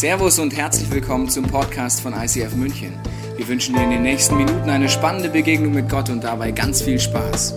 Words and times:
Servus 0.00 0.38
und 0.38 0.56
herzlich 0.56 0.90
willkommen 0.90 1.28
zum 1.28 1.44
Podcast 1.44 2.00
von 2.00 2.14
ICF 2.14 2.54
München. 2.54 2.98
Wir 3.36 3.46
wünschen 3.46 3.74
dir 3.74 3.82
in 3.82 3.90
den 3.90 4.00
nächsten 4.00 4.34
Minuten 4.34 4.70
eine 4.70 4.88
spannende 4.88 5.28
Begegnung 5.28 5.74
mit 5.74 5.90
Gott 5.90 6.08
und 6.08 6.24
dabei 6.24 6.52
ganz 6.52 6.80
viel 6.80 6.98
Spaß. 6.98 7.52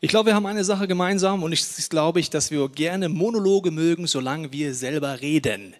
Ich 0.00 0.08
glaube, 0.08 0.30
wir 0.30 0.34
haben 0.34 0.46
eine 0.46 0.64
Sache 0.64 0.88
gemeinsam 0.88 1.44
und 1.44 1.52
ich 1.52 1.64
glaube 1.88 2.18
ich, 2.18 2.28
dass 2.28 2.50
wir 2.50 2.68
gerne 2.70 3.08
Monologe 3.08 3.70
mögen, 3.70 4.08
solange 4.08 4.52
wir 4.52 4.74
selber 4.74 5.20
reden. 5.20 5.76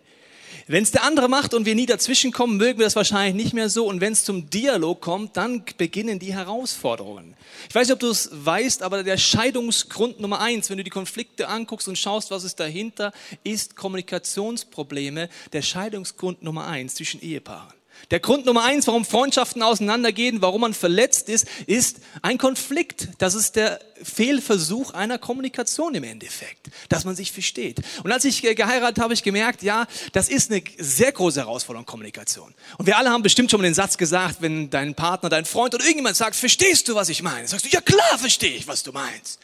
Wenn 0.67 0.83
es 0.83 0.93
der 0.93 1.05
andere 1.05 1.29
macht 1.29 1.53
und 1.53 1.67
wir 1.67 1.75
nie 1.75 1.85
dazwischen 1.85 2.33
kommen, 2.33 2.57
mögen 2.57 2.79
wir 2.79 2.87
das 2.87 2.97
wahrscheinlich 2.97 3.35
nicht 3.35 3.53
mehr 3.53 3.69
so. 3.69 3.87
Und 3.87 4.01
wenn 4.01 4.15
es 4.15 4.25
zum 4.25 4.49
Dialog 4.49 5.03
kommt, 5.03 5.37
dann 5.37 5.63
beginnen 5.77 6.19
die 6.19 6.33
Herausforderungen. 6.33 7.37
Ich 7.69 7.75
weiß 7.75 7.89
nicht, 7.89 7.95
ob 7.95 8.01
du 8.01 8.09
es 8.09 8.31
weißt, 8.33 8.83
aber 8.83 9.03
der 9.03 9.19
Scheidungsgrund 9.19 10.21
Nummer 10.21 10.41
eins, 10.41 10.71
wenn 10.71 10.79
du 10.79 10.85
die 10.85 10.91
Konflikte 10.91 11.49
anguckst 11.49 11.87
und 11.87 11.99
schaust, 11.99 12.31
was 12.31 12.45
ist 12.45 12.59
dahinter, 12.61 13.13
ist 13.43 13.77
Kommunikationsprobleme. 13.77 15.29
Der 15.53 15.63
Scheidungsgrund 15.63 16.43
Nummer 16.43 16.67
eins 16.67 16.95
zwischen 16.95 17.21
Ehepaaren. 17.21 17.75
Der 18.11 18.21
Grund 18.21 18.47
Nummer 18.47 18.65
eins, 18.65 18.87
warum 18.87 19.05
Freundschaften 19.05 19.63
auseinandergehen, 19.63 20.43
warum 20.43 20.61
man 20.63 20.75
verletzt 20.75 21.29
ist, 21.29 21.47
ist 21.67 22.01
ein 22.23 22.39
Konflikt. 22.39 23.09
Das 23.19 23.35
ist 23.35 23.57
der 23.57 23.81
Fehlversuch 24.03 24.93
einer 24.93 25.19
Kommunikation 25.19 25.95
im 25.95 26.05
Endeffekt, 26.05 26.69
dass 26.89 27.05
man 27.05 27.17
sich 27.17 27.33
versteht. 27.33 27.81
Und 28.03 28.13
als 28.13 28.25
ich 28.25 28.43
geheiratet 28.43 28.99
habe, 28.99 29.05
habe 29.05 29.15
ich 29.15 29.23
gemerkt, 29.23 29.63
ja, 29.63 29.87
das 30.13 30.29
ist 30.29 30.51
eine 30.51 30.63
sehr 30.79 31.13
große 31.13 31.41
Herausforderung, 31.41 31.87
Kommunikation. 31.87 32.55
Und 32.79 32.87
wir 32.87 32.99
alle 32.99 33.11
haben 33.11 33.23
bestimmt 33.23 33.51
schon 33.51 33.61
mal 33.61 33.67
den 33.67 33.75
Satz 33.75 33.97
gesagt, 33.97 34.37
wenn 34.41 34.71
dein 34.71 34.95
Partner, 34.95 35.29
dein 35.29 35.45
Freund 35.45 35.75
oder 35.75 35.85
irgendjemand 35.85 36.17
sagt, 36.17 36.37
verstehst 36.37 36.89
du, 36.89 36.95
was 36.95 37.09
ich 37.09 37.23
meine? 37.23 37.47
Sagst 37.47 37.67
du, 37.67 37.71
ja 37.71 37.81
klar 37.81 38.19
verstehe 38.19 38.55
ich, 38.55 38.67
was 38.67 38.83
du 38.83 38.93
meinst. 38.93 39.39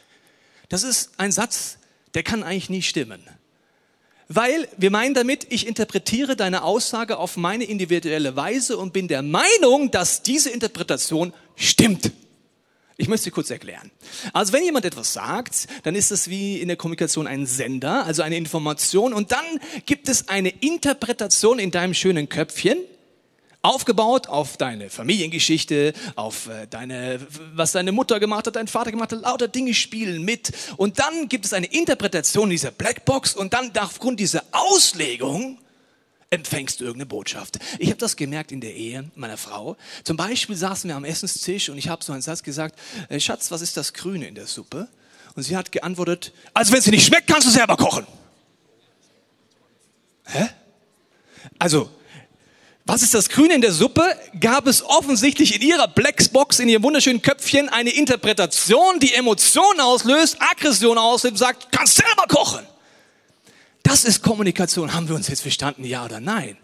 Das 0.69 0.83
ist 0.83 1.11
ein 1.17 1.31
Satz, 1.31 1.77
der 2.13 2.23
kann 2.23 2.43
eigentlich 2.43 2.69
nie 2.69 2.81
stimmen. 2.81 3.21
Weil 4.33 4.69
wir 4.77 4.91
meinen 4.91 5.13
damit, 5.13 5.47
ich 5.49 5.67
interpretiere 5.67 6.37
deine 6.37 6.63
Aussage 6.63 7.17
auf 7.17 7.35
meine 7.35 7.65
individuelle 7.65 8.37
Weise 8.37 8.77
und 8.77 8.93
bin 8.93 9.09
der 9.09 9.23
Meinung, 9.23 9.91
dass 9.91 10.23
diese 10.23 10.49
Interpretation 10.51 11.33
stimmt. 11.57 12.11
Ich 12.95 13.09
möchte 13.09 13.25
sie 13.25 13.31
kurz 13.31 13.49
erklären. 13.49 13.91
Also 14.31 14.53
wenn 14.53 14.63
jemand 14.63 14.85
etwas 14.85 15.11
sagt, 15.11 15.67
dann 15.83 15.95
ist 15.95 16.11
es 16.11 16.29
wie 16.29 16.61
in 16.61 16.69
der 16.69 16.77
Kommunikation 16.77 17.27
ein 17.27 17.45
Sender, 17.45 18.05
also 18.05 18.21
eine 18.21 18.37
Information 18.37 19.11
und 19.11 19.33
dann 19.33 19.43
gibt 19.85 20.07
es 20.07 20.29
eine 20.29 20.49
Interpretation 20.61 21.59
in 21.59 21.71
deinem 21.71 21.93
schönen 21.93 22.29
Köpfchen 22.29 22.77
Aufgebaut 23.63 24.27
auf 24.27 24.57
deine 24.57 24.89
Familiengeschichte, 24.89 25.93
auf 26.15 26.47
äh, 26.47 26.65
deine, 26.67 27.19
was 27.53 27.73
deine 27.73 27.91
Mutter 27.91 28.19
gemacht 28.19 28.47
hat, 28.47 28.55
dein 28.55 28.67
Vater 28.67 28.89
gemacht 28.89 29.11
hat, 29.11 29.21
lauter 29.21 29.47
Dinge 29.47 29.75
spielen 29.75 30.23
mit. 30.23 30.51
Und 30.77 30.97
dann 30.97 31.29
gibt 31.29 31.45
es 31.45 31.53
eine 31.53 31.67
Interpretation 31.67 32.49
dieser 32.49 32.71
Blackbox 32.71 33.35
und 33.35 33.53
dann 33.53 33.71
aufgrund 33.77 34.19
dieser 34.19 34.43
Auslegung 34.51 35.59
empfängst 36.31 36.79
du 36.79 36.85
irgendeine 36.85 37.05
Botschaft. 37.05 37.59
Ich 37.77 37.89
habe 37.89 37.99
das 37.99 38.15
gemerkt 38.15 38.51
in 38.51 38.61
der 38.61 38.73
Ehe 38.73 39.11
meiner 39.15 39.37
Frau. 39.37 39.77
Zum 40.03 40.17
Beispiel 40.17 40.55
saßen 40.55 40.89
wir 40.89 40.95
am 40.95 41.05
Essenstisch 41.05 41.69
und 41.69 41.77
ich 41.77 41.87
habe 41.87 42.03
so 42.03 42.13
einen 42.13 42.23
Satz 42.23 42.41
gesagt, 42.41 42.79
äh, 43.09 43.19
Schatz, 43.19 43.51
was 43.51 43.61
ist 43.61 43.77
das 43.77 43.93
Grüne 43.93 44.27
in 44.27 44.33
der 44.33 44.47
Suppe? 44.47 44.87
Und 45.35 45.43
sie 45.43 45.55
hat 45.55 45.71
geantwortet, 45.71 46.33
also 46.53 46.73
wenn 46.73 46.81
sie 46.81 46.91
nicht 46.91 47.05
schmeckt, 47.05 47.27
kannst 47.27 47.47
du 47.47 47.51
selber 47.51 47.77
kochen. 47.77 48.07
Hä? 50.25 50.49
Also, 51.59 51.89
was 52.85 53.03
ist 53.03 53.13
das 53.13 53.29
Grüne 53.29 53.53
in 53.53 53.61
der 53.61 53.71
Suppe? 53.71 54.03
Gab 54.39 54.67
es 54.67 54.83
offensichtlich 54.83 55.55
in 55.55 55.61
ihrer 55.61 55.87
Blackbox, 55.87 56.59
in 56.59 56.67
ihrem 56.67 56.83
wunderschönen 56.83 57.21
Köpfchen 57.21 57.69
eine 57.69 57.91
Interpretation, 57.91 58.99
die 58.99 59.13
Emotionen 59.13 59.79
auslöst, 59.79 60.37
Aggression 60.39 60.97
auslöst 60.97 61.33
und 61.33 61.37
sagt, 61.37 61.71
kannst 61.71 61.95
selber 61.95 62.23
kochen. 62.27 62.65
Das 63.83 64.03
ist 64.03 64.21
Kommunikation. 64.23 64.93
Haben 64.93 65.07
wir 65.07 65.15
uns 65.15 65.27
jetzt 65.27 65.41
verstanden, 65.41 65.85
ja 65.85 66.05
oder 66.05 66.19
nein? 66.19 66.57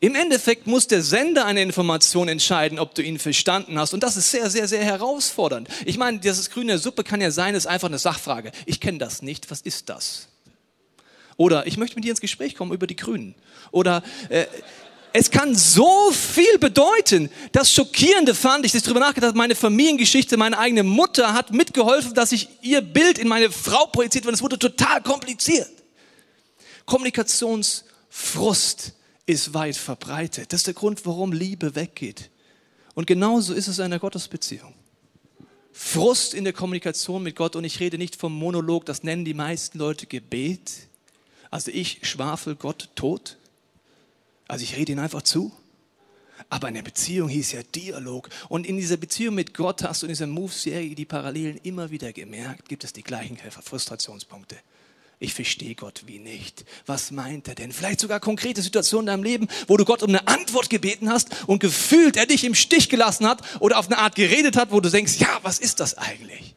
Im 0.00 0.14
Endeffekt 0.14 0.66
muss 0.66 0.86
der 0.86 1.02
Sender 1.02 1.46
eine 1.46 1.62
Information 1.62 2.28
entscheiden, 2.28 2.78
ob 2.78 2.94
du 2.94 3.02
ihn 3.02 3.18
verstanden 3.18 3.78
hast. 3.78 3.94
Und 3.94 4.02
das 4.02 4.16
ist 4.16 4.30
sehr, 4.30 4.50
sehr, 4.50 4.68
sehr 4.68 4.84
herausfordernd. 4.84 5.68
Ich 5.86 5.96
meine, 5.96 6.18
dieses 6.18 6.50
grüne 6.50 6.78
Suppe 6.78 7.02
kann 7.02 7.22
ja 7.22 7.30
sein, 7.30 7.54
ist 7.54 7.66
einfach 7.66 7.88
eine 7.88 7.98
Sachfrage. 7.98 8.52
Ich 8.66 8.80
kenne 8.80 8.98
das 8.98 9.22
nicht. 9.22 9.50
Was 9.50 9.62
ist 9.62 9.88
das? 9.88 10.28
Oder 11.38 11.66
ich 11.66 11.78
möchte 11.78 11.96
mit 11.96 12.04
dir 12.04 12.10
ins 12.10 12.20
Gespräch 12.20 12.54
kommen 12.54 12.72
über 12.72 12.86
die 12.86 12.96
Grünen. 12.96 13.34
Oder 13.70 14.02
äh, 14.28 14.46
es 15.18 15.30
kann 15.30 15.54
so 15.54 16.10
viel 16.10 16.58
bedeuten. 16.58 17.30
Das 17.52 17.72
Schockierende 17.72 18.34
fand 18.34 18.66
ich, 18.66 18.72
dass 18.72 18.80
ich 18.80 18.84
darüber 18.84 19.00
nachgedacht 19.00 19.28
habe, 19.28 19.38
meine 19.38 19.54
Familiengeschichte, 19.54 20.36
meine 20.36 20.58
eigene 20.58 20.82
Mutter 20.82 21.32
hat 21.32 21.52
mitgeholfen, 21.52 22.12
dass 22.12 22.32
ich 22.32 22.50
ihr 22.60 22.82
Bild 22.82 23.18
in 23.18 23.26
meine 23.26 23.50
Frau 23.50 23.86
projiziert, 23.86 24.26
weil 24.26 24.34
es 24.34 24.42
wurde 24.42 24.58
total 24.58 25.02
kompliziert. 25.02 25.70
Kommunikationsfrust 26.84 28.92
ist 29.24 29.54
weit 29.54 29.78
verbreitet. 29.78 30.52
Das 30.52 30.60
ist 30.60 30.66
der 30.66 30.74
Grund, 30.74 31.06
warum 31.06 31.32
Liebe 31.32 31.74
weggeht. 31.74 32.28
Und 32.94 33.06
genauso 33.06 33.54
ist 33.54 33.68
es 33.68 33.78
in 33.78 33.86
einer 33.86 33.98
Gottesbeziehung. 33.98 34.74
Frust 35.72 36.34
in 36.34 36.44
der 36.44 36.52
Kommunikation 36.52 37.22
mit 37.22 37.36
Gott 37.36 37.56
und 37.56 37.64
ich 37.64 37.80
rede 37.80 37.96
nicht 37.96 38.16
vom 38.16 38.34
Monolog, 38.34 38.84
das 38.84 39.02
nennen 39.02 39.24
die 39.24 39.32
meisten 39.32 39.78
Leute 39.78 40.04
Gebet. 40.06 40.72
Also 41.50 41.70
ich 41.70 42.00
schwafel 42.02 42.54
Gott 42.54 42.90
tot. 42.94 43.38
Also 44.48 44.64
ich 44.64 44.76
rede 44.76 44.92
ihn 44.92 44.98
einfach 44.98 45.22
zu. 45.22 45.52
Aber 46.48 46.68
eine 46.68 46.82
Beziehung 46.82 47.28
hieß 47.28 47.52
ja 47.52 47.62
Dialog. 47.62 48.28
Und 48.48 48.66
in 48.66 48.76
dieser 48.76 48.96
Beziehung 48.96 49.34
mit 49.34 49.54
Gott 49.54 49.82
hast 49.82 50.02
du 50.02 50.06
in 50.06 50.12
dieser 50.12 50.26
Move-Serie 50.26 50.94
die 50.94 51.04
Parallelen 51.04 51.58
immer 51.62 51.90
wieder 51.90 52.12
gemerkt, 52.12 52.68
gibt 52.68 52.84
es 52.84 52.92
die 52.92 53.02
gleichen 53.02 53.36
Frustrationspunkte. 53.36 54.56
Ich 55.18 55.32
verstehe 55.32 55.74
Gott 55.74 56.02
wie 56.06 56.18
nicht. 56.18 56.66
Was 56.84 57.10
meint 57.10 57.48
er 57.48 57.54
denn? 57.54 57.72
Vielleicht 57.72 58.00
sogar 58.00 58.20
konkrete 58.20 58.60
Situationen 58.60 59.04
in 59.04 59.06
deinem 59.06 59.24
Leben, 59.24 59.48
wo 59.66 59.78
du 59.78 59.86
Gott 59.86 60.02
um 60.02 60.10
eine 60.10 60.28
Antwort 60.28 60.68
gebeten 60.68 61.08
hast 61.08 61.48
und 61.48 61.58
gefühlt 61.58 62.18
er 62.18 62.26
dich 62.26 62.44
im 62.44 62.54
Stich 62.54 62.90
gelassen 62.90 63.26
hat 63.26 63.42
oder 63.60 63.78
auf 63.78 63.86
eine 63.86 63.96
Art 63.98 64.14
geredet 64.14 64.56
hat, 64.56 64.72
wo 64.72 64.80
du 64.80 64.90
denkst, 64.90 65.18
ja, 65.18 65.40
was 65.42 65.58
ist 65.58 65.80
das 65.80 65.96
eigentlich? 65.96 66.54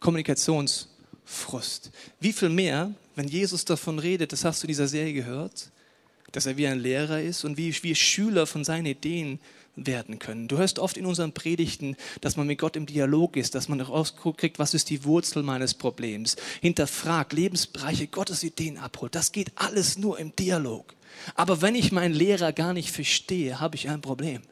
Kommunikationsfrust. 0.00 1.92
Wie 2.18 2.32
viel 2.32 2.48
mehr, 2.48 2.92
wenn 3.14 3.28
Jesus 3.28 3.64
davon 3.64 4.00
redet, 4.00 4.32
das 4.32 4.44
hast 4.44 4.62
du 4.62 4.66
in 4.66 4.68
dieser 4.68 4.88
Serie 4.88 5.12
gehört, 5.12 5.70
dass 6.32 6.46
er 6.46 6.56
wie 6.56 6.66
ein 6.66 6.80
Lehrer 6.80 7.20
ist 7.20 7.44
und 7.44 7.56
wie 7.56 7.74
wir 7.82 7.94
Schüler 7.94 8.46
von 8.46 8.64
seinen 8.64 8.86
Ideen 8.86 9.38
werden 9.76 10.18
können. 10.18 10.48
Du 10.48 10.56
hörst 10.56 10.78
oft 10.78 10.96
in 10.96 11.06
unseren 11.06 11.32
Predigten, 11.32 11.96
dass 12.22 12.36
man 12.36 12.46
mit 12.46 12.58
Gott 12.58 12.76
im 12.76 12.86
Dialog 12.86 13.36
ist, 13.36 13.54
dass 13.54 13.68
man 13.68 13.80
rauskriegt, 13.80 14.58
was 14.58 14.74
ist 14.74 14.90
die 14.90 15.04
Wurzel 15.04 15.42
meines 15.42 15.74
Problems, 15.74 16.36
hinterfragt, 16.60 17.32
Lebensbereiche 17.32 18.06
Gottes 18.06 18.42
Ideen 18.42 18.78
abholt. 18.78 19.14
Das 19.14 19.32
geht 19.32 19.52
alles 19.54 19.98
nur 19.98 20.18
im 20.18 20.34
Dialog. 20.34 20.94
Aber 21.34 21.62
wenn 21.62 21.74
ich 21.74 21.92
meinen 21.92 22.14
Lehrer 22.14 22.52
gar 22.52 22.72
nicht 22.72 22.90
verstehe, 22.90 23.60
habe 23.60 23.76
ich 23.76 23.88
ein 23.88 24.00
Problem. 24.00 24.42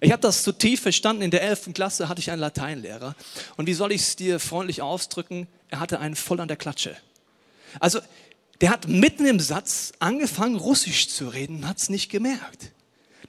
Ich 0.00 0.12
habe 0.12 0.22
das 0.22 0.42
zu 0.42 0.52
tief 0.52 0.80
verstanden. 0.80 1.22
In 1.22 1.30
der 1.30 1.42
11. 1.42 1.74
Klasse 1.74 2.08
hatte 2.08 2.20
ich 2.20 2.30
einen 2.30 2.40
Lateinlehrer. 2.40 3.14
Und 3.56 3.66
wie 3.66 3.74
soll 3.74 3.92
ich 3.92 4.00
es 4.00 4.16
dir 4.16 4.40
freundlich 4.40 4.80
ausdrücken? 4.80 5.46
Er 5.68 5.80
hatte 5.80 6.00
einen 6.00 6.16
voll 6.16 6.40
an 6.40 6.48
der 6.48 6.56
Klatsche. 6.56 6.96
Also 7.78 8.00
der 8.60 8.70
hat 8.70 8.88
mitten 8.88 9.26
im 9.26 9.40
Satz 9.40 9.92
angefangen, 9.98 10.56
Russisch 10.56 11.08
zu 11.08 11.28
reden 11.28 11.56
und 11.56 11.68
hat 11.68 11.78
es 11.78 11.88
nicht 11.88 12.10
gemerkt. 12.10 12.72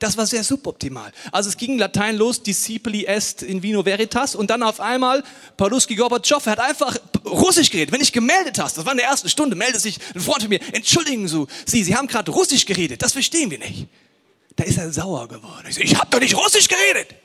Das 0.02 0.18
war 0.18 0.26
sehr 0.26 0.44
suboptimal. 0.44 1.12
Also 1.32 1.50
es 1.50 1.58
ging 1.58 1.78
Latein 1.78 2.16
los, 2.16 2.42
discipli 2.42 3.06
est 3.06 3.44
in 3.44 3.62
vino 3.62 3.86
veritas 3.86 4.34
und 4.34 4.50
dann 4.50 4.64
auf 4.64 4.80
einmal 4.80 5.24
Pauluski 5.58 5.96
Gorbatschow, 5.96 6.44
er 6.48 6.54
hat 6.54 6.60
einfach 6.60 6.98
Russisch 7.24 7.70
geredet. 7.70 7.94
Wenn 7.94 8.02
ich 8.02 8.12
gemeldet 8.12 8.58
hast, 8.58 8.80
das 8.80 8.86
war 8.86 8.94
in 8.94 8.98
der 8.98 9.08
ersten 9.08 9.30
Stunde, 9.30 9.56
meldet 9.56 9.80
sich 9.80 10.00
ein 10.16 10.20
Freund 10.22 10.42
von 10.42 10.50
mir, 10.50 10.60
entschuldigen 10.74 11.28
Sie, 11.28 11.84
Sie, 11.84 11.96
haben 11.96 12.08
gerade 12.08 12.32
Russisch 12.32 12.66
geredet, 12.66 13.04
das 13.04 13.14
verstehen 13.14 13.52
wir 13.52 13.60
nicht. 13.60 13.88
Da 14.56 14.64
ist 14.64 14.80
er 14.80 14.92
sauer 14.92 15.28
geworden. 15.28 15.68
Ich 15.70 15.76
so, 15.76 15.82
ich 15.82 15.96
habe 15.96 16.08
doch 16.10 16.20
nicht 16.20 16.36
Russisch 16.36 16.68
geredet. 16.68 17.16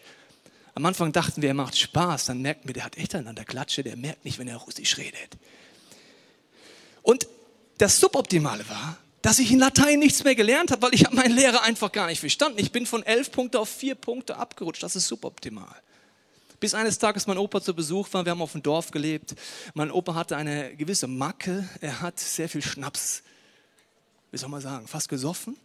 Am 0.75 0.84
Anfang 0.84 1.12
dachten 1.12 1.41
wir, 1.41 1.49
er 1.49 1.55
macht 1.55 1.78
Spaß, 1.78 2.27
dann 2.27 2.43
merken 2.43 2.69
wir, 2.69 2.75
der 2.75 2.84
hat 2.84 2.99
echt 2.99 3.15
der 3.15 3.22
Klatsche, 3.47 3.84
der 3.84 3.97
merkt 3.97 4.27
nicht, 4.27 4.39
wenn 4.39 4.49
er 4.49 4.59
Russisch 4.59 4.98
redet. 4.98 5.39
Und 7.01 7.27
das 7.78 7.99
Suboptimale 8.01 8.69
war, 8.69 8.97
dass 9.23 9.39
ich 9.39 9.51
in 9.51 9.59
Latein 9.59 9.99
nichts 9.99 10.25
mehr 10.25 10.34
gelernt 10.34 10.71
habe, 10.71 10.83
weil 10.83 10.95
ich 10.95 11.05
habe 11.05 11.17
meinen 11.17 11.34
Lehrer 11.34 11.63
einfach 11.63 11.91
gar 11.91 12.07
nicht 12.07 12.21
verstanden. 12.21 12.59
Ich 12.59 12.73
bin 12.73 12.87
von 12.87 13.03
elf 13.03 13.33
Punkte 13.33 13.59
auf 13.59 13.69
vier 13.69 13.95
Punkte 13.95 14.37
abgerutscht. 14.37 14.83
Das 14.83 14.95
ist 14.97 15.09
suboptimal. 15.09 15.75
Bis 16.61 16.75
eines 16.75 16.99
Tages 16.99 17.27
mein 17.27 17.37
Opa 17.37 17.61
zu 17.61 17.75
Besuch 17.75 18.09
war, 18.13 18.25
wir 18.25 18.31
haben 18.31 18.41
auf 18.41 18.53
dem 18.53 18.63
Dorf 18.63 18.91
gelebt. 18.91 19.34
Mein 19.75 19.91
Opa 19.91 20.15
hatte 20.15 20.37
eine 20.37 20.75
gewisse 20.77 21.07
Macke. 21.07 21.69
Er 21.81 22.01
hat 22.01 22.19
sehr 22.19 22.49
viel 22.49 22.63
Schnaps, 22.63 23.23
wie 24.31 24.39
soll 24.39 24.49
man 24.49 24.61
sagen, 24.61 24.87
fast 24.87 25.09
gesoffen 25.09 25.57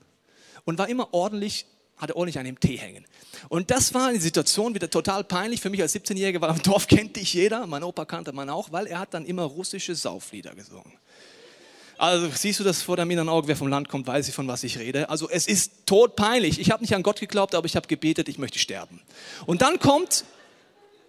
und 0.65 0.77
war 0.77 0.89
immer 0.89 1.13
ordentlich 1.13 1.65
hatte 1.97 2.15
ordentlich 2.15 2.39
an 2.39 2.45
dem 2.45 2.59
Tee 2.59 2.77
hängen. 2.77 3.05
Und 3.47 3.69
das 3.69 3.93
war 3.93 4.07
eine 4.07 4.19
Situation 4.19 4.73
wieder 4.73 4.89
total 4.89 5.23
peinlich 5.23 5.61
für 5.61 5.69
mich 5.69 5.83
als 5.83 5.93
17-Jähriger, 5.93 6.41
weil 6.41 6.49
am 6.49 6.61
Dorf 6.63 6.87
kennt 6.87 7.15
dich 7.15 7.35
jeder, 7.35 7.67
mein 7.67 7.83
Opa 7.83 8.05
kannte 8.05 8.33
man 8.33 8.49
auch, 8.49 8.71
weil 8.71 8.87
er 8.87 8.99
hat 8.99 9.13
dann 9.13 9.23
immer 9.23 9.43
russische 9.43 9.93
Sauflieder 9.93 10.55
gesungen. 10.55 10.93
Also 12.01 12.31
siehst 12.33 12.59
du 12.59 12.63
das 12.63 12.81
vor 12.81 12.97
deinem 12.97 13.11
inneren 13.11 13.29
Auge, 13.29 13.47
wer 13.47 13.55
vom 13.55 13.67
Land 13.67 13.87
kommt, 13.87 14.07
weiß 14.07 14.27
ich, 14.27 14.33
von 14.33 14.47
was 14.47 14.63
ich 14.63 14.79
rede. 14.79 15.07
Also 15.11 15.29
es 15.29 15.45
ist 15.45 15.85
todpeinlich. 15.85 16.59
Ich 16.59 16.71
habe 16.71 16.81
nicht 16.81 16.95
an 16.95 17.03
Gott 17.03 17.19
geglaubt, 17.19 17.53
aber 17.53 17.67
ich 17.67 17.75
habe 17.75 17.87
gebetet, 17.87 18.27
ich 18.27 18.39
möchte 18.39 18.57
sterben. 18.57 18.99
Und 19.45 19.61
dann 19.61 19.77
kommt 19.77 20.25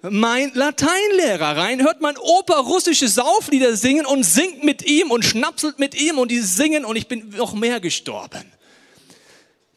mein 0.02 0.52
Lateinlehrer 0.52 1.56
rein, 1.56 1.80
hört 1.82 2.02
mein 2.02 2.18
Opa 2.18 2.58
russische 2.58 3.08
Sauflieder 3.08 3.74
singen 3.74 4.04
und 4.04 4.22
singt 4.22 4.64
mit 4.64 4.82
ihm 4.82 5.10
und 5.10 5.24
schnapselt 5.24 5.78
mit 5.78 5.98
ihm 5.98 6.18
und 6.18 6.30
die 6.30 6.40
singen 6.40 6.84
und 6.84 6.96
ich 6.96 7.08
bin 7.08 7.30
noch 7.30 7.54
mehr 7.54 7.80
gestorben. 7.80 8.44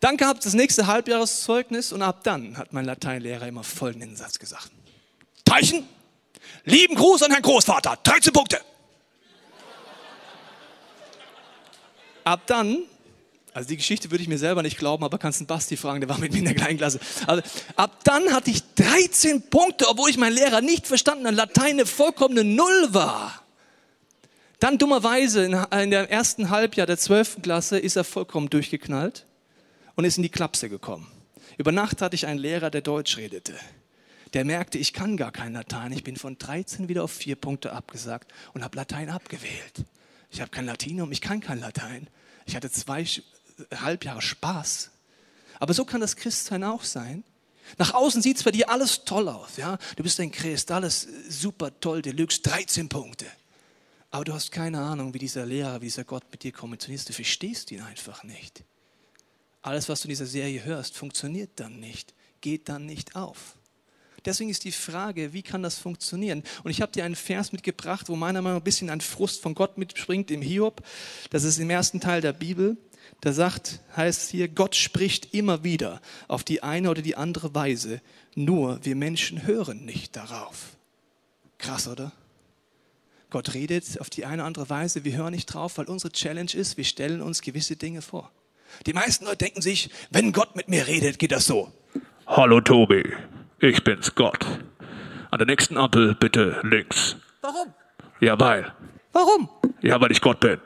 Dann 0.01 0.18
gab 0.18 0.39
es 0.39 0.44
das 0.44 0.53
nächste 0.53 0.85
Halbjahreszeugnis 0.85 1.94
und 1.94 2.01
ab 2.01 2.25
dann 2.25 2.57
hat 2.57 2.73
mein 2.73 2.83
Lateinlehrer 2.83 3.47
immer 3.47 3.63
folgenden 3.63 4.18
Satz 4.18 4.38
gesagt. 4.38 4.69
Teichen, 5.45 5.88
lieben 6.65 6.95
Gruß 6.95 7.23
an 7.23 7.31
Herrn 7.31 7.41
Großvater, 7.41 8.00
13 8.03 8.33
Punkte. 8.33 8.59
Ab 12.25 12.42
dann 12.48 12.80
also 13.56 13.69
die 13.69 13.77
Geschichte 13.77 14.12
würde 14.12 14.22
ich 14.22 14.27
mir 14.27 14.38
selber 14.38 14.63
nicht 14.63 14.77
glauben, 14.77 15.06
aber 15.06 15.18
kannst 15.18 15.39
einen 15.39 15.48
Basti 15.48 15.77
fragen, 15.77 16.01
der 16.01 16.10
war 16.10 16.18
mit 16.18 16.33
mir 16.33 16.39
in 16.39 16.44
der 16.45 16.56
gleichen 16.56 16.75
Klasse. 16.75 17.00
Also 17.25 17.42
ab 17.77 18.04
dann 18.04 18.33
hatte 18.33 18.51
ich 18.51 18.62
13 18.75 19.44
Punkte, 19.44 19.88
obwohl 19.88 20.10
ich 20.10 20.18
meinen 20.18 20.36
Lehrer 20.36 20.60
nicht 20.60 20.88
verstanden 20.88 21.25
und 21.25 21.36
Latein 21.36 21.75
eine 21.75 21.86
vollkommene 21.86 22.44
Null 22.44 22.88
war. 22.89 23.42
Dann 24.60 24.77
dummerweise 24.77 25.45
in, 25.45 25.54
in 25.54 25.89
der 25.89 26.12
ersten 26.12 26.50
Halbjahr 26.50 26.86
der 26.86 26.98
12. 26.98 27.44
Klasse 27.44 27.80
ist 27.80 27.95
er 27.95 28.04
vollkommen 28.04 28.50
durchgeknallt 28.50 29.25
und 29.95 30.04
ist 30.04 30.18
in 30.18 30.24
die 30.24 30.30
Klapse 30.30 30.68
gekommen. 30.68 31.10
Über 31.57 31.71
Nacht 31.71 32.01
hatte 32.01 32.16
ich 32.16 32.28
einen 32.28 32.39
Lehrer, 32.39 32.69
der 32.69 32.81
Deutsch 32.81 33.16
redete. 33.16 33.54
Der 34.33 34.44
merkte, 34.44 34.78
ich 34.78 34.92
kann 34.92 35.16
gar 35.16 35.31
kein 35.31 35.54
Latein. 35.54 35.94
Ich 35.94 36.04
bin 36.04 36.18
von 36.18 36.38
13 36.38 36.89
wieder 36.89 37.06
auf 37.06 37.12
vier 37.12 37.38
Punkte 37.38 37.71
abgesagt 37.71 38.33
und 38.54 38.66
habe 38.66 38.75
Latein 38.75 39.10
abgewählt. 39.10 39.86
Ich 40.31 40.42
habe 40.42 40.51
kein 40.51 40.66
Latinum, 40.66 41.12
ich 41.12 41.22
kann 41.22 41.39
kein 41.39 41.60
Latein. 41.60 42.07
Ich 42.45 42.56
hatte 42.56 42.69
zwei 42.69 43.06
Halbjahre 43.74 44.22
Spaß. 44.22 44.92
Aber 45.60 45.74
so 45.74 45.86
kann 45.86 46.01
das 46.01 46.16
Christsein 46.16 46.63
auch 46.63 46.83
sein. 46.83 47.24
Nach 47.77 47.94
außen 47.94 48.22
sieht 48.22 48.38
es 48.38 48.44
bei 48.44 48.51
dir 48.51 48.69
alles 48.69 49.06
toll 49.06 49.27
aus. 49.27 49.57
Ja? 49.57 49.77
Du 49.95 50.04
bist 50.04 50.19
ein 50.19 50.31
Christ, 50.31 50.72
alles 50.72 51.07
super 51.30 51.80
toll, 51.80 52.01
Deluxe, 52.01 52.42
13 52.42 52.89
Punkte. 52.89 53.25
Aber 54.12 54.24
du 54.24 54.33
hast 54.33 54.51
keine 54.51 54.80
Ahnung, 54.80 55.13
wie 55.13 55.19
dieser 55.19 55.45
Lehrer, 55.45 55.81
wie 55.81 55.88
dieser 55.88 56.04
Gott 56.04 56.24
mit 56.31 56.44
dir 56.44 56.51
kommuniziert. 56.51 57.07
Du 57.10 57.13
verstehst 57.13 57.71
ihn 57.71 57.81
einfach 57.81 58.24
nicht. 58.24 58.63
Alles, 59.62 59.89
was 59.89 60.01
du 60.01 60.07
in 60.07 60.10
dieser 60.10 60.28
Serie 60.28 60.63
hörst, 60.63 60.95
funktioniert 60.95 61.51
dann 61.56 61.80
nicht, 61.80 62.13
geht 62.39 62.69
dann 62.69 62.86
nicht 62.86 63.16
auf. 63.16 63.56
Deswegen 64.25 64.50
ist 64.50 64.63
die 64.63 64.72
Frage, 64.72 65.33
wie 65.33 65.44
kann 65.44 65.63
das 65.63 65.77
funktionieren? 65.77 66.44
Und 66.63 66.72
ich 66.72 66.81
habe 66.81 66.92
dir 66.92 67.06
einen 67.06 67.16
Vers 67.16 67.51
mitgebracht, 67.51 68.10
wo 68.10 68.16
meiner 68.16 68.42
Meinung 68.42 68.57
nach 68.57 68.62
ein 68.62 68.66
bisschen 68.66 68.89
ein 68.89 69.01
Frust 69.01 69.42
von 69.42 69.54
Gott 69.54 69.77
mitspringt 69.77 70.31
im 70.31 70.42
Hiob. 70.42 70.81
Das 71.30 71.44
ist 71.44 71.60
im 71.60 71.69
ersten 71.69 72.00
Teil 72.00 72.22
der 72.22 72.33
Bibel. 72.33 72.77
Da 73.22 73.33
sagt, 73.33 73.81
heißt 73.95 74.31
hier, 74.31 74.48
Gott 74.48 74.75
spricht 74.75 75.33
immer 75.33 75.63
wieder 75.63 76.01
auf 76.27 76.44
die 76.44 76.63
eine 76.63 76.89
oder 76.89 77.01
die 77.01 77.16
andere 77.16 77.54
Weise, 77.54 78.01
nur 78.36 78.83
wir 78.83 78.95
Menschen 78.95 79.45
hören 79.45 79.86
nicht 79.86 80.16
darauf. 80.16 80.75
Krass, 81.57 81.88
oder? 81.88 82.12
Gott 83.30 83.54
redet 83.54 84.00
auf 84.00 84.10
die 84.10 84.25
eine 84.25 84.42
oder 84.42 84.45
andere 84.45 84.69
Weise, 84.69 85.04
wir 85.04 85.16
hören 85.16 85.33
nicht 85.33 85.48
drauf, 85.48 85.78
weil 85.78 85.86
unsere 85.86 86.12
Challenge 86.12 86.54
ist, 86.54 86.78
wir 86.78 86.83
stellen 86.83 87.21
uns 87.21 87.42
gewisse 87.42 87.75
Dinge 87.75 88.01
vor. 88.01 88.31
Die 88.86 88.94
meisten 88.94 89.25
Leute 89.25 89.38
denken 89.38 89.62
sich, 89.62 89.89
wenn 90.10 90.31
Gott 90.31 90.56
mit 90.56 90.68
mir 90.68 90.88
redet, 90.88 91.19
geht 91.19 91.31
das 91.31 91.45
so. 91.45 91.71
Hallo 92.28 92.60
Tobi, 92.62 93.04
ich 93.69 93.83
bin's 93.83 94.15
Gott. 94.15 94.45
An 95.31 95.39
der 95.39 95.45
nächsten 95.47 95.77
Ampel 95.77 96.15
bitte 96.15 96.59
links. 96.63 97.15
Warum? 97.41 97.73
Ja, 98.19 98.39
weil. 98.39 98.71
Warum? 99.12 99.50
Ja, 99.81 100.00
weil 100.00 100.12
ich 100.12 100.21
Gott 100.21 100.39
bin. 100.39 100.59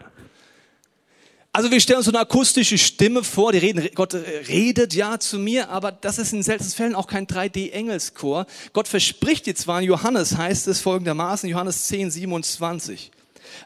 Also 1.52 1.72
wir 1.72 1.80
stellen 1.80 1.98
uns 1.98 2.06
so 2.06 2.12
eine 2.12 2.20
akustische 2.20 2.78
Stimme 2.78 3.24
vor, 3.24 3.52
die 3.52 3.58
reden, 3.58 3.90
Gott 3.96 4.14
redet 4.14 4.94
ja 4.94 5.20
zu 5.20 5.40
mir, 5.40 5.70
aber 5.70 5.92
das 5.92 6.20
ist 6.20 6.32
in 6.32 6.44
seltenen 6.44 6.72
Fällen 6.72 6.96
auch 6.96 7.08
kein 7.08 7.26
3D-Engelschor. 7.26 8.46
Gott 8.72 8.88
verspricht 8.88 9.48
dir 9.48 9.56
zwar, 9.56 9.82
in 9.82 9.88
Johannes 9.88 10.38
heißt 10.38 10.68
es 10.68 10.80
folgendermaßen, 10.80 11.50
Johannes 11.50 11.88
10, 11.88 12.12
27. 12.12 13.12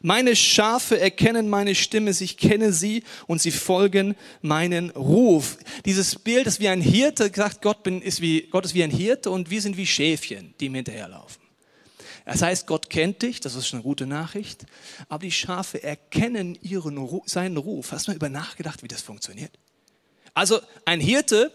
Meine 0.01 0.35
Schafe 0.35 0.99
erkennen 0.99 1.49
meine 1.49 1.75
Stimme, 1.75 2.11
ich 2.11 2.37
kenne 2.37 2.71
sie 2.73 3.03
und 3.27 3.41
sie 3.41 3.51
folgen 3.51 4.15
meinen 4.41 4.89
Ruf. 4.91 5.57
Dieses 5.85 6.15
Bild 6.17 6.47
ist 6.47 6.59
wie 6.59 6.69
ein 6.69 6.81
Hirte, 6.81 7.31
sagt 7.33 7.61
Gott, 7.61 7.83
bin, 7.83 8.01
ist 8.01 8.21
wie, 8.21 8.47
Gott 8.49 8.65
ist 8.65 8.73
wie 8.73 8.83
ein 8.83 8.91
Hirte 8.91 9.31
und 9.31 9.49
wir 9.49 9.61
sind 9.61 9.77
wie 9.77 9.85
Schäfchen, 9.85 10.53
die 10.59 10.65
ihm 10.65 10.75
hinterherlaufen. 10.75 11.41
Das 12.25 12.41
heißt, 12.41 12.67
Gott 12.67 12.89
kennt 12.89 13.21
dich, 13.21 13.41
das 13.41 13.55
ist 13.55 13.67
schon 13.67 13.79
eine 13.79 13.83
gute 13.83 14.05
Nachricht, 14.05 14.65
aber 15.09 15.23
die 15.23 15.31
Schafe 15.31 15.83
erkennen 15.83 16.57
ihren, 16.61 17.21
seinen 17.25 17.57
Ruf. 17.57 17.91
Hast 17.91 18.07
du 18.07 18.11
mal 18.11 18.15
über 18.15 18.29
nachgedacht, 18.29 18.81
wie 18.81 18.87
das 18.87 19.01
funktioniert? 19.01 19.51
Also 20.33 20.59
ein 20.85 21.01
Hirte 21.01 21.51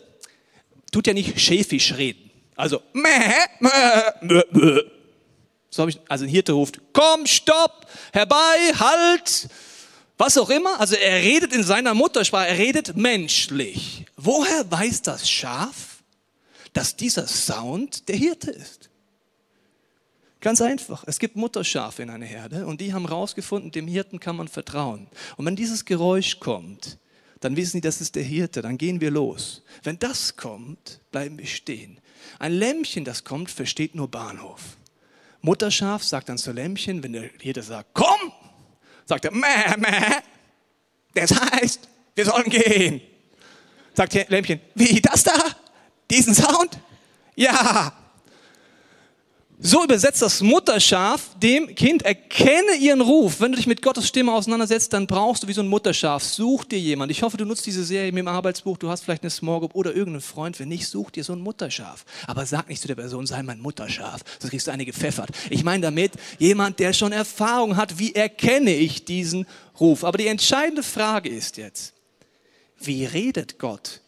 tut 0.93 1.07
ja 1.07 1.15
nicht 1.15 1.41
schäfisch 1.41 1.95
reden. 1.95 2.31
Also, 2.55 2.83
mäh, 2.93 3.09
mäh, 3.61 4.41
mäh, 4.51 4.83
so 5.71 5.87
ich, 5.87 6.01
also 6.09 6.25
ein 6.25 6.31
Hirte 6.31 6.53
ruft, 6.53 6.81
komm, 6.93 7.27
stopp, 7.27 7.87
herbei, 8.13 8.57
halt, 8.79 9.49
was 10.17 10.39
auch 10.39 10.51
immer. 10.51 10.81
Also 10.81 10.97
er 10.97 11.17
redet 11.17 11.53
in 11.53 11.63
seiner 11.63 11.95
Muttersprache, 11.95 12.49
er 12.49 12.59
redet 12.59 12.97
menschlich. 12.97 14.07
Woher 14.17 14.71
weiß 14.71 15.03
das 15.03 15.31
Schaf, 15.31 16.03
dass 16.73 16.97
dieser 16.97 17.27
Sound 17.27 18.09
der 18.09 18.17
Hirte 18.17 18.51
ist? 18.51 18.89
Ganz 20.41 20.61
einfach. 20.61 21.05
Es 21.07 21.19
gibt 21.19 21.37
Mutterschafe 21.37 22.03
in 22.03 22.11
einer 22.11 22.27
Herde 22.27 22.67
und 22.67 22.81
die 22.81 22.93
haben 22.93 23.09
herausgefunden, 23.09 23.73
dem 23.73 23.89
Hirten 23.89 24.21
kann 24.21 24.37
man 24.37 24.49
vertrauen. 24.49 25.09
Und 25.37 25.47
wenn 25.47 25.57
dieses 25.57 25.85
Geräusch 25.85 26.39
kommt, 26.39 26.99
dann 27.41 27.57
wissen 27.57 27.73
sie, 27.73 27.81
das 27.81 28.01
ist 28.01 28.15
der 28.15 28.23
Hirte, 28.23 28.63
dann 28.63 28.79
gehen 28.79 29.01
wir 29.01 29.11
los. 29.11 29.63
Wenn 29.83 29.99
das 29.99 30.37
kommt, 30.37 31.01
bleiben 31.11 31.39
wir 31.39 31.47
stehen. 31.47 32.01
Ein 32.39 32.53
Lämmchen, 32.53 33.05
das 33.05 33.25
kommt, 33.25 33.51
versteht 33.51 33.95
nur 33.95 34.09
Bahnhof. 34.09 34.78
Mutterschaf 35.49 36.05
sagt 36.05 36.29
dann 36.29 36.37
zu 36.37 36.53
Lämmchen, 36.53 37.03
wenn 37.03 37.15
der 37.15 37.31
Hirte 37.41 37.63
sagt, 37.63 37.89
komm, 37.95 38.33
sagt 39.07 39.25
er, 39.25 39.33
mäh, 39.33 39.79
mäh. 39.79 40.17
Das 41.15 41.31
heißt, 41.41 41.89
wir 42.15 42.25
sollen 42.27 42.51
gehen. 42.51 43.01
Sagt 43.95 44.13
Lämmchen, 44.29 44.61
wie 44.75 45.01
das 45.01 45.25
da? 45.25 45.33
Diesen 46.11 46.35
Sound? 46.35 46.79
Ja, 47.35 47.95
so 49.61 49.83
übersetzt 49.83 50.23
das 50.23 50.41
Mutterschaf 50.41 51.31
dem 51.43 51.75
Kind, 51.75 52.03
erkenne 52.03 52.77
ihren 52.79 53.01
Ruf. 53.01 53.41
Wenn 53.41 53.51
du 53.51 53.57
dich 53.57 53.67
mit 53.67 53.83
Gottes 53.83 54.07
Stimme 54.07 54.33
auseinandersetzt, 54.33 54.93
dann 54.93 55.09
brauchst 55.09 55.43
du 55.43 55.49
wie 55.49 55.53
so 55.53 55.63
ein 55.63 55.69
Mutterschaf, 55.69 56.23
such 56.23 56.65
dir 56.65 56.79
jemand. 56.79 57.11
Ich 57.11 57.23
hoffe, 57.23 57.37
du 57.37 57.45
nutzt 57.45 57.67
diese 57.67 57.85
Serie 57.85 58.13
mit 58.13 58.21
dem 58.21 58.29
Arbeitsbuch, 58.29 58.79
du 58.79 58.89
hast 58.89 59.03
vielleicht 59.03 59.25
eine 59.25 59.31
Small 59.31 59.59
Group 59.59 59.75
oder 59.75 59.91
irgendeinen 59.91 60.21
Freund. 60.21 60.61
Wenn 60.61 60.69
nicht, 60.69 60.87
such 60.87 61.11
dir 61.11 61.25
so 61.25 61.33
ein 61.33 61.41
Mutterschaf. 61.41 62.05
Aber 62.29 62.47
sag 62.47 62.69
nicht 62.69 62.81
zu 62.81 62.87
der 62.87 62.95
Person, 62.95 63.27
sei 63.27 63.43
mein 63.43 63.61
Mutterschaf, 63.61 64.23
sonst 64.39 64.51
kriegst 64.51 64.69
du 64.69 64.71
eine 64.71 64.85
gepfeffert. 64.85 65.31
Ich 65.51 65.65
meine 65.65 65.83
damit 65.83 66.13
jemand, 66.39 66.79
der 66.79 66.93
schon 66.93 67.11
Erfahrung 67.11 67.77
hat, 67.77 67.99
wie 67.99 68.15
erkenne 68.15 68.75
ich 68.75 69.05
diesen 69.07 69.47
Ruf. 69.81 70.05
Aber 70.05 70.19
die 70.19 70.29
entscheidende 70.29 70.85
Frage 70.85 71.29
ist 71.29 71.57
jetzt, 71.57 71.95
wie 72.79 73.05
redet 73.05 73.59
Gott 73.59 74.03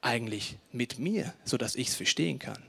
eigentlich 0.00 0.56
mit 0.72 0.98
mir, 0.98 1.34
sodass 1.44 1.76
ich 1.76 1.88
es 1.88 1.94
verstehen 1.94 2.40
kann? 2.40 2.67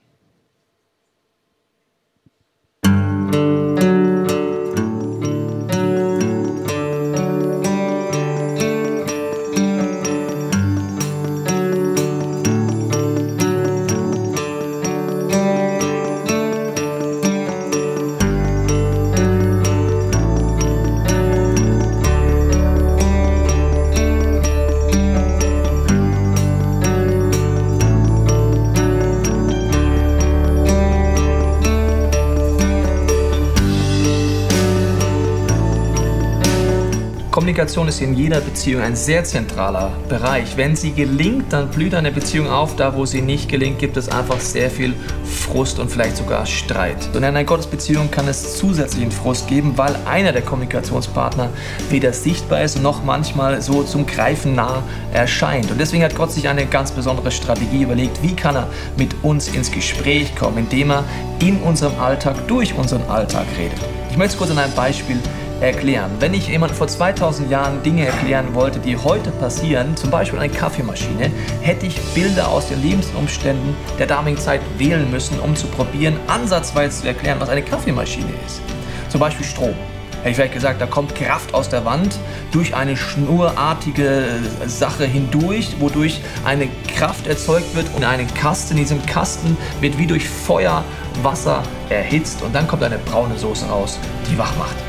Kommunikation 37.39 37.87
ist 37.87 38.01
in 38.01 38.15
jeder 38.15 38.41
Beziehung 38.41 38.81
ein 38.81 38.97
sehr 38.97 39.23
zentraler 39.23 39.93
Bereich. 40.09 40.57
Wenn 40.57 40.75
sie 40.75 40.91
gelingt, 40.91 41.53
dann 41.53 41.69
blüht 41.69 41.95
eine 41.95 42.11
Beziehung 42.11 42.49
auf. 42.49 42.75
Da, 42.75 42.97
wo 42.97 43.05
sie 43.05 43.21
nicht 43.21 43.47
gelingt, 43.47 43.79
gibt 43.79 43.95
es 43.95 44.09
einfach 44.09 44.41
sehr 44.41 44.69
viel 44.69 44.93
Frust 45.23 45.79
und 45.79 45.89
vielleicht 45.89 46.17
sogar 46.17 46.45
Streit. 46.45 46.97
Und 47.13 47.19
in 47.19 47.23
einer 47.23 47.45
Gottesbeziehung 47.45 48.11
kann 48.11 48.27
es 48.27 48.57
zusätzlichen 48.57 49.09
Frust 49.09 49.47
geben, 49.47 49.77
weil 49.77 49.95
einer 50.05 50.33
der 50.33 50.41
Kommunikationspartner 50.41 51.49
weder 51.89 52.11
sichtbar 52.11 52.61
ist 52.61 52.83
noch 52.83 53.05
manchmal 53.05 53.61
so 53.61 53.83
zum 53.83 54.05
Greifen 54.05 54.55
nah 54.55 54.83
erscheint. 55.13 55.71
Und 55.71 55.79
deswegen 55.79 56.03
hat 56.03 56.17
Gott 56.17 56.33
sich 56.33 56.49
eine 56.49 56.65
ganz 56.65 56.91
besondere 56.91 57.31
Strategie 57.31 57.83
überlegt. 57.83 58.21
Wie 58.21 58.35
kann 58.35 58.57
er 58.57 58.67
mit 58.97 59.15
uns 59.23 59.47
ins 59.47 59.71
Gespräch 59.71 60.35
kommen, 60.35 60.57
indem 60.57 60.91
er 60.91 61.05
in 61.39 61.55
unserem 61.61 61.97
Alltag 62.01 62.35
durch 62.49 62.73
unseren 62.73 63.03
Alltag 63.03 63.45
redet. 63.57 63.79
Ich 64.11 64.17
möchte 64.17 64.33
es 64.33 64.37
kurz 64.37 64.51
an 64.51 64.57
einem 64.57 64.73
Beispiel 64.73 65.17
erklären. 65.61 66.11
Wenn 66.19 66.33
ich 66.33 66.47
jemand 66.47 66.71
vor 66.71 66.87
2000 66.87 67.49
Jahren 67.49 67.83
Dinge 67.83 68.05
erklären 68.05 68.53
wollte, 68.53 68.79
die 68.79 68.97
heute 68.97 69.31
passieren, 69.31 69.95
zum 69.95 70.09
Beispiel 70.09 70.39
eine 70.39 70.51
Kaffeemaschine, 70.51 71.31
hätte 71.61 71.85
ich 71.85 71.99
Bilder 72.13 72.47
aus 72.49 72.69
den 72.69 72.81
Lebensumständen 72.81 73.75
der 73.97 74.07
damaligen 74.07 74.39
Zeit 74.39 74.61
wählen 74.77 75.09
müssen, 75.11 75.39
um 75.39 75.55
zu 75.55 75.67
probieren, 75.67 76.15
ansatzweise 76.27 77.01
zu 77.01 77.07
erklären, 77.07 77.39
was 77.39 77.49
eine 77.49 77.61
Kaffeemaschine 77.61 78.31
ist. 78.45 78.61
Zum 79.09 79.19
Beispiel 79.19 79.45
Strom 79.45 79.75
hätte 80.19 80.29
ich 80.29 80.35
vielleicht 80.35 80.53
gesagt, 80.53 80.81
da 80.81 80.85
kommt 80.85 81.15
Kraft 81.15 81.53
aus 81.53 81.69
der 81.69 81.85
Wand 81.85 82.19
durch 82.51 82.75
eine 82.75 82.97
schnurartige 82.97 84.25
Sache 84.65 85.05
hindurch, 85.05 85.75
wodurch 85.79 86.21
eine 86.43 86.67
Kraft 86.93 87.27
erzeugt 87.27 87.73
wird 87.75 87.87
und 87.95 88.03
einen 88.03 88.31
Kasten. 88.33 88.73
In 88.73 88.79
diesem 88.83 89.05
Kasten 89.05 89.57
wird 89.79 89.97
wie 89.97 90.07
durch 90.07 90.27
Feuer 90.27 90.83
Wasser 91.23 91.63
erhitzt 91.89 92.41
und 92.41 92.53
dann 92.53 92.67
kommt 92.67 92.83
eine 92.83 92.97
braune 92.97 93.37
Soße 93.37 93.67
raus, 93.67 93.97
die 94.29 94.37
wach 94.37 94.55
macht. 94.57 94.88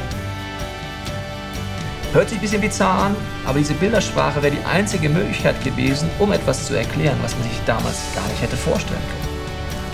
Hört 2.13 2.29
sich 2.29 2.39
ein 2.39 2.41
bisschen 2.41 2.61
bizarr 2.61 3.05
an, 3.05 3.17
aber 3.47 3.59
diese 3.61 3.75
Bildersprache 3.75 4.43
wäre 4.43 4.57
die 4.57 4.65
einzige 4.65 5.09
Möglichkeit 5.09 5.63
gewesen, 5.63 6.11
um 6.19 6.33
etwas 6.33 6.67
zu 6.67 6.75
erklären, 6.75 7.17
was 7.23 7.35
man 7.35 7.45
sich 7.45 7.53
damals 7.67 7.99
gar 8.17 8.27
nicht 8.27 8.43
hätte 8.43 8.57
vorstellen 8.57 8.99
können. 8.99 9.31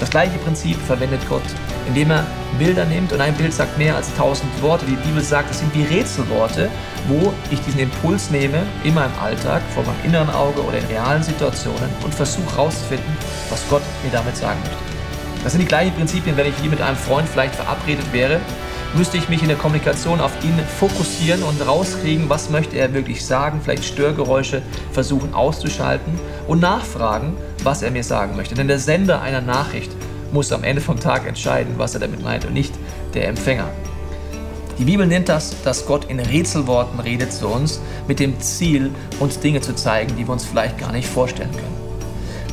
Das 0.00 0.08
gleiche 0.08 0.38
Prinzip 0.38 0.78
verwendet 0.86 1.20
Gott, 1.28 1.42
indem 1.86 2.10
er 2.12 2.26
Bilder 2.58 2.86
nimmt 2.86 3.12
und 3.12 3.20
ein 3.20 3.34
Bild 3.34 3.52
sagt 3.52 3.76
mehr 3.76 3.96
als 3.96 4.14
tausend 4.14 4.50
Worte. 4.62 4.86
Die 4.86 4.96
Bibel 4.96 5.22
sagt, 5.22 5.50
es 5.50 5.58
sind 5.58 5.74
wie 5.74 5.82
Rätselworte, 5.82 6.70
wo 7.06 7.34
ich 7.50 7.60
diesen 7.60 7.80
Impuls 7.80 8.30
nehme 8.30 8.62
in 8.82 8.94
meinem 8.94 9.12
Alltag, 9.22 9.60
vor 9.74 9.84
meinem 9.84 10.02
inneren 10.04 10.30
Auge 10.30 10.62
oder 10.64 10.78
in 10.78 10.86
realen 10.86 11.22
Situationen 11.22 11.90
und 12.02 12.14
versuche 12.14 12.50
herauszufinden, 12.56 13.14
was 13.50 13.62
Gott 13.68 13.82
mir 14.02 14.10
damit 14.10 14.36
sagen 14.38 14.58
möchte. 14.60 14.78
Das 15.44 15.52
sind 15.52 15.60
die 15.60 15.68
gleichen 15.68 15.94
Prinzipien, 15.94 16.34
wenn 16.36 16.46
ich 16.46 16.56
hier 16.62 16.70
mit 16.70 16.80
einem 16.80 16.96
Freund 16.96 17.28
vielleicht 17.28 17.54
verabredet 17.54 18.10
wäre, 18.12 18.40
müsste 18.96 19.18
ich 19.18 19.28
mich 19.28 19.42
in 19.42 19.48
der 19.48 19.58
Kommunikation 19.58 20.20
auf 20.20 20.32
ihn 20.42 20.58
fokussieren 20.78 21.42
und 21.42 21.60
rauskriegen, 21.66 22.28
was 22.30 22.48
möchte 22.50 22.76
er 22.78 22.94
wirklich 22.94 23.24
sagen, 23.24 23.60
vielleicht 23.62 23.84
Störgeräusche 23.84 24.62
versuchen 24.92 25.34
auszuschalten 25.34 26.14
und 26.48 26.60
nachfragen, 26.60 27.36
was 27.62 27.82
er 27.82 27.90
mir 27.90 28.04
sagen 28.04 28.36
möchte. 28.36 28.54
Denn 28.54 28.68
der 28.68 28.78
Sender 28.78 29.20
einer 29.20 29.42
Nachricht 29.42 29.90
muss 30.32 30.50
am 30.50 30.64
Ende 30.64 30.80
vom 30.80 30.98
Tag 30.98 31.26
entscheiden, 31.26 31.74
was 31.76 31.94
er 31.94 32.00
damit 32.00 32.22
meint 32.22 32.46
und 32.46 32.54
nicht 32.54 32.74
der 33.12 33.28
Empfänger. 33.28 33.68
Die 34.78 34.84
Bibel 34.84 35.06
nennt 35.06 35.28
das, 35.28 35.62
dass 35.62 35.86
Gott 35.86 36.06
in 36.10 36.20
Rätselworten 36.20 37.00
redet 37.00 37.32
zu 37.32 37.48
uns, 37.48 37.80
mit 38.08 38.18
dem 38.18 38.40
Ziel, 38.40 38.90
uns 39.20 39.40
Dinge 39.40 39.60
zu 39.60 39.74
zeigen, 39.74 40.16
die 40.16 40.26
wir 40.26 40.32
uns 40.32 40.44
vielleicht 40.44 40.78
gar 40.78 40.92
nicht 40.92 41.08
vorstellen 41.08 41.52
können. 41.52 41.75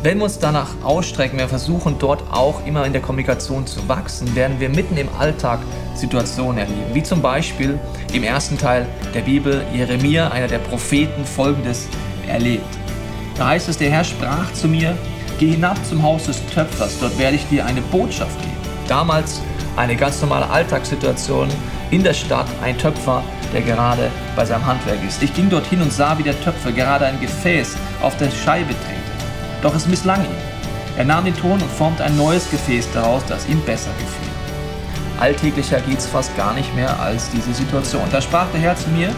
Wenn 0.04 0.18
wir 0.18 0.26
uns 0.26 0.38
danach 0.38 0.68
ausstrecken, 0.84 1.40
wir 1.40 1.48
versuchen 1.48 1.96
dort 1.98 2.24
auch 2.30 2.66
immer 2.66 2.86
in 2.86 2.92
der 2.92 3.02
Kommunikation 3.02 3.66
zu 3.66 3.88
wachsen, 3.88 4.36
werden 4.36 4.60
wir 4.60 4.68
mitten 4.68 4.98
im 4.98 5.08
Alltag 5.18 5.62
Situationen 5.96 6.58
erleben. 6.58 6.94
Wie 6.94 7.02
zum 7.02 7.22
Beispiel 7.22 7.80
im 8.12 8.24
ersten 8.24 8.58
Teil 8.58 8.86
der 9.14 9.22
Bibel 9.22 9.64
Jeremia, 9.74 10.28
einer 10.28 10.50
der 10.50 10.58
Propheten, 10.58 11.24
folgendes 11.24 11.88
erlebt. 12.28 12.68
Da 13.38 13.48
heißt 13.48 13.70
es, 13.70 13.78
der 13.78 13.92
Herr 13.92 14.04
sprach 14.04 14.52
zu 14.52 14.68
mir, 14.68 14.98
geh 15.40 15.52
hinab 15.52 15.78
zum 15.86 16.04
Haus 16.04 16.26
des 16.26 16.46
Töpfers, 16.48 17.00
dort 17.00 17.18
werde 17.18 17.38
ich 17.38 17.48
dir 17.48 17.66
eine 17.66 17.80
Botschaft 17.84 18.38
geben. 18.42 18.58
Damals 18.90 19.42
eine 19.78 19.96
ganz 19.96 20.20
normale 20.20 20.50
Alltagssituation 20.50 21.48
in 21.92 22.04
der 22.04 22.14
Stadt, 22.14 22.48
ein 22.62 22.78
Töpfer, 22.78 23.24
der 23.54 23.62
gerade 23.62 24.12
bei 24.36 24.44
seinem 24.44 24.66
Handwerk 24.66 25.00
ist. 25.08 25.24
Ich 25.24 25.34
ging 25.34 25.50
dorthin 25.50 25.82
und 25.82 25.94
sah, 25.94 26.18
wie 26.18 26.24
der 26.24 26.38
Töpfer 26.42 26.74
gerade 26.74 27.06
ein 27.06 27.22
Gefäß 27.22 27.78
auf 28.02 28.18
der 28.18 28.32
Scheibe 28.32 28.74
drehte. 28.74 29.03
Doch 29.64 29.74
es 29.74 29.88
misslang 29.88 30.22
ihm. 30.24 30.38
Er 30.98 31.06
nahm 31.06 31.26
den 31.26 31.36
Ton 31.36 31.54
und 31.54 31.72
formte 31.72 32.04
ein 32.04 32.16
neues 32.16 32.50
Gefäß 32.52 32.90
daraus, 32.94 33.24
das 33.28 33.48
ihm 33.48 33.62
besser 33.62 33.92
gefiel. 33.98 34.30
Alltäglicher 35.20 35.80
geht 35.82 36.00
es 36.00 36.06
fast 36.06 36.36
gar 36.38 36.54
nicht 36.54 36.76
mehr 36.76 37.00
als 37.00 37.30
diese 37.32 37.54
Situation. 37.54 38.04
Da 38.12 38.22
sprach 38.22 38.48
der 38.52 38.62
Herr 38.62 38.76
zu 38.76 38.90
mir, 38.90 39.10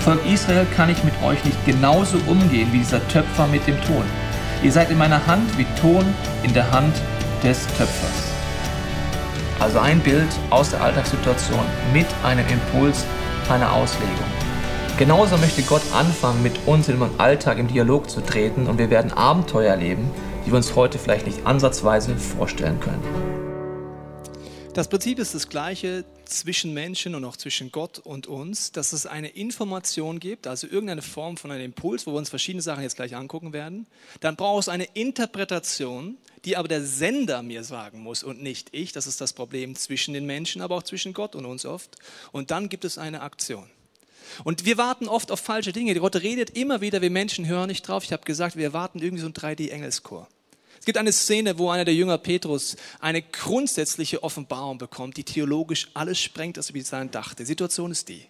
Volk 0.00 0.24
Israel 0.26 0.66
kann 0.76 0.90
ich 0.90 1.02
mit 1.02 1.14
euch 1.22 1.42
nicht 1.44 1.64
genauso 1.64 2.18
umgehen 2.26 2.68
wie 2.70 2.78
dieser 2.78 3.06
Töpfer 3.08 3.46
mit 3.48 3.66
dem 3.66 3.80
Ton. 3.82 4.04
Ihr 4.62 4.70
seid 4.70 4.90
in 4.90 4.98
meiner 4.98 5.26
Hand 5.26 5.56
wie 5.56 5.66
Ton 5.80 6.04
in 6.42 6.52
der 6.52 6.70
Hand 6.70 6.94
des 7.42 7.66
Töpfers. 7.78 8.28
Also 9.58 9.80
ein 9.80 10.00
Bild 10.00 10.28
aus 10.50 10.70
der 10.70 10.82
Alltagssituation 10.82 11.64
mit 11.92 12.06
einem 12.22 12.46
Impuls 12.46 13.04
einer 13.48 13.72
Auslegung. 13.72 14.37
Genauso 14.98 15.36
möchte 15.36 15.62
Gott 15.62 15.82
anfangen, 15.92 16.42
mit 16.42 16.66
uns 16.66 16.88
in 16.88 16.94
unserem 16.94 17.20
Alltag 17.20 17.58
im 17.58 17.68
Dialog 17.68 18.10
zu 18.10 18.20
treten 18.20 18.66
und 18.66 18.78
wir 18.78 18.90
werden 18.90 19.12
Abenteuer 19.12 19.70
erleben, 19.70 20.10
die 20.44 20.50
wir 20.50 20.56
uns 20.56 20.74
heute 20.74 20.98
vielleicht 20.98 21.24
nicht 21.24 21.46
ansatzweise 21.46 22.16
vorstellen 22.16 22.80
können. 22.80 23.00
Das 24.74 24.88
Prinzip 24.88 25.20
ist 25.20 25.36
das 25.36 25.48
gleiche 25.48 26.04
zwischen 26.24 26.74
Menschen 26.74 27.14
und 27.14 27.24
auch 27.24 27.36
zwischen 27.36 27.70
Gott 27.70 28.00
und 28.00 28.26
uns, 28.26 28.72
dass 28.72 28.92
es 28.92 29.06
eine 29.06 29.28
Information 29.28 30.18
gibt, 30.18 30.48
also 30.48 30.66
irgendeine 30.66 31.02
Form 31.02 31.36
von 31.36 31.52
einem 31.52 31.66
Impuls, 31.66 32.04
wo 32.08 32.12
wir 32.12 32.18
uns 32.18 32.28
verschiedene 32.28 32.62
Sachen 32.62 32.82
jetzt 32.82 32.96
gleich 32.96 33.14
angucken 33.14 33.52
werden. 33.52 33.86
Dann 34.18 34.34
braucht 34.34 34.62
es 34.62 34.68
eine 34.68 34.88
Interpretation, 34.94 36.16
die 36.44 36.56
aber 36.56 36.66
der 36.66 36.82
Sender 36.82 37.44
mir 37.44 37.62
sagen 37.62 38.00
muss 38.00 38.24
und 38.24 38.42
nicht 38.42 38.70
ich. 38.72 38.90
Das 38.90 39.06
ist 39.06 39.20
das 39.20 39.32
Problem 39.32 39.76
zwischen 39.76 40.12
den 40.12 40.26
Menschen, 40.26 40.60
aber 40.60 40.74
auch 40.74 40.82
zwischen 40.82 41.12
Gott 41.12 41.36
und 41.36 41.44
uns 41.44 41.64
oft. 41.64 41.94
Und 42.32 42.50
dann 42.50 42.68
gibt 42.68 42.84
es 42.84 42.98
eine 42.98 43.22
Aktion. 43.22 43.70
Und 44.44 44.64
wir 44.64 44.78
warten 44.78 45.08
oft 45.08 45.30
auf 45.30 45.40
falsche 45.40 45.72
Dinge. 45.72 45.94
Gott 45.94 46.16
redet 46.16 46.56
immer 46.56 46.80
wieder, 46.80 47.00
wir 47.00 47.10
Menschen 47.10 47.46
hören 47.46 47.68
nicht 47.68 47.86
drauf. 47.86 48.04
Ich 48.04 48.12
habe 48.12 48.24
gesagt, 48.24 48.56
wir 48.56 48.72
warten 48.72 49.00
irgendwie 49.00 49.22
so 49.22 49.28
ein 49.28 49.34
3D-Engelschor. 49.34 50.28
Es 50.78 50.84
gibt 50.84 50.98
eine 50.98 51.12
Szene, 51.12 51.58
wo 51.58 51.70
einer 51.70 51.84
der 51.84 51.94
Jünger 51.94 52.18
Petrus 52.18 52.76
eine 53.00 53.22
grundsätzliche 53.22 54.22
Offenbarung 54.22 54.78
bekommt, 54.78 55.16
die 55.16 55.24
theologisch 55.24 55.88
alles 55.94 56.20
sprengt, 56.20 56.56
was 56.56 56.70
er 56.70 56.74
bis 56.74 56.90
dahin 56.90 57.10
dachte. 57.10 57.42
Die 57.42 57.46
Situation 57.46 57.90
ist 57.90 58.08
die. 58.08 58.24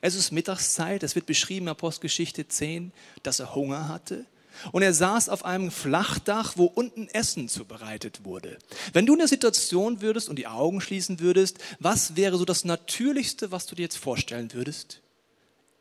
Es 0.00 0.14
ist 0.16 0.32
Mittagszeit, 0.32 1.02
es 1.02 1.14
wird 1.14 1.26
beschrieben 1.26 1.66
in 1.66 1.70
Apostelgeschichte 1.70 2.48
10, 2.48 2.92
dass 3.22 3.38
er 3.38 3.54
Hunger 3.54 3.88
hatte. 3.88 4.26
Und 4.72 4.82
er 4.82 4.92
saß 4.92 5.28
auf 5.28 5.44
einem 5.44 5.70
Flachdach, 5.70 6.54
wo 6.56 6.64
unten 6.66 7.08
Essen 7.08 7.48
zubereitet 7.48 8.24
wurde. 8.24 8.58
Wenn 8.92 9.06
du 9.06 9.14
in 9.14 9.20
der 9.20 9.28
Situation 9.28 10.00
würdest 10.00 10.28
und 10.28 10.36
die 10.36 10.46
Augen 10.46 10.80
schließen 10.80 11.20
würdest, 11.20 11.58
was 11.78 12.16
wäre 12.16 12.36
so 12.36 12.44
das 12.44 12.64
Natürlichste, 12.64 13.50
was 13.50 13.66
du 13.66 13.74
dir 13.74 13.82
jetzt 13.82 13.96
vorstellen 13.96 14.52
würdest? 14.52 15.00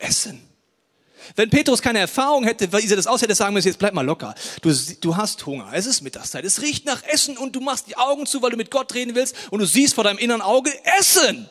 Essen. 0.02 0.42
Wenn 1.36 1.50
Petrus 1.50 1.82
keine 1.82 2.00
Erfahrung 2.00 2.44
hätte, 2.44 2.72
wie 2.74 2.88
sie 2.88 2.96
das 2.96 3.08
aus 3.08 3.22
hätte 3.22 3.36
sagen 3.36 3.54
müssen, 3.54 3.68
jetzt 3.68 3.78
bleib 3.78 3.94
mal 3.94 4.06
locker. 4.06 4.36
Du, 4.62 4.74
du 5.02 5.16
hast 5.16 5.46
Hunger, 5.46 5.70
es 5.74 5.86
ist 5.86 6.02
Mittagszeit, 6.02 6.44
es 6.44 6.62
riecht 6.62 6.86
nach 6.86 7.04
Essen 7.04 7.38
und 7.38 7.56
du 7.56 7.62
machst 7.62 7.88
die 7.88 7.98
Augen 7.98 8.26
zu, 8.26 8.42
weil 8.42 8.52
du 8.52 8.58
mit 8.58 8.72
Gott 8.72 8.94
reden 8.94 9.16
willst 9.16 9.36
und 9.52 9.60
du 9.60 9.66
siehst 9.66 9.96
vor 9.96 10.04
deinem 10.04 10.18
inneren 10.18 10.42
Auge 10.42 10.72
Essen. 11.00 11.50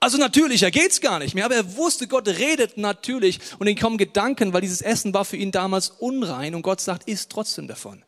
Also 0.00 0.18
natürlicher 0.18 0.70
geht's 0.70 1.00
gar 1.00 1.18
nicht 1.18 1.34
mehr, 1.34 1.46
aber 1.46 1.54
er 1.54 1.76
wusste, 1.76 2.06
Gott 2.06 2.28
redet 2.28 2.76
natürlich 2.76 3.40
und 3.58 3.66
ihm 3.66 3.78
kommen 3.78 3.96
Gedanken, 3.96 4.52
weil 4.52 4.60
dieses 4.60 4.82
Essen 4.82 5.14
war 5.14 5.24
für 5.24 5.38
ihn 5.38 5.50
damals 5.50 5.88
unrein 5.88 6.54
und 6.54 6.62
Gott 6.62 6.80
sagt, 6.80 7.08
isst 7.08 7.30
trotzdem 7.30 7.68
davon. 7.68 8.02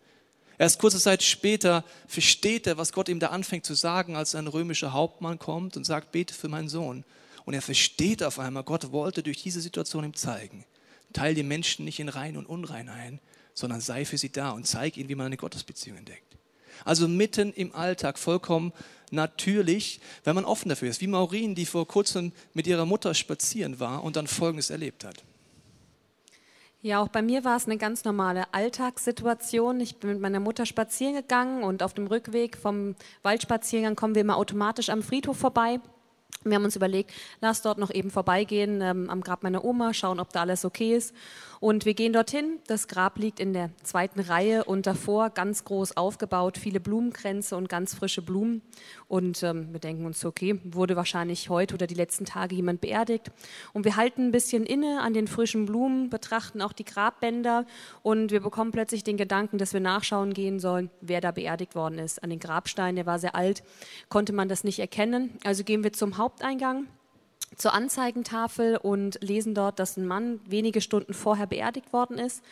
Erst 0.58 0.78
kurze 0.78 0.98
Zeit 0.98 1.22
später 1.22 1.84
versteht 2.06 2.66
er, 2.66 2.78
was 2.78 2.92
Gott 2.92 3.08
ihm 3.08 3.20
da 3.20 3.28
anfängt 3.28 3.66
zu 3.66 3.74
sagen, 3.74 4.16
als 4.16 4.34
ein 4.34 4.46
römischer 4.46 4.92
Hauptmann 4.92 5.38
kommt 5.38 5.76
und 5.76 5.84
sagt, 5.84 6.12
bete 6.12 6.34
für 6.34 6.48
meinen 6.48 6.68
Sohn. 6.68 7.04
Und 7.46 7.54
er 7.54 7.62
versteht 7.62 8.22
auf 8.22 8.38
einmal, 8.38 8.64
Gott 8.64 8.92
wollte 8.92 9.22
durch 9.22 9.40
diese 9.40 9.60
Situation 9.60 10.04
ihm 10.04 10.14
zeigen, 10.14 10.66
teil 11.12 11.34
die 11.34 11.44
Menschen 11.44 11.84
nicht 11.84 12.00
in 12.00 12.08
Rein 12.08 12.36
und 12.36 12.44
Unrein 12.44 12.88
ein, 12.88 13.20
sondern 13.54 13.80
sei 13.80 14.04
für 14.04 14.18
sie 14.18 14.30
da 14.30 14.50
und 14.50 14.66
zeig 14.66 14.98
ihnen, 14.98 15.08
wie 15.08 15.14
man 15.14 15.26
eine 15.26 15.36
Gottesbeziehung 15.36 15.96
entdeckt. 15.96 16.36
Also 16.84 17.08
mitten 17.08 17.52
im 17.52 17.74
Alltag 17.74 18.18
vollkommen 18.18 18.72
natürlich, 19.12 20.00
wenn 20.24 20.34
man 20.34 20.44
offen 20.44 20.68
dafür 20.68 20.90
ist. 20.90 21.00
Wie 21.00 21.06
Maureen, 21.06 21.54
die 21.54 21.66
vor 21.66 21.86
kurzem 21.86 22.32
mit 22.52 22.66
ihrer 22.66 22.84
Mutter 22.84 23.14
spazieren 23.14 23.80
war 23.80 24.02
und 24.02 24.16
dann 24.16 24.26
Folgendes 24.26 24.68
erlebt 24.68 25.04
hat. 25.04 25.22
Ja, 26.82 27.00
auch 27.00 27.08
bei 27.08 27.22
mir 27.22 27.44
war 27.44 27.56
es 27.56 27.66
eine 27.66 27.78
ganz 27.78 28.04
normale 28.04 28.52
Alltagssituation. 28.52 29.80
Ich 29.80 29.96
bin 29.96 30.10
mit 30.10 30.20
meiner 30.20 30.40
Mutter 30.40 30.66
spazieren 30.66 31.14
gegangen 31.14 31.62
und 31.62 31.82
auf 31.82 31.94
dem 31.94 32.08
Rückweg 32.08 32.56
vom 32.56 32.96
Waldspaziergang 33.22 33.96
kommen 33.96 34.14
wir 34.14 34.22
immer 34.22 34.36
automatisch 34.36 34.90
am 34.90 35.02
Friedhof 35.02 35.38
vorbei. 35.38 35.80
Wir 36.44 36.54
haben 36.54 36.64
uns 36.64 36.76
überlegt, 36.76 37.12
lass 37.40 37.62
dort 37.62 37.78
noch 37.78 37.90
eben 37.90 38.10
vorbeigehen 38.10 38.80
ähm, 38.80 39.10
am 39.10 39.20
Grab 39.20 39.42
meiner 39.42 39.64
Oma, 39.64 39.92
schauen, 39.94 40.20
ob 40.20 40.32
da 40.32 40.42
alles 40.42 40.64
okay 40.64 40.96
ist. 40.96 41.14
Und 41.60 41.84
wir 41.84 41.94
gehen 41.94 42.12
dorthin. 42.12 42.58
Das 42.66 42.88
Grab 42.88 43.18
liegt 43.18 43.40
in 43.40 43.52
der 43.52 43.70
zweiten 43.82 44.20
Reihe 44.20 44.64
und 44.64 44.86
davor 44.86 45.30
ganz 45.30 45.64
groß 45.64 45.96
aufgebaut, 45.96 46.58
viele 46.58 46.80
Blumenkränze 46.80 47.56
und 47.56 47.68
ganz 47.68 47.94
frische 47.94 48.22
Blumen. 48.22 48.62
Und 49.08 49.42
ähm, 49.42 49.72
wir 49.72 49.80
denken 49.80 50.04
uns, 50.04 50.24
okay, 50.24 50.60
wurde 50.64 50.96
wahrscheinlich 50.96 51.48
heute 51.48 51.74
oder 51.74 51.86
die 51.86 51.94
letzten 51.94 52.24
Tage 52.24 52.54
jemand 52.54 52.80
beerdigt. 52.80 53.30
Und 53.72 53.84
wir 53.84 53.96
halten 53.96 54.26
ein 54.26 54.32
bisschen 54.32 54.64
inne 54.64 55.00
an 55.00 55.14
den 55.14 55.28
frischen 55.28 55.66
Blumen, 55.66 56.10
betrachten 56.10 56.60
auch 56.60 56.72
die 56.72 56.84
Grabbänder 56.84 57.66
und 58.02 58.30
wir 58.30 58.40
bekommen 58.40 58.72
plötzlich 58.72 59.04
den 59.04 59.16
Gedanken, 59.16 59.58
dass 59.58 59.72
wir 59.72 59.80
nachschauen 59.80 60.34
gehen 60.34 60.60
sollen, 60.60 60.90
wer 61.00 61.20
da 61.20 61.30
beerdigt 61.30 61.74
worden 61.74 61.98
ist. 61.98 62.22
An 62.22 62.30
den 62.30 62.38
Grabstein, 62.38 62.96
der 62.96 63.06
war 63.06 63.18
sehr 63.18 63.34
alt, 63.34 63.62
konnte 64.08 64.32
man 64.32 64.48
das 64.48 64.64
nicht 64.64 64.78
erkennen. 64.78 65.38
Also 65.44 65.64
gehen 65.64 65.84
wir 65.84 65.92
zum 65.92 66.18
Haupteingang 66.18 66.86
zur 67.56 67.72
Anzeigentafel 67.72 68.76
und 68.76 69.18
lesen 69.22 69.54
dort, 69.54 69.78
dass 69.78 69.96
ein 69.96 70.06
Mann 70.06 70.40
wenige 70.46 70.80
Stunden 70.80 71.14
vorher 71.14 71.46
beerdigt 71.46 71.92
worden 71.92 72.18
ist. 72.18 72.42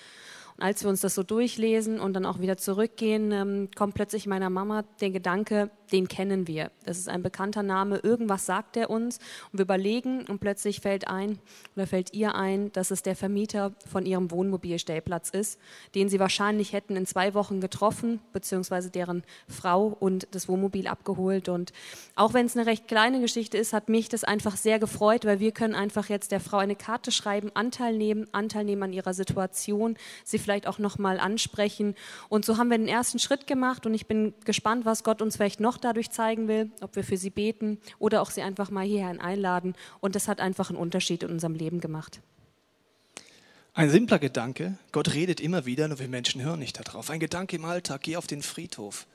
Und 0.56 0.62
als 0.62 0.82
wir 0.84 0.90
uns 0.90 1.00
das 1.00 1.14
so 1.14 1.22
durchlesen 1.22 1.98
und 1.98 2.12
dann 2.14 2.26
auch 2.26 2.38
wieder 2.38 2.56
zurückgehen, 2.56 3.32
ähm, 3.32 3.68
kommt 3.74 3.94
plötzlich 3.94 4.26
meiner 4.26 4.50
Mama 4.50 4.84
der 5.00 5.10
Gedanke, 5.10 5.70
den 5.92 6.08
kennen 6.08 6.46
wir. 6.46 6.70
Das 6.84 6.98
ist 6.98 7.08
ein 7.08 7.22
bekannter 7.22 7.62
Name, 7.62 7.98
irgendwas 7.98 8.46
sagt 8.46 8.76
er 8.76 8.90
uns 8.90 9.18
und 9.52 9.58
wir 9.58 9.64
überlegen 9.64 10.26
und 10.26 10.40
plötzlich 10.40 10.80
fällt 10.80 11.08
ein 11.08 11.38
oder 11.76 11.86
fällt 11.86 12.14
ihr 12.14 12.34
ein, 12.34 12.72
dass 12.72 12.90
es 12.90 13.02
der 13.02 13.16
Vermieter 13.16 13.72
von 13.90 14.06
ihrem 14.06 14.30
Wohnmobilstellplatz 14.30 15.30
ist, 15.30 15.58
den 15.94 16.08
sie 16.08 16.20
wahrscheinlich 16.20 16.72
hätten 16.72 16.96
in 16.96 17.06
zwei 17.06 17.34
Wochen 17.34 17.60
getroffen, 17.60 18.20
beziehungsweise 18.32 18.90
deren 18.90 19.22
Frau 19.48 19.96
und 19.98 20.28
das 20.32 20.48
Wohnmobil 20.48 20.86
abgeholt. 20.86 21.48
Und 21.48 21.72
auch 22.16 22.34
wenn 22.34 22.46
es 22.46 22.56
eine 22.56 22.66
recht 22.66 22.88
kleine 22.88 23.20
Geschichte 23.20 23.58
ist, 23.58 23.72
hat 23.72 23.88
mich 23.88 24.08
das 24.08 24.24
einfach 24.24 24.56
sehr 24.56 24.78
gefreut, 24.78 25.24
weil 25.24 25.40
wir 25.40 25.52
können 25.52 25.74
einfach 25.74 26.08
jetzt 26.08 26.32
der 26.32 26.40
Frau 26.40 26.58
eine 26.58 26.76
Karte 26.76 27.12
schreiben, 27.12 27.50
Anteil 27.54 27.96
nehmen, 27.96 28.26
Anteil 28.32 28.64
nehmen 28.64 28.82
an 28.82 28.92
ihrer 28.92 29.14
Situation, 29.14 29.96
sie 30.24 30.38
vielleicht 30.38 30.66
auch 30.66 30.78
nochmal 30.78 31.20
ansprechen. 31.20 31.94
Und 32.28 32.44
so 32.44 32.58
haben 32.58 32.70
wir 32.70 32.78
den 32.78 32.88
ersten 32.88 33.18
Schritt 33.18 33.46
gemacht 33.46 33.86
und 33.86 33.94
ich 33.94 34.06
bin 34.06 34.34
gespannt, 34.44 34.84
was 34.84 35.04
Gott 35.04 35.22
uns 35.22 35.36
vielleicht 35.36 35.60
noch 35.60 35.73
dadurch 35.78 36.10
zeigen 36.10 36.48
will, 36.48 36.70
ob 36.80 36.96
wir 36.96 37.04
für 37.04 37.16
sie 37.16 37.30
beten 37.30 37.78
oder 37.98 38.22
auch 38.22 38.30
sie 38.30 38.42
einfach 38.42 38.70
mal 38.70 38.84
hierher 38.84 39.20
einladen. 39.20 39.74
Und 40.00 40.14
das 40.14 40.28
hat 40.28 40.40
einfach 40.40 40.70
einen 40.70 40.78
Unterschied 40.78 41.22
in 41.22 41.30
unserem 41.30 41.54
Leben 41.54 41.80
gemacht. 41.80 42.20
Ein 43.76 43.90
simpler 43.90 44.20
Gedanke, 44.20 44.78
Gott 44.92 45.14
redet 45.14 45.40
immer 45.40 45.66
wieder, 45.66 45.88
nur 45.88 45.98
wir 45.98 46.06
Menschen 46.06 46.40
hören 46.42 46.60
nicht 46.60 46.78
darauf. 46.78 47.10
Ein 47.10 47.18
Gedanke 47.18 47.56
im 47.56 47.64
Alltag, 47.64 48.02
geh 48.02 48.16
auf 48.16 48.28
den 48.28 48.40
Friedhof. 48.42 49.06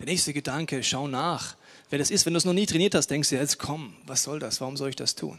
Der 0.00 0.06
nächste 0.06 0.32
Gedanke, 0.32 0.82
schau 0.82 1.06
nach. 1.06 1.56
Wer 1.90 1.98
das 1.98 2.10
ist, 2.10 2.26
wenn 2.26 2.32
du 2.32 2.38
es 2.38 2.44
noch 2.44 2.52
nie 2.52 2.66
trainiert 2.66 2.94
hast, 2.94 3.08
denkst 3.08 3.28
du, 3.28 3.36
jetzt 3.36 3.58
komm, 3.58 3.94
was 4.06 4.24
soll 4.24 4.40
das, 4.40 4.60
warum 4.60 4.76
soll 4.76 4.88
ich 4.88 4.96
das 4.96 5.14
tun? 5.14 5.38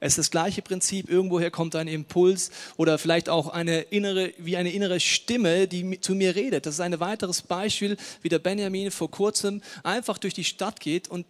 Es 0.00 0.12
ist 0.12 0.18
das 0.18 0.30
gleiche 0.30 0.62
Prinzip, 0.62 1.10
irgendwoher 1.10 1.50
kommt 1.50 1.74
ein 1.74 1.88
Impuls 1.88 2.50
oder 2.76 2.98
vielleicht 2.98 3.28
auch 3.28 3.48
eine 3.48 3.80
innere, 3.80 4.32
wie 4.38 4.56
eine 4.56 4.70
innere 4.70 5.00
Stimme, 5.00 5.66
die 5.66 6.00
zu 6.00 6.14
mir 6.14 6.36
redet. 6.36 6.66
Das 6.66 6.74
ist 6.74 6.80
ein 6.80 7.00
weiteres 7.00 7.42
Beispiel, 7.42 7.96
wie 8.22 8.28
der 8.28 8.38
Benjamin 8.38 8.90
vor 8.90 9.10
kurzem 9.10 9.60
einfach 9.82 10.18
durch 10.18 10.34
die 10.34 10.44
Stadt 10.44 10.80
geht 10.80 11.08
und 11.08 11.26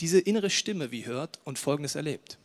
diese 0.00 0.18
innere 0.18 0.50
Stimme 0.50 0.90
wie 0.90 1.06
hört 1.06 1.38
und 1.44 1.58
Folgendes 1.58 1.94
erlebt. 1.94 2.38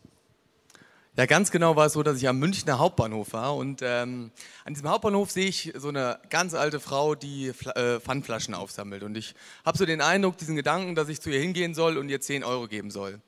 Ja, 1.15 1.27
ganz 1.27 1.51
genau 1.51 1.75
war 1.75 1.86
es 1.86 1.94
so, 1.94 2.01
dass 2.01 2.18
ich 2.18 2.27
am 2.27 2.39
Münchner 2.39 2.80
Hauptbahnhof 2.80 3.34
war 3.34 3.56
und 3.56 3.82
ähm, 3.84 4.32
an 4.65 4.74
diesem 4.74 4.89
Hauptbahnhof 4.89 5.30
sehe 5.30 5.46
ich 5.46 5.72
so 5.75 5.89
eine 5.89 6.20
ganz 6.32 6.56
alte 6.56 6.80
Frau, 6.80 7.13
die 7.13 7.50
äh, 7.75 8.00
Pfandflaschen 8.00 8.56
aufsammelt 8.56 9.03
und 9.03 9.15
ich 9.15 9.36
habe 9.63 9.77
so 9.77 9.86
den 9.86 10.01
Eindruck, 10.01 10.39
diesen 10.39 10.56
Gedanken, 10.56 10.96
dass 10.96 11.10
ich 11.10 11.22
zu 11.22 11.30
ihr 11.30 11.39
hingehen 11.39 11.75
soll 11.75 11.98
und 11.98 12.10
ihr 12.10 12.20
10 12.20 12.44
Euro 12.44 12.68
geben 12.68 12.89
soll. 12.89 13.22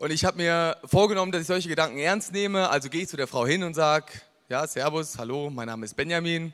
Und 0.00 0.12
ich 0.12 0.24
habe 0.24 0.36
mir 0.36 0.76
vorgenommen, 0.84 1.32
dass 1.32 1.40
ich 1.40 1.48
solche 1.48 1.68
Gedanken 1.68 1.98
ernst 1.98 2.30
nehme. 2.30 2.70
Also 2.70 2.88
gehe 2.88 3.02
ich 3.02 3.08
zu 3.08 3.16
der 3.16 3.26
Frau 3.26 3.44
hin 3.48 3.64
und 3.64 3.74
sage, 3.74 4.12
ja, 4.48 4.64
Servus, 4.64 5.18
hallo, 5.18 5.50
mein 5.50 5.66
Name 5.66 5.86
ist 5.86 5.96
Benjamin, 5.96 6.52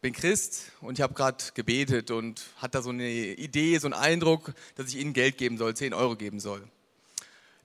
bin 0.00 0.12
Christ 0.12 0.70
und 0.80 0.96
ich 0.96 1.02
habe 1.02 1.12
gerade 1.12 1.42
gebetet 1.54 2.12
und 2.12 2.40
hatte 2.58 2.78
da 2.78 2.82
so 2.82 2.90
eine 2.90 3.08
Idee, 3.10 3.76
so 3.78 3.88
einen 3.88 3.94
Eindruck, 3.94 4.52
dass 4.76 4.86
ich 4.86 4.98
Ihnen 4.98 5.14
Geld 5.14 5.36
geben 5.36 5.58
soll, 5.58 5.74
10 5.74 5.94
Euro 5.94 6.14
geben 6.14 6.38
soll. 6.38 6.62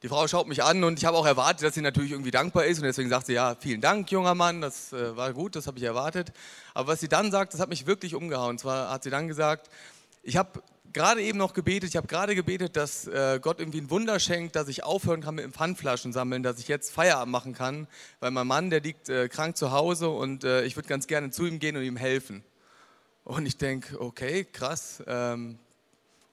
Die 0.01 0.07
Frau 0.07 0.27
schaut 0.27 0.47
mich 0.47 0.63
an 0.63 0.83
und 0.83 0.97
ich 0.97 1.05
habe 1.05 1.17
auch 1.17 1.27
erwartet, 1.27 1.67
dass 1.67 1.75
sie 1.75 1.81
natürlich 1.81 2.13
irgendwie 2.13 2.31
dankbar 2.31 2.65
ist 2.65 2.79
und 2.79 2.85
deswegen 2.85 3.11
sagt 3.11 3.27
sie, 3.27 3.33
ja, 3.33 3.53
vielen 3.53 3.79
Dank, 3.79 4.11
junger 4.11 4.33
Mann, 4.33 4.59
das 4.59 4.91
äh, 4.91 5.15
war 5.15 5.33
gut, 5.33 5.55
das 5.55 5.67
habe 5.67 5.77
ich 5.77 5.83
erwartet. 5.83 6.33
Aber 6.73 6.93
was 6.93 6.99
sie 6.99 7.07
dann 7.07 7.29
sagt, 7.29 7.53
das 7.53 7.61
hat 7.61 7.69
mich 7.69 7.85
wirklich 7.85 8.15
umgehauen. 8.15 8.49
Und 8.49 8.59
zwar 8.59 8.89
hat 8.89 9.03
sie 9.03 9.11
dann 9.11 9.27
gesagt, 9.27 9.69
ich 10.23 10.35
habe 10.35 10.63
gerade 10.93 11.21
eben 11.21 11.38
noch 11.38 11.53
gebetet, 11.53 11.89
ich 11.89 11.98
habe 11.98 12.07
gerade 12.07 12.36
gebetet, 12.36 12.75
dass 12.75 13.07
äh, 13.07 13.39
Gott 13.41 13.60
irgendwie 13.60 13.81
ein 13.81 13.89
Wunder 13.89 14.19
schenkt, 14.19 14.55
dass 14.55 14.67
ich 14.67 14.83
aufhören 14.83 15.21
kann 15.21 15.36
mit 15.36 15.43
dem 15.43 15.53
Pfandflaschen 15.53 16.13
sammeln, 16.13 16.43
dass 16.43 16.60
ich 16.60 16.67
jetzt 16.67 16.91
Feierabend 16.91 17.31
machen 17.31 17.53
kann, 17.53 17.88
weil 18.19 18.31
mein 18.31 18.48
Mann, 18.48 18.69
der 18.69 18.81
liegt 18.81 19.10
äh, 19.10 19.27
krank 19.29 19.57
zu 19.57 19.71
Hause 19.71 20.10
und 20.10 20.43
äh, 20.43 20.63
ich 20.65 20.75
würde 20.75 20.89
ganz 20.89 21.07
gerne 21.07 21.31
zu 21.31 21.45
ihm 21.45 21.60
gehen 21.60 21.75
und 21.75 21.83
ihm 21.83 21.98
helfen. 21.98 22.43
Und 23.24 23.45
ich 23.45 23.57
denke, 23.57 24.01
okay, 24.01 24.45
krass, 24.45 25.03
ähm, 25.07 25.60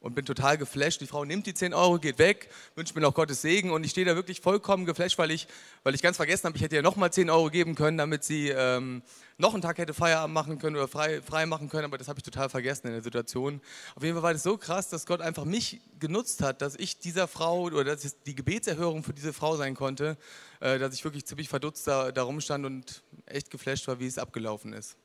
und 0.01 0.15
bin 0.15 0.25
total 0.25 0.57
geflasht. 0.59 1.01
Die 1.01 1.07
Frau 1.07 1.25
nimmt 1.25 1.47
die 1.47 1.55
10 1.55 1.75
Euro, 1.75 1.99
geht 1.99 2.19
weg, 2.19 2.49
wünscht 2.77 2.95
mir 2.95 3.01
noch 3.01 3.15
Gottes 3.15 3.43
Segen 3.43 3.71
und 3.71 3.85
ich 3.85 3.91
stehe 3.91 4.07
da 4.07 4.15
wirklich 4.15 4.41
vollkommen 4.41 4.87
geflasht, 4.87 5.19
weil 5.19 5.31
ich, 5.31 5.49
weil 5.83 5.95
ich 5.95 6.03
ganz 6.03 6.17
vergessen 6.17 6.45
habe, 6.45 6.57
ich 6.57 6.63
hätte 6.63 6.77
ihr 6.77 6.83
nochmal 6.83 7.13
10 7.13 7.31
Euro 7.31 7.51
geben 7.51 7.75
können, 7.75 7.99
damit 7.99 8.23
sie 8.23 8.49
ähm, 8.49 9.03
noch 9.39 9.55
einen 9.55 9.63
Tag 9.63 9.79
hätte 9.79 9.95
Feierabend 9.95 10.35
machen 10.35 10.59
können 10.59 10.77
oder 10.77 10.89
frei, 10.89 11.21
frei 11.23 11.47
machen 11.47 11.69
können, 11.69 11.85
aber 11.85 11.99
das 11.99 12.09
habe 12.09 12.19
ich 12.19 12.23
total 12.23 12.49
vergessen 12.49 12.87
in 12.87 12.93
der 12.93 13.03
Situation. 13.03 13.61
Auf 13.97 14.03
jeden 14.03 14.15
Fall 14.15 14.23
war 14.23 14.33
das 14.33 14.43
so 14.43 14.57
krass, 14.57 14.89
dass 14.89 15.05
Gott 15.05 15.21
einfach 15.21 15.45
mich 15.45 15.81
genutzt 15.99 16.43
hat, 16.43 16.63
dass 16.63 16.77
ich 16.77 16.99
dieser 16.99 17.27
Frau 17.27 17.63
oder 17.63 17.85
dass 17.85 18.05
ich 18.05 18.13
die 18.25 18.35
Gebetserhörung 18.35 19.03
für 19.03 19.13
diese 19.13 19.33
Frau 19.33 19.57
sein 19.57 19.75
konnte, 19.75 20.17
äh, 20.61 20.79
dass 20.79 20.95
ich 20.95 21.05
wirklich 21.05 21.25
ziemlich 21.25 21.49
verdutzt 21.49 21.87
da, 21.87 22.13
da 22.13 22.23
rumstand 22.23 22.65
und 22.67 23.03
echt 23.27 23.51
geflasht 23.51 23.89
war, 23.89 23.99
wie 23.99 24.07
es 24.07 24.19
abgelaufen 24.19 24.73
ist. 24.73 24.97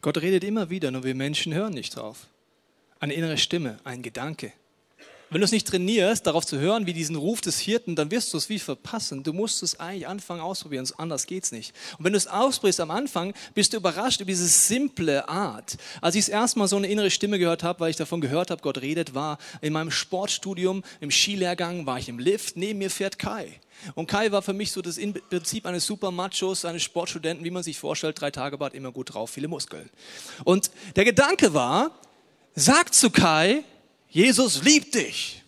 Gott 0.00 0.18
redet 0.18 0.42
immer 0.42 0.68
wieder, 0.68 0.90
nur 0.90 1.04
wir 1.04 1.14
Menschen 1.14 1.54
hören 1.54 1.74
nicht 1.74 1.94
drauf 1.94 2.26
eine 3.02 3.14
innere 3.14 3.36
Stimme, 3.36 3.78
ein 3.82 4.00
Gedanke. 4.00 4.52
Wenn 5.28 5.40
du 5.40 5.44
es 5.44 5.50
nicht 5.50 5.66
trainierst, 5.66 6.26
darauf 6.26 6.46
zu 6.46 6.58
hören, 6.58 6.86
wie 6.86 6.92
diesen 6.92 7.16
Ruf 7.16 7.40
des 7.40 7.58
Hirten, 7.58 7.96
dann 7.96 8.10
wirst 8.10 8.32
du 8.32 8.36
es 8.36 8.48
wie 8.48 8.58
verpassen. 8.58 9.24
Du 9.24 9.32
musst 9.32 9.62
es 9.62 9.80
eigentlich 9.80 10.06
anfangen 10.06 10.40
ausprobieren, 10.40 10.86
anders 10.98 11.26
geht 11.26 11.42
es 11.44 11.52
nicht. 11.52 11.74
Und 11.98 12.04
wenn 12.04 12.12
du 12.12 12.18
es 12.18 12.28
ausprobierst 12.28 12.80
am 12.80 12.92
Anfang, 12.92 13.34
bist 13.54 13.72
du 13.72 13.78
überrascht 13.78 14.20
über 14.20 14.30
diese 14.30 14.46
simple 14.46 15.28
Art. 15.28 15.78
Als 16.00 16.14
ich 16.14 16.26
das 16.26 16.28
erste 16.28 16.58
Mal 16.58 16.68
so 16.68 16.76
eine 16.76 16.86
innere 16.86 17.10
Stimme 17.10 17.40
gehört 17.40 17.64
habe, 17.64 17.80
weil 17.80 17.90
ich 17.90 17.96
davon 17.96 18.20
gehört 18.20 18.52
habe, 18.52 18.62
Gott 18.62 18.82
redet, 18.82 19.14
war 19.14 19.38
in 19.62 19.72
meinem 19.72 19.90
Sportstudium, 19.90 20.84
im 21.00 21.10
Skilehrgang, 21.10 21.86
war 21.86 21.98
ich 21.98 22.08
im 22.08 22.20
Lift, 22.20 22.56
neben 22.56 22.78
mir 22.78 22.90
fährt 22.90 23.18
Kai. 23.18 23.58
Und 23.94 24.06
Kai 24.06 24.30
war 24.30 24.42
für 24.42 24.52
mich 24.52 24.70
so 24.70 24.80
das 24.80 25.00
Prinzip 25.28 25.66
eines 25.66 25.86
Supermachos, 25.86 26.64
eines 26.66 26.84
Sportstudenten, 26.84 27.44
wie 27.44 27.50
man 27.50 27.64
sich 27.64 27.78
vorstellt, 27.78 28.20
drei 28.20 28.30
Tage 28.30 28.58
Bad, 28.58 28.74
immer 28.74 28.92
gut 28.92 29.14
drauf, 29.14 29.30
viele 29.30 29.48
Muskeln. 29.48 29.90
Und 30.44 30.70
der 30.94 31.04
Gedanke 31.04 31.52
war, 31.52 31.90
sagt 32.54 32.94
zu 32.94 33.10
Kai, 33.10 33.64
Jesus 34.08 34.62
liebt 34.62 34.94
dich. 34.94 35.42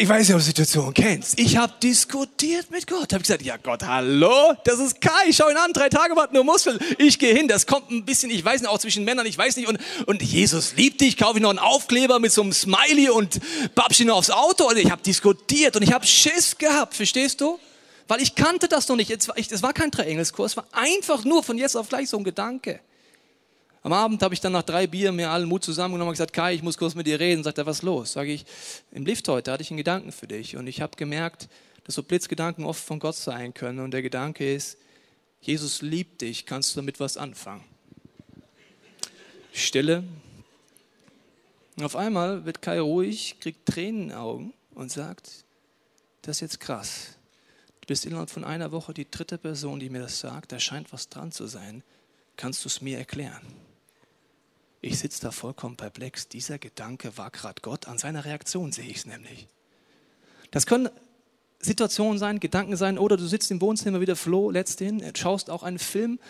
Ich 0.00 0.08
weiß 0.08 0.28
nicht, 0.28 0.34
ob 0.36 0.40
du 0.40 0.44
die 0.44 0.50
Situation 0.50 0.94
kennst. 0.94 1.40
Ich 1.40 1.56
habe 1.56 1.72
diskutiert 1.82 2.70
mit 2.70 2.86
Gott. 2.86 3.12
Habe 3.12 3.18
gesagt, 3.18 3.42
ja 3.42 3.56
Gott, 3.56 3.82
hallo, 3.82 4.54
das 4.62 4.78
ist 4.78 5.00
Kai. 5.00 5.32
Schau 5.32 5.50
ihn 5.50 5.56
an, 5.56 5.72
drei 5.72 5.88
Tage 5.88 6.14
warten 6.14 6.36
nur 6.36 6.44
Muskeln. 6.44 6.78
Ich 6.98 7.18
gehe 7.18 7.34
hin. 7.34 7.48
Das 7.48 7.66
kommt 7.66 7.90
ein 7.90 8.04
bisschen, 8.04 8.30
ich 8.30 8.44
weiß 8.44 8.60
nicht, 8.60 8.70
auch 8.70 8.78
zwischen 8.78 9.04
Männern, 9.04 9.26
ich 9.26 9.36
weiß 9.36 9.56
nicht. 9.56 9.66
Und, 9.66 9.80
und 10.06 10.22
Jesus 10.22 10.76
liebt 10.76 11.00
dich. 11.00 11.16
Kaufe 11.16 11.38
ich 11.38 11.42
noch 11.42 11.50
einen 11.50 11.58
Aufkleber 11.58 12.20
mit 12.20 12.30
so 12.30 12.42
einem 12.42 12.52
Smiley 12.52 13.10
und 13.10 13.40
babsch 13.74 13.98
ihn 13.98 14.10
aufs 14.10 14.30
Auto. 14.30 14.68
Und 14.68 14.76
ich 14.76 14.92
habe 14.92 15.02
diskutiert 15.02 15.74
und 15.74 15.82
ich 15.82 15.92
habe 15.92 16.06
Schiss 16.06 16.56
gehabt. 16.56 16.94
Verstehst 16.94 17.40
du? 17.40 17.58
Weil 18.06 18.22
ich 18.22 18.36
kannte 18.36 18.68
das 18.68 18.86
noch 18.86 18.94
nicht. 18.94 19.10
Es 19.10 19.26
war, 19.26 19.34
war 19.62 19.72
kein 19.72 19.90
Dreiengelskurs. 19.90 20.52
Es 20.52 20.56
war 20.56 20.66
einfach 20.70 21.24
nur 21.24 21.42
von 21.42 21.58
jetzt 21.58 21.76
auf 21.76 21.88
gleich 21.88 22.08
so 22.08 22.18
ein 22.18 22.24
Gedanke. 22.24 22.78
Am 23.82 23.92
Abend 23.92 24.22
habe 24.22 24.34
ich 24.34 24.40
dann 24.40 24.52
nach 24.52 24.62
drei 24.62 24.86
Bier 24.86 25.12
mir 25.12 25.30
allen 25.30 25.48
Mut 25.48 25.64
zusammengenommen 25.64 26.08
und 26.08 26.14
gesagt, 26.14 26.32
Kai, 26.32 26.54
ich 26.54 26.62
muss 26.62 26.78
kurz 26.78 26.94
mit 26.94 27.06
dir 27.06 27.20
reden. 27.20 27.44
Sagt 27.44 27.58
er, 27.58 27.66
was 27.66 27.82
los? 27.82 28.12
Sage 28.12 28.32
ich, 28.32 28.44
im 28.90 29.06
Lift 29.06 29.28
heute 29.28 29.52
hatte 29.52 29.62
ich 29.62 29.70
einen 29.70 29.78
Gedanken 29.78 30.12
für 30.12 30.26
dich 30.26 30.56
und 30.56 30.66
ich 30.66 30.80
habe 30.80 30.96
gemerkt, 30.96 31.48
dass 31.84 31.94
so 31.94 32.02
Blitzgedanken 32.02 32.64
oft 32.64 32.84
von 32.84 32.98
Gott 32.98 33.14
sein 33.14 33.54
können 33.54 33.78
und 33.78 33.92
der 33.92 34.02
Gedanke 34.02 34.52
ist, 34.52 34.78
Jesus 35.40 35.82
liebt 35.82 36.20
dich, 36.20 36.46
kannst 36.46 36.74
du 36.74 36.80
damit 36.80 37.00
was 37.00 37.16
anfangen? 37.16 37.64
Stille. 39.52 40.04
Und 41.76 41.84
auf 41.84 41.96
einmal 41.96 42.44
wird 42.44 42.60
Kai 42.60 42.80
ruhig, 42.80 43.36
kriegt 43.40 43.64
Tränen 43.66 44.02
in 44.02 44.08
den 44.08 44.18
Augen 44.18 44.54
und 44.74 44.90
sagt, 44.90 45.44
das 46.22 46.36
ist 46.36 46.40
jetzt 46.40 46.60
krass. 46.60 47.16
Du 47.80 47.86
bist 47.86 48.04
innerhalb 48.04 48.30
von 48.30 48.44
einer 48.44 48.72
Woche 48.72 48.92
die 48.92 49.08
dritte 49.08 49.38
Person, 49.38 49.80
die 49.80 49.88
mir 49.88 50.00
das 50.00 50.18
sagt, 50.18 50.52
da 50.52 50.58
scheint 50.58 50.92
was 50.92 51.08
dran 51.08 51.32
zu 51.32 51.46
sein. 51.46 51.82
Kannst 52.36 52.64
du 52.64 52.68
es 52.68 52.80
mir 52.80 52.98
erklären? 52.98 53.40
Ich 54.80 54.98
sitze 54.98 55.20
da 55.22 55.30
vollkommen 55.32 55.76
perplex. 55.76 56.28
Dieser 56.28 56.58
Gedanke 56.58 57.16
war 57.18 57.30
gerade 57.30 57.60
Gott. 57.62 57.88
An 57.88 57.98
seiner 57.98 58.24
Reaktion 58.24 58.72
sehe 58.72 58.86
ich 58.86 58.98
es 58.98 59.06
nämlich. 59.06 59.48
Das 60.50 60.66
können 60.66 60.88
Situationen 61.60 62.18
sein, 62.18 62.38
Gedanken 62.38 62.76
sein, 62.76 62.98
oder 62.98 63.16
du 63.16 63.26
sitzt 63.26 63.50
im 63.50 63.60
Wohnzimmer 63.60 64.00
wieder 64.00 64.14
Flo, 64.14 64.50
letzthin, 64.50 65.02
schaust 65.16 65.50
auch 65.50 65.64
einen 65.64 65.80
Film 65.80 66.20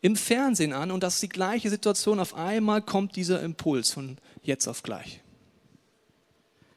im 0.00 0.16
Fernsehen 0.16 0.72
an 0.72 0.90
und 0.90 1.02
das 1.02 1.14
ist 1.14 1.22
die 1.22 1.28
gleiche 1.28 1.68
Situation. 1.68 2.20
Auf 2.20 2.34
einmal 2.34 2.80
kommt 2.80 3.16
dieser 3.16 3.42
Impuls 3.42 3.90
von 3.90 4.16
jetzt 4.42 4.66
auf 4.66 4.82
gleich. 4.82 5.20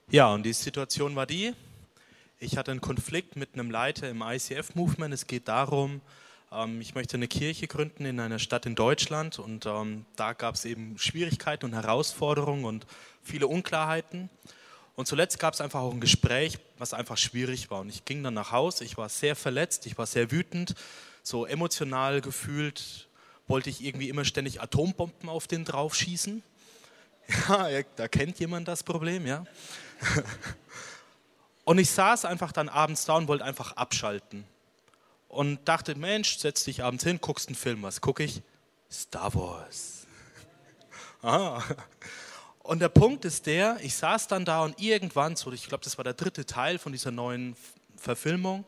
Ja, 0.10 0.34
und 0.34 0.44
die 0.44 0.52
Situation 0.52 1.16
war 1.16 1.26
die, 1.26 1.54
ich 2.40 2.58
hatte 2.58 2.72
einen 2.72 2.82
Konflikt 2.82 3.38
mit 3.38 3.54
einem 3.54 3.72
Leiter 3.72 4.10
im 4.10 4.22
ICF-Movement. 4.22 5.14
Es 5.14 5.28
geht 5.28 5.48
darum, 5.48 6.02
ich 6.82 6.96
möchte 6.96 7.16
eine 7.16 7.30
Kirche 7.30 7.66
gründen 7.68 8.04
in 8.04 8.20
einer 8.20 8.38
Stadt 8.38 8.66
in 8.66 8.76
Deutschland 8.76 9.40
und 9.40 9.66
ähm, 9.66 10.06
da 10.18 10.34
gab 10.34 10.56
es 10.56 10.66
eben 10.66 10.98
Schwierigkeiten 10.98 11.64
und 11.64 11.74
Herausforderungen 11.74 12.66
und 12.66 12.86
viele 13.24 13.48
Unklarheiten. 13.48 14.30
Und 14.96 15.08
zuletzt 15.08 15.40
gab 15.40 15.54
es 15.54 15.62
einfach 15.62 15.80
auch 15.80 15.94
ein 15.94 16.02
Gespräch, 16.02 16.60
was 16.78 16.94
einfach 16.94 17.18
schwierig 17.18 17.72
war. 17.72 17.80
Und 17.80 17.90
ich 17.90 18.04
ging 18.04 18.22
dann 18.22 18.34
nach 18.34 18.52
Hause, 18.52 18.84
ich 18.84 18.98
war 18.98 19.08
sehr 19.08 19.38
verletzt, 19.38 19.86
ich 19.86 19.98
war 19.98 20.06
sehr 20.06 20.30
wütend, 20.30 20.76
so 21.24 21.46
emotional 21.46 22.20
gefühlt, 22.20 23.08
wollte 23.48 23.70
ich 23.70 23.82
irgendwie 23.82 24.10
immer 24.10 24.26
ständig 24.26 24.62
Atombomben 24.62 25.30
auf 25.30 25.48
den 25.48 25.64
draufschießen. 25.64 26.44
Ja, 27.48 27.82
da 27.96 28.10
kennt 28.10 28.40
jemand 28.40 28.68
das 28.68 28.84
Problem, 28.84 29.26
ja. 29.26 29.46
Und 31.64 31.78
ich 31.78 31.90
saß 31.90 32.26
einfach 32.26 32.52
dann 32.52 32.68
abends 32.68 33.06
da 33.06 33.16
und 33.16 33.30
wollte 33.30 33.46
einfach 33.46 33.78
abschalten 33.78 34.44
und 35.32 35.66
dachte, 35.66 35.96
Mensch, 35.96 36.38
setz 36.38 36.66
dich 36.66 36.84
abends 36.84 37.06
hin, 37.06 37.20
guckst 37.22 37.48
einen 37.48 37.56
Film. 37.56 37.84
Was 37.84 38.02
gucke 38.02 38.24
ich? 38.24 38.42
Star 38.92 39.34
Wars. 39.34 40.06
Aha. 41.22 41.64
Und 42.60 42.80
der 42.80 42.90
Punkt 42.90 43.24
ist 43.24 43.46
der, 43.46 43.78
ich 43.82 43.96
saß 43.96 44.28
dann 44.28 44.44
da 44.44 44.64
und 44.64 44.80
irgendwann, 44.80 45.38
so, 45.38 45.52
ich 45.54 45.68
glaube, 45.68 45.84
das 45.86 45.98
war 45.98 46.04
der 46.04 46.14
dritte 46.14 46.46
Teil 46.46 46.78
von 46.78 46.92
dieser 46.92 47.12
neuen 47.12 47.56
Verfilmung, 47.96 48.66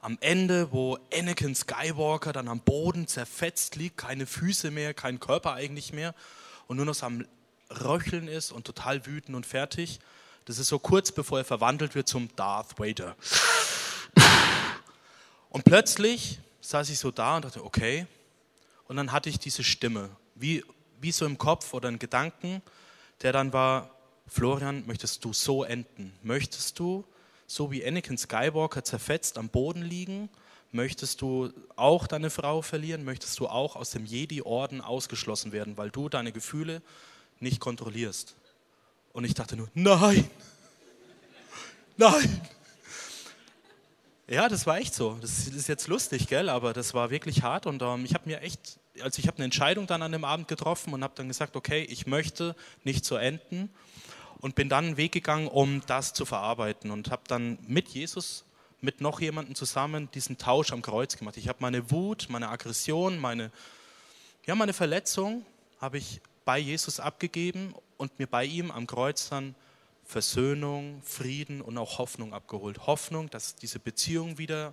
am 0.00 0.18
Ende, 0.20 0.70
wo 0.70 0.98
Anakin 1.12 1.54
Skywalker 1.54 2.32
dann 2.32 2.46
am 2.46 2.60
Boden 2.60 3.08
zerfetzt 3.08 3.74
liegt, 3.76 3.96
keine 3.96 4.26
Füße 4.26 4.70
mehr, 4.70 4.92
kein 4.94 5.18
Körper 5.18 5.54
eigentlich 5.54 5.92
mehr 5.92 6.14
und 6.66 6.76
nur 6.76 6.86
noch 6.86 6.94
so 6.94 7.06
am 7.06 7.26
Röcheln 7.70 8.28
ist 8.28 8.52
und 8.52 8.64
total 8.64 9.06
wütend 9.06 9.34
und 9.34 9.46
fertig. 9.46 9.98
Das 10.44 10.58
ist 10.58 10.68
so 10.68 10.78
kurz 10.78 11.10
bevor 11.10 11.38
er 11.38 11.44
verwandelt 11.44 11.94
wird 11.94 12.06
zum 12.06 12.28
Darth 12.36 12.78
Vader. 12.78 13.16
Und 15.50 15.64
plötzlich 15.64 16.38
saß 16.60 16.90
ich 16.90 16.98
so 16.98 17.10
da 17.10 17.36
und 17.36 17.44
dachte, 17.44 17.64
okay. 17.64 18.06
Und 18.86 18.96
dann 18.96 19.12
hatte 19.12 19.30
ich 19.30 19.38
diese 19.38 19.64
Stimme, 19.64 20.10
wie, 20.34 20.64
wie 21.00 21.12
so 21.12 21.26
im 21.26 21.38
Kopf 21.38 21.74
oder 21.74 21.88
ein 21.88 21.98
Gedanken, 21.98 22.62
der 23.22 23.32
dann 23.32 23.52
war, 23.52 23.90
Florian, 24.26 24.86
möchtest 24.86 25.24
du 25.24 25.32
so 25.32 25.64
enden? 25.64 26.12
Möchtest 26.22 26.78
du, 26.78 27.04
so 27.46 27.70
wie 27.70 27.84
Anakin 27.84 28.18
Skywalker 28.18 28.84
zerfetzt 28.84 29.38
am 29.38 29.48
Boden 29.48 29.82
liegen, 29.82 30.28
möchtest 30.70 31.22
du 31.22 31.50
auch 31.76 32.06
deine 32.06 32.30
Frau 32.30 32.60
verlieren? 32.60 33.04
Möchtest 33.04 33.38
du 33.40 33.48
auch 33.48 33.74
aus 33.74 33.90
dem 33.90 34.04
Jedi-Orden 34.04 34.82
ausgeschlossen 34.82 35.52
werden, 35.52 35.76
weil 35.78 35.90
du 35.90 36.08
deine 36.08 36.32
Gefühle 36.32 36.82
nicht 37.40 37.60
kontrollierst? 37.60 38.34
Und 39.12 39.24
ich 39.24 39.34
dachte 39.34 39.56
nur, 39.56 39.68
nein, 39.74 40.28
nein. 41.96 42.40
Ja, 44.30 44.50
das 44.50 44.66
war 44.66 44.76
echt 44.76 44.94
so. 44.94 45.16
Das 45.22 45.46
ist 45.48 45.68
jetzt 45.68 45.88
lustig, 45.88 46.26
gell? 46.28 46.50
Aber 46.50 46.74
das 46.74 46.92
war 46.92 47.08
wirklich 47.08 47.42
hart 47.42 47.64
und 47.64 47.80
ähm, 47.80 48.04
ich 48.04 48.12
habe 48.12 48.28
mir 48.28 48.42
echt, 48.42 48.78
also 49.00 49.20
ich 49.20 49.26
habe 49.26 49.38
eine 49.38 49.46
Entscheidung 49.46 49.86
dann 49.86 50.02
an 50.02 50.12
dem 50.12 50.24
Abend 50.24 50.48
getroffen 50.48 50.92
und 50.92 51.02
habe 51.02 51.14
dann 51.16 51.28
gesagt, 51.28 51.56
okay, 51.56 51.82
ich 51.84 52.06
möchte 52.06 52.54
nicht 52.84 53.06
so 53.06 53.16
enden 53.16 53.70
und 54.40 54.54
bin 54.54 54.68
dann 54.68 54.84
einen 54.84 54.96
Weg 54.98 55.12
gegangen, 55.12 55.48
um 55.48 55.80
das 55.86 56.12
zu 56.12 56.26
verarbeiten 56.26 56.90
und 56.90 57.10
habe 57.10 57.22
dann 57.26 57.58
mit 57.66 57.88
Jesus, 57.88 58.44
mit 58.82 59.00
noch 59.00 59.22
jemandem 59.22 59.54
zusammen 59.54 60.10
diesen 60.12 60.36
Tausch 60.36 60.72
am 60.72 60.82
Kreuz 60.82 61.16
gemacht. 61.16 61.38
Ich 61.38 61.48
habe 61.48 61.60
meine 61.62 61.90
Wut, 61.90 62.26
meine 62.28 62.50
Aggression, 62.50 63.18
meine, 63.18 63.50
ja, 64.44 64.54
meine 64.54 64.74
Verletzung 64.74 65.46
habe 65.80 65.96
ich 65.96 66.20
bei 66.44 66.58
Jesus 66.58 67.00
abgegeben 67.00 67.74
und 67.96 68.18
mir 68.18 68.26
bei 68.26 68.44
ihm 68.44 68.70
am 68.72 68.86
Kreuz 68.86 69.30
dann 69.30 69.54
Versöhnung, 70.08 71.02
Frieden 71.02 71.60
und 71.60 71.76
auch 71.76 71.98
Hoffnung 71.98 72.32
abgeholt. 72.32 72.86
Hoffnung, 72.86 73.28
dass 73.28 73.56
diese 73.56 73.78
Beziehung 73.78 74.38
wieder 74.38 74.72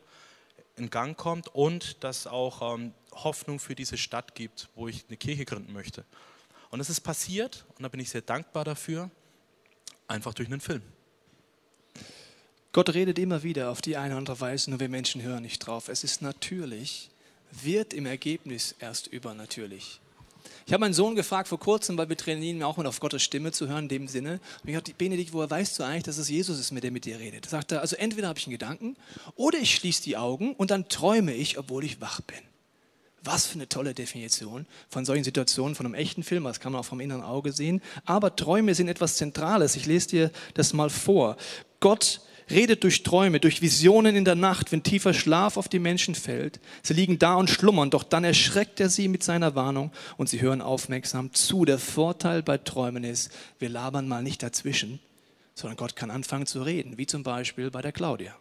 in 0.78 0.90
Gang 0.90 1.18
kommt 1.18 1.50
und 1.50 2.02
dass 2.06 2.26
auch 2.26 2.74
ähm, 2.74 2.94
Hoffnung 3.12 3.60
für 3.60 3.76
diese 3.76 3.98
Stadt 3.98 4.34
gibt, 4.34 4.70
wo 4.76 4.88
ich 4.88 5.04
eine 5.10 5.18
Kirche 5.18 5.44
gründen 5.44 5.74
möchte. 5.74 6.06
Und 6.72 6.80
es 6.80 6.90
ist 6.90 7.02
passiert 7.02 7.66
und 7.76 7.84
da 7.84 7.90
bin 7.90 8.00
ich 8.00 8.10
sehr 8.10 8.22
dankbar 8.22 8.64
dafür, 8.64 9.12
einfach 10.08 10.34
durch 10.34 10.48
einen 10.48 10.62
Film. 10.62 10.82
Gott 12.72 12.94
redet 12.94 13.20
immer 13.20 13.44
wieder 13.44 13.72
auf 13.72 13.82
die 13.82 13.98
eine 13.98 14.14
oder 14.14 14.20
andere 14.20 14.40
Weise, 14.40 14.70
nur 14.70 14.80
wir 14.80 14.90
Menschen 14.90 15.22
hören 15.22 15.44
nicht 15.44 15.60
drauf. 15.60 15.90
Es 15.90 16.06
ist 16.06 16.22
natürlich, 16.22 17.10
wird 17.52 17.94
im 17.94 18.06
Ergebnis 18.06 18.74
erst 18.80 19.08
übernatürlich. 19.08 20.00
Ich 20.68 20.74
habe 20.74 20.82
meinen 20.82 20.96
Sohn 20.96 21.14
gefragt 21.14 21.48
vor 21.48 21.60
kurzem, 21.60 21.96
weil 21.96 22.10
wir 22.10 22.18
trainieren 22.18 22.64
auch 22.64 22.78
mal 22.78 22.88
auf 22.88 23.00
Gottes 23.00 23.22
Stimme 23.22 23.52
zu 23.52 23.68
hören, 23.68 23.84
in 23.84 23.90
dem 23.90 24.08
Sinne. 24.08 24.40
Und 24.64 24.70
ich 24.70 24.76
habe 24.76 24.92
Benedikt, 24.98 25.32
woher 25.32 25.48
weißt 25.48 25.78
du 25.78 25.84
eigentlich, 25.84 26.04
dass 26.04 26.18
es 26.18 26.28
Jesus 26.28 26.60
ist, 26.60 26.72
mit 26.72 26.84
der 26.84 26.90
mit 26.90 27.06
dir 27.06 27.20
redet? 27.20 27.46
Da 27.46 27.50
sagt 27.52 27.72
er, 27.72 27.82
also 27.82 27.96
entweder 27.98 28.28
habe 28.30 28.40
ich 28.40 28.48
einen 28.48 28.54
Gedanken 28.54 28.96
oder 29.36 29.60
ich 29.60 29.76
schließe 29.76 30.02
die 30.02 30.18
Augen 30.18 30.56
und 30.56 30.72
dann 30.72 30.90
träume 30.90 31.36
ich, 31.36 31.60
obwohl 31.60 31.84
ich 31.84 32.02
wach 32.02 32.20
bin. 32.22 32.40
Was 33.22 33.46
für 33.46 33.56
eine 33.56 33.70
tolle 33.70 33.94
Definition 33.94 34.66
von 34.90 35.06
solchen 35.06 35.24
Situationen, 35.24 35.76
von 35.76 35.86
einem 35.86 35.96
echten 35.96 36.24
Film, 36.24 36.46
das 36.46 36.60
kann 36.60 36.72
man 36.72 36.82
auch 36.82 36.86
vom 36.86 37.00
inneren 37.00 37.24
Auge 37.24 37.52
sehen. 37.52 37.80
Aber 38.06 38.36
Träume 38.36 38.74
sind 38.74 38.88
etwas 38.88 39.18
Zentrales. 39.18 39.76
Ich 39.76 39.86
lese 39.86 40.08
dir 40.10 40.32
das 40.56 40.74
mal 40.74 40.90
vor. 40.90 41.38
Gott 41.80 42.22
redet 42.50 42.84
durch 42.84 43.04
Träume, 43.04 43.40
durch 43.40 43.62
Visionen 43.62 44.16
in 44.16 44.26
der 44.26 44.36
Nacht, 44.36 44.72
wenn 44.72 44.84
tiefer 44.84 45.14
Schlaf 45.14 45.58
auf 45.58 45.68
die 45.68 45.80
Menschen 45.80 46.16
fällt. 46.16 46.60
Sie 46.84 46.94
liegen 46.94 47.20
da 47.20 47.36
und 47.36 47.50
schlummern, 47.50 47.90
doch 47.90 48.04
dann 48.04 48.24
erschreckt 48.24 48.80
er 48.80 48.90
sie 48.90 49.08
mit 49.08 49.24
seiner 49.24 49.56
Warnung 49.56 49.92
und 50.18 50.30
sie 50.30 50.42
hören 50.42 50.62
aufmerksam 50.62 51.34
zu. 51.34 51.66
Der 51.66 51.80
Vorteil 51.80 52.44
bei 52.44 52.58
Träumen 52.58 53.04
ist, 53.04 53.32
wir 53.60 53.70
labern 53.70 54.08
mal 54.08 54.24
nicht 54.24 54.44
dazwischen, 54.44 55.00
sondern 55.54 55.78
Gott 55.78 55.96
kann 55.96 56.12
anfangen 56.12 56.46
zu 56.46 56.62
reden, 56.62 56.98
wie 56.98 57.08
zum 57.08 57.24
Beispiel 57.24 57.72
bei 57.72 57.82
der 57.82 57.92
Claudia. 57.92 58.36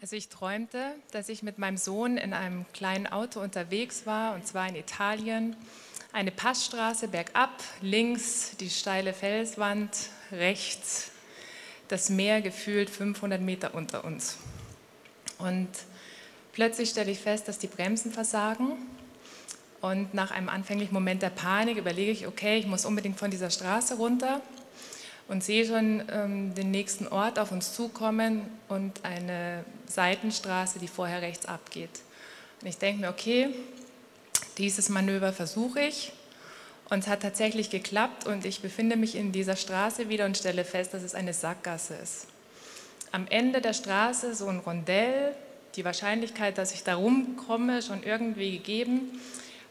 Also 0.00 0.14
ich 0.14 0.28
träumte, 0.28 0.94
dass 1.10 1.28
ich 1.28 1.42
mit 1.42 1.58
meinem 1.58 1.76
Sohn 1.76 2.18
in 2.18 2.32
einem 2.32 2.64
kleinen 2.72 3.08
Auto 3.08 3.40
unterwegs 3.40 4.06
war, 4.06 4.36
und 4.36 4.46
zwar 4.46 4.68
in 4.68 4.76
Italien. 4.76 5.56
Eine 6.10 6.30
Passstraße 6.30 7.06
bergab, 7.06 7.62
links 7.82 8.56
die 8.58 8.70
steile 8.70 9.12
Felswand, 9.12 9.90
rechts 10.32 11.10
das 11.88 12.08
Meer 12.08 12.40
gefühlt 12.40 12.88
500 12.88 13.40
Meter 13.42 13.74
unter 13.74 14.04
uns. 14.04 14.38
Und 15.38 15.68
plötzlich 16.52 16.90
stelle 16.90 17.10
ich 17.10 17.18
fest, 17.18 17.46
dass 17.46 17.58
die 17.58 17.66
Bremsen 17.66 18.10
versagen. 18.10 18.72
Und 19.82 20.14
nach 20.14 20.30
einem 20.30 20.48
anfänglichen 20.48 20.94
Moment 20.94 21.20
der 21.22 21.30
Panik 21.30 21.76
überlege 21.76 22.10
ich, 22.10 22.26
okay, 22.26 22.58
ich 22.58 22.66
muss 22.66 22.86
unbedingt 22.86 23.18
von 23.18 23.30
dieser 23.30 23.50
Straße 23.50 23.96
runter 23.96 24.40
und 25.28 25.44
sehe 25.44 25.66
schon 25.66 26.02
ähm, 26.10 26.54
den 26.54 26.70
nächsten 26.70 27.06
Ort 27.06 27.38
auf 27.38 27.52
uns 27.52 27.74
zukommen 27.74 28.48
und 28.68 29.04
eine 29.04 29.62
Seitenstraße, 29.86 30.78
die 30.78 30.88
vorher 30.88 31.20
rechts 31.20 31.44
abgeht. 31.44 32.00
Und 32.62 32.68
ich 32.68 32.78
denke 32.78 33.02
mir, 33.02 33.10
okay, 33.10 33.50
dieses 34.58 34.88
Manöver 34.88 35.32
versuche 35.32 35.80
ich. 35.80 36.12
Und 36.90 37.00
es 37.00 37.06
hat 37.06 37.20
tatsächlich 37.20 37.70
geklappt 37.70 38.26
und 38.26 38.44
ich 38.46 38.60
befinde 38.60 38.96
mich 38.96 39.14
in 39.14 39.30
dieser 39.30 39.56
Straße 39.56 40.08
wieder 40.08 40.24
und 40.24 40.36
stelle 40.36 40.64
fest, 40.64 40.94
dass 40.94 41.02
es 41.02 41.14
eine 41.14 41.34
Sackgasse 41.34 41.94
ist. 41.94 42.26
Am 43.12 43.26
Ende 43.28 43.60
der 43.60 43.74
Straße 43.74 44.34
so 44.34 44.48
ein 44.48 44.60
Rondell, 44.60 45.34
die 45.76 45.84
Wahrscheinlichkeit, 45.84 46.56
dass 46.56 46.72
ich 46.72 46.84
da 46.84 46.96
rumkomme, 46.96 47.82
schon 47.82 48.02
irgendwie 48.02 48.52
gegeben, 48.52 49.20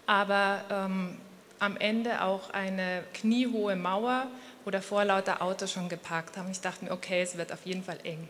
aber 0.05 0.61
ähm, 0.69 1.17
am 1.59 1.75
Ende 1.77 2.21
auch 2.21 2.51
eine 2.51 3.03
kniehohe 3.13 3.75
Mauer, 3.75 4.27
wo 4.63 4.69
davor 4.69 5.03
lauter 5.05 5.41
Autos 5.41 5.71
schon 5.71 5.89
geparkt 5.89 6.37
haben. 6.37 6.51
Ich 6.51 6.61
dachte 6.61 6.85
mir, 6.85 6.91
okay, 6.91 7.21
es 7.21 7.37
wird 7.37 7.51
auf 7.51 7.65
jeden 7.65 7.83
Fall 7.83 7.97
eng. 8.03 8.27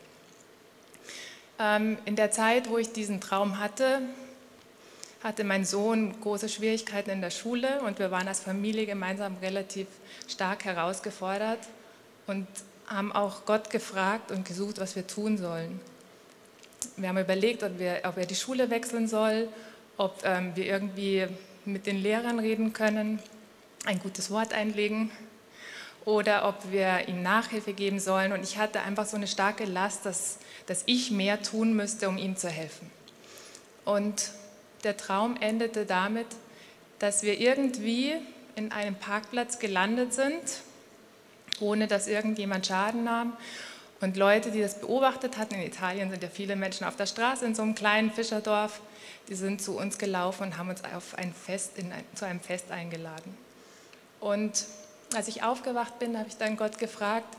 Ähm, 1.59 1.97
in 2.05 2.15
der 2.15 2.31
Zeit, 2.31 2.69
wo 2.69 2.77
ich 2.77 2.93
diesen 2.93 3.19
Traum 3.19 3.59
hatte, 3.59 4.01
hatte 5.27 5.43
mein 5.43 5.65
Sohn 5.65 6.15
große 6.21 6.47
Schwierigkeiten 6.47 7.09
in 7.09 7.19
der 7.19 7.31
Schule 7.31 7.81
und 7.81 7.99
wir 7.99 8.11
waren 8.11 8.29
als 8.29 8.39
Familie 8.39 8.85
gemeinsam 8.85 9.35
relativ 9.41 9.87
stark 10.25 10.63
herausgefordert 10.63 11.59
und 12.27 12.47
haben 12.87 13.11
auch 13.11 13.45
Gott 13.45 13.69
gefragt 13.69 14.31
und 14.31 14.47
gesucht, 14.47 14.79
was 14.79 14.95
wir 14.95 15.05
tun 15.05 15.37
sollen. 15.37 15.81
Wir 16.95 17.09
haben 17.09 17.17
überlegt, 17.17 17.61
ob, 17.61 17.77
wir, 17.77 17.99
ob 18.05 18.15
er 18.15 18.25
die 18.25 18.35
Schule 18.35 18.69
wechseln 18.69 19.09
soll, 19.09 19.49
ob 19.97 20.21
ähm, 20.23 20.55
wir 20.55 20.65
irgendwie 20.65 21.27
mit 21.65 21.87
den 21.87 22.01
Lehrern 22.01 22.39
reden 22.39 22.71
können, 22.71 23.19
ein 23.83 23.99
gutes 23.99 24.31
Wort 24.31 24.53
einlegen 24.53 25.11
oder 26.05 26.47
ob 26.47 26.71
wir 26.71 27.09
ihm 27.09 27.21
Nachhilfe 27.21 27.73
geben 27.73 27.99
sollen. 27.99 28.31
Und 28.31 28.43
ich 28.43 28.57
hatte 28.57 28.79
einfach 28.79 29.05
so 29.05 29.17
eine 29.17 29.27
starke 29.27 29.65
Last, 29.65 30.05
dass, 30.05 30.37
dass 30.67 30.83
ich 30.85 31.11
mehr 31.11 31.41
tun 31.41 31.75
müsste, 31.75 32.07
um 32.07 32.17
ihm 32.17 32.37
zu 32.37 32.47
helfen. 32.47 32.89
Und 33.83 34.31
der 34.87 34.97
Traum 34.97 35.35
endete 35.39 35.85
damit, 35.85 36.25
dass 36.97 37.21
wir 37.21 37.39
irgendwie 37.39 38.13
in 38.55 38.71
einem 38.71 38.95
Parkplatz 38.95 39.59
gelandet 39.59 40.13
sind, 40.13 40.41
ohne 41.59 41.87
dass 41.87 42.07
irgendjemand 42.07 42.65
Schaden 42.65 43.03
nahm. 43.03 43.33
Und 43.99 44.15
Leute, 44.15 44.51
die 44.51 44.61
das 44.61 44.79
beobachtet 44.79 45.37
hatten, 45.37 45.55
in 45.55 45.61
Italien 45.61 46.09
sind 46.09 46.23
ja 46.23 46.29
viele 46.29 46.55
Menschen 46.55 46.87
auf 46.87 46.95
der 46.95 47.05
Straße 47.05 47.45
in 47.45 47.53
so 47.53 47.63
einem 47.63 47.75
kleinen 47.75 48.11
Fischerdorf, 48.11 48.79
die 49.27 49.35
sind 49.35 49.61
zu 49.61 49.77
uns 49.77 49.97
gelaufen 49.97 50.43
und 50.43 50.57
haben 50.57 50.69
uns 50.69 50.83
auf 50.83 51.15
ein 51.17 51.33
Fest, 51.33 51.73
ein, 51.77 51.91
zu 52.15 52.25
einem 52.25 52.39
Fest 52.39 52.71
eingeladen. 52.71 53.37
Und 54.19 54.65
als 55.15 55.27
ich 55.27 55.43
aufgewacht 55.43 55.99
bin, 55.99 56.17
habe 56.17 56.29
ich 56.29 56.37
dann 56.37 56.57
Gott 56.57 56.77
gefragt, 56.77 57.35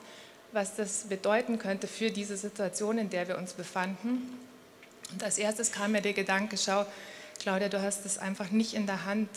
was 0.52 0.76
das 0.76 1.04
bedeuten 1.08 1.58
könnte 1.58 1.86
für 1.86 2.10
diese 2.10 2.36
Situation, 2.36 2.98
in 2.98 3.10
der 3.10 3.28
wir 3.28 3.38
uns 3.38 3.54
befanden. 3.54 4.38
Und 5.12 5.22
als 5.22 5.38
erstes 5.38 5.72
kam 5.72 5.92
mir 5.92 6.02
der 6.02 6.12
Gedanke, 6.12 6.56
schau, 6.56 6.86
Claudia, 7.38 7.68
du 7.68 7.80
hast 7.80 8.04
es 8.04 8.18
einfach 8.18 8.50
nicht 8.50 8.74
in 8.74 8.86
der 8.86 9.04
Hand. 9.04 9.28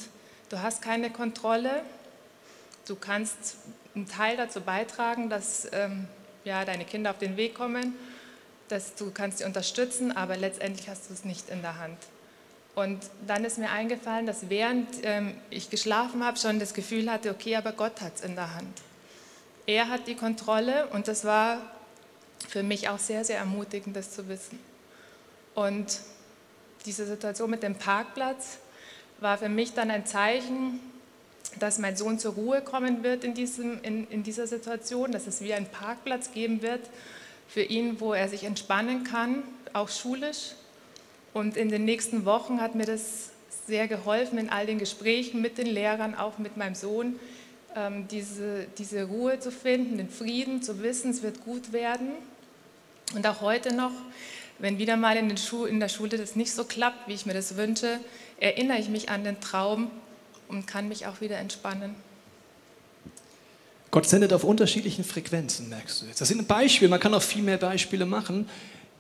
Du 0.50 0.62
hast 0.62 0.82
keine 0.82 1.12
Kontrolle. 1.12 1.84
Du 2.88 2.96
kannst 2.96 3.58
einen 3.96 4.08
Teil 4.08 4.38
dazu 4.38 4.62
beitragen, 4.62 5.30
dass 5.30 5.68
ähm, 5.72 6.08
ja, 6.44 6.66
deine 6.66 6.86
Kinder 6.86 7.12
auf 7.12 7.20
den 7.20 7.38
Weg 7.38 7.56
kommen, 7.56 7.94
dass 8.70 8.96
du 8.96 9.12
kannst 9.12 9.40
sie 9.40 9.44
unterstützen, 9.44 10.16
aber 10.16 10.36
letztendlich 10.36 10.90
hast 10.90 11.10
du 11.10 11.14
es 11.14 11.26
nicht 11.26 11.50
in 11.50 11.62
der 11.62 11.78
Hand. 11.78 11.98
Und 12.74 13.00
dann 13.28 13.44
ist 13.44 13.58
mir 13.58 13.70
eingefallen, 13.70 14.26
dass 14.26 14.50
während 14.50 14.88
ähm, 15.04 15.36
ich 15.50 15.70
geschlafen 15.70 16.24
habe, 16.24 16.40
schon 16.40 16.60
das 16.60 16.74
Gefühl 16.74 17.12
hatte, 17.12 17.30
okay, 17.30 17.56
aber 17.56 17.74
Gott 17.74 18.02
hat 18.02 18.16
es 18.16 18.22
in 18.22 18.36
der 18.36 18.56
Hand. 18.56 18.82
Er 19.68 19.90
hat 19.90 20.08
die 20.08 20.16
Kontrolle 20.16 20.88
und 20.88 21.08
das 21.08 21.26
war 21.26 21.60
für 22.48 22.64
mich 22.64 22.90
auch 22.90 22.98
sehr, 22.98 23.24
sehr 23.26 23.38
ermutigend, 23.38 23.96
das 23.96 24.12
zu 24.12 24.28
wissen. 24.28 24.58
Und 25.54 26.00
diese 26.86 27.06
Situation 27.06 27.50
mit 27.50 27.63
dem 27.63 27.76
Parkplatz 27.76 28.58
war 29.20 29.38
für 29.38 29.50
mich 29.50 29.74
dann 29.74 29.91
ein 29.91 30.06
Zeichen, 30.06 30.80
dass 31.60 31.80
mein 31.80 31.96
Sohn 31.96 32.17
zur 32.17 32.34
Ruhe 32.34 32.62
kommen 32.62 33.04
wird 33.04 33.24
in, 33.24 33.34
diesem, 33.34 33.82
in, 33.84 34.08
in 34.10 34.24
dieser 34.24 34.48
Situation, 34.48 35.12
dass 35.12 35.28
es 35.28 35.41
wie 35.41 35.54
einen 35.54 35.67
Parkplatz 35.67 36.32
geben 36.32 36.62
wird 36.62 36.82
für 37.48 37.62
ihn, 37.62 38.00
wo 38.00 38.13
er 38.13 38.30
sich 38.30 38.44
entspannen 38.46 39.04
kann, 39.04 39.44
auch 39.74 39.89
schulisch. 39.89 40.54
Und 41.34 41.58
in 41.58 41.70
den 41.70 41.86
nächsten 41.86 42.26
Wochen 42.26 42.62
hat 42.62 42.76
mir 42.76 42.86
das 42.86 43.30
sehr 43.67 43.88
geholfen 43.88 44.38
in 44.38 44.50
all 44.50 44.65
den 44.65 44.80
Gesprächen 44.80 45.41
mit 45.41 45.58
den 45.58 45.67
Lehrern, 45.67 46.15
auch 46.15 46.38
mit 46.38 46.58
meinem 46.58 46.76
Sohn, 46.76 47.20
ähm, 47.76 48.08
diese, 48.10 48.65
diese 48.78 49.04
Ruhe 49.04 49.39
zu 49.39 49.52
finden, 49.52 49.98
den 49.98 50.10
Frieden 50.10 50.62
zu 50.62 50.82
wissen, 50.82 51.12
es 51.12 51.22
wird 51.22 51.44
gut 51.46 51.74
werden. 51.74 52.12
Und 53.13 53.28
auch 53.28 53.41
heute 53.41 53.74
noch, 53.74 53.91
wenn 54.62 54.78
wieder 54.78 54.95
mal 54.95 55.17
in, 55.17 55.30
in 55.30 55.80
der 55.80 55.89
Schule 55.89 56.17
das 56.17 56.36
nicht 56.36 56.54
so 56.54 56.63
klappt, 56.63 57.08
wie 57.08 57.13
ich 57.13 57.26
mir 57.26 57.34
das 57.34 57.58
wünsche, 57.58 58.00
erinnere 58.39 58.78
ich 58.78 58.89
mich 58.89 59.10
an 59.10 59.24
den 59.24 59.39
Traum 59.41 59.91
und 60.47 60.67
kann 60.67 60.88
mich 60.88 61.08
auch 61.08 61.19
wieder 61.19 61.38
entspannen. 61.38 61.95
Gott 63.89 64.08
sendet 64.08 64.32
auf 64.32 64.43
unterschiedlichen 64.43 65.04
Frequenzen, 65.04 65.67
merkst 65.67 66.02
du 66.02 66.06
jetzt. 66.06 66.21
Das 66.21 66.28
sind 66.28 66.47
Beispiele, 66.47 66.89
man 66.89 67.00
kann 67.00 67.13
auch 67.13 67.21
viel 67.21 67.43
mehr 67.43 67.58
Beispiele 67.58 68.06
machen. 68.06 68.47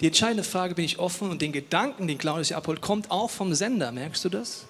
Die 0.01 0.07
entscheidende 0.07 0.43
Frage, 0.43 0.75
bin 0.75 0.83
ich 0.83 0.99
offen 0.99 1.29
und 1.29 1.41
den 1.41 1.51
Gedanken, 1.51 2.07
den 2.07 2.17
Claudius 2.17 2.49
hier 2.49 2.57
abholt, 2.57 2.81
kommt 2.81 3.11
auch 3.11 3.29
vom 3.29 3.53
Sender, 3.53 3.91
merkst 3.91 4.25
du 4.25 4.29
das? 4.29 4.65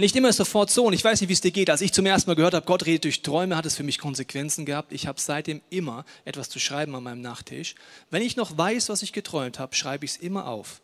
Nicht 0.00 0.14
immer 0.14 0.32
sofort 0.32 0.70
so 0.70 0.86
und 0.86 0.92
ich 0.92 1.02
weiß 1.02 1.20
nicht, 1.20 1.28
wie 1.28 1.32
es 1.32 1.40
dir 1.40 1.50
geht. 1.50 1.70
Als 1.70 1.80
ich 1.80 1.92
zum 1.92 2.06
ersten 2.06 2.30
Mal 2.30 2.36
gehört 2.36 2.54
habe, 2.54 2.64
Gott 2.64 2.86
redet 2.86 3.02
durch 3.02 3.22
Träume, 3.22 3.56
hat 3.56 3.66
es 3.66 3.74
für 3.74 3.82
mich 3.82 3.98
Konsequenzen 3.98 4.64
gehabt. 4.64 4.92
Ich 4.92 5.08
habe 5.08 5.20
seitdem 5.20 5.60
immer 5.70 6.04
etwas 6.24 6.48
zu 6.48 6.60
schreiben 6.60 6.94
an 6.94 7.02
meinem 7.02 7.20
Nachttisch. 7.20 7.74
Wenn 8.08 8.22
ich 8.22 8.36
noch 8.36 8.56
weiß, 8.56 8.90
was 8.90 9.02
ich 9.02 9.12
geträumt 9.12 9.58
habe, 9.58 9.74
schreibe 9.74 10.04
ich 10.04 10.12
es 10.12 10.16
immer 10.16 10.46
auf. 10.46 10.82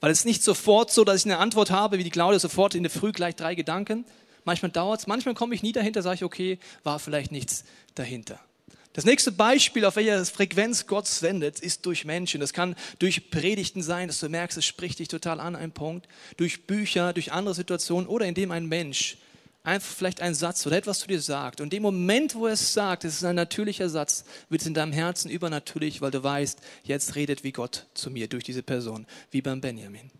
Weil 0.00 0.10
es 0.10 0.20
ist 0.20 0.24
nicht 0.24 0.42
sofort 0.42 0.90
so, 0.90 1.04
dass 1.04 1.20
ich 1.20 1.26
eine 1.26 1.36
Antwort 1.36 1.70
habe, 1.70 1.98
wie 1.98 2.04
die 2.04 2.10
Claudia 2.10 2.38
sofort 2.38 2.74
in 2.74 2.82
der 2.82 2.90
Früh 2.90 3.12
gleich 3.12 3.36
drei 3.36 3.54
Gedanken. 3.54 4.06
Manchmal 4.46 4.70
dauert 4.70 5.00
es, 5.00 5.06
manchmal 5.06 5.34
komme 5.34 5.54
ich 5.54 5.62
nie 5.62 5.72
dahinter, 5.72 6.00
sage 6.00 6.14
ich, 6.14 6.24
okay, 6.24 6.58
war 6.82 6.98
vielleicht 6.98 7.32
nichts 7.32 7.64
dahinter. 7.94 8.40
Das 8.96 9.04
nächste 9.04 9.30
Beispiel, 9.30 9.84
auf 9.84 9.96
welcher 9.96 10.24
Frequenz 10.24 10.86
Gott 10.86 11.06
sendet, 11.06 11.60
ist 11.60 11.84
durch 11.84 12.06
Menschen. 12.06 12.40
Das 12.40 12.54
kann 12.54 12.74
durch 12.98 13.30
Predigten 13.30 13.82
sein, 13.82 14.08
dass 14.08 14.20
du 14.20 14.30
merkst, 14.30 14.56
es 14.56 14.64
spricht 14.64 15.00
dich 15.00 15.08
total 15.08 15.38
an, 15.38 15.54
ein 15.54 15.70
Punkt. 15.70 16.08
Durch 16.38 16.66
Bücher, 16.66 17.12
durch 17.12 17.30
andere 17.30 17.54
Situationen 17.54 18.08
oder 18.08 18.24
indem 18.24 18.52
ein 18.52 18.64
Mensch 18.64 19.18
einfach 19.64 19.94
vielleicht 19.94 20.22
einen 20.22 20.34
Satz 20.34 20.66
oder 20.66 20.78
etwas 20.78 21.00
zu 21.00 21.08
dir 21.08 21.20
sagt. 21.20 21.60
Und 21.60 21.66
in 21.66 21.70
dem 21.70 21.82
Moment, 21.82 22.36
wo 22.36 22.46
er 22.46 22.54
es 22.54 22.72
sagt, 22.72 23.04
es 23.04 23.16
ist 23.16 23.24
ein 23.24 23.36
natürlicher 23.36 23.90
Satz, 23.90 24.24
wird 24.48 24.62
es 24.62 24.66
in 24.66 24.72
deinem 24.72 24.92
Herzen 24.92 25.30
übernatürlich, 25.30 26.00
weil 26.00 26.10
du 26.10 26.22
weißt, 26.22 26.58
jetzt 26.84 27.16
redet 27.16 27.44
wie 27.44 27.52
Gott 27.52 27.84
zu 27.92 28.10
mir 28.10 28.28
durch 28.28 28.44
diese 28.44 28.62
Person, 28.62 29.06
wie 29.30 29.42
beim 29.42 29.60
Benjamin. 29.60 30.10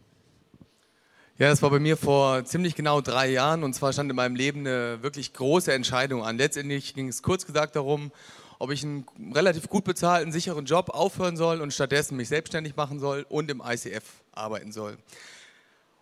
Ja, 1.39 1.49
das 1.49 1.63
war 1.63 1.71
bei 1.71 1.79
mir 1.79 1.97
vor 1.97 2.45
ziemlich 2.45 2.75
genau 2.75 3.01
drei 3.01 3.31
Jahren 3.31 3.63
und 3.63 3.73
zwar 3.73 3.95
stand 3.95 4.11
in 4.11 4.17
meinem 4.17 4.37
Leben 4.37 4.61
eine 4.61 5.03
wirklich 5.03 5.33
große 5.33 5.73
Entscheidung 5.73 6.23
an. 6.23 6.37
Letztendlich 6.37 6.93
ging 6.93 7.09
es 7.09 7.23
kurz 7.23 7.47
gesagt 7.47 7.77
darum, 7.77 8.13
ob 8.59 8.71
ich 8.71 8.83
einen 8.83 9.07
relativ 9.35 9.69
gut 9.69 9.85
bezahlten, 9.85 10.33
sicheren 10.33 10.65
Job 10.65 10.91
aufhören 10.91 11.37
soll 11.37 11.61
und 11.61 11.73
stattdessen 11.73 12.17
mich 12.17 12.29
selbstständig 12.29 12.77
machen 12.77 12.99
soll 12.99 13.27
und 13.29 13.51
im 13.51 13.63
ICF 13.65 14.05
arbeiten 14.33 14.73
soll. 14.73 14.97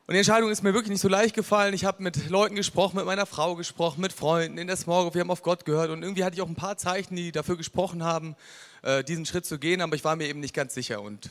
Und 0.07 0.13
die 0.13 0.19
Entscheidung 0.19 0.51
ist 0.51 0.63
mir 0.63 0.75
wirklich 0.75 0.91
nicht 0.91 1.01
so 1.01 1.09
leicht 1.09 1.35
gefallen. 1.35 1.73
Ich 1.73 1.87
habe 1.87 2.03
mit 2.03 2.29
Leuten 2.29 2.57
gesprochen, 2.57 2.97
mit 2.97 3.07
meiner 3.07 3.25
Frau 3.25 3.55
gesprochen, 3.55 4.03
mit 4.03 4.13
Freunden 4.13 4.59
in 4.59 4.67
der 4.67 4.77
Small. 4.77 5.15
Wir 5.15 5.23
haben 5.23 5.31
auf 5.31 5.43
Gott 5.43 5.65
gehört 5.65 5.89
und 5.89 6.03
irgendwie 6.03 6.25
hatte 6.25 6.35
ich 6.37 6.43
auch 6.43 6.49
ein 6.49 6.55
paar 6.55 6.77
Zeichen, 6.77 7.17
die 7.17 7.33
dafür 7.33 7.57
gesprochen 7.57 8.05
haben, 8.05 8.37
äh, 8.83 9.03
diesen 9.03 9.25
Schritt 9.25 9.47
zu 9.47 9.59
gehen, 9.59 9.81
aber 9.81 9.97
ich 9.97 10.05
war 10.05 10.15
mir 10.15 10.29
eben 10.29 10.41
nicht 10.41 10.55
ganz 10.55 10.75
sicher. 10.75 11.01
Und 11.01 11.31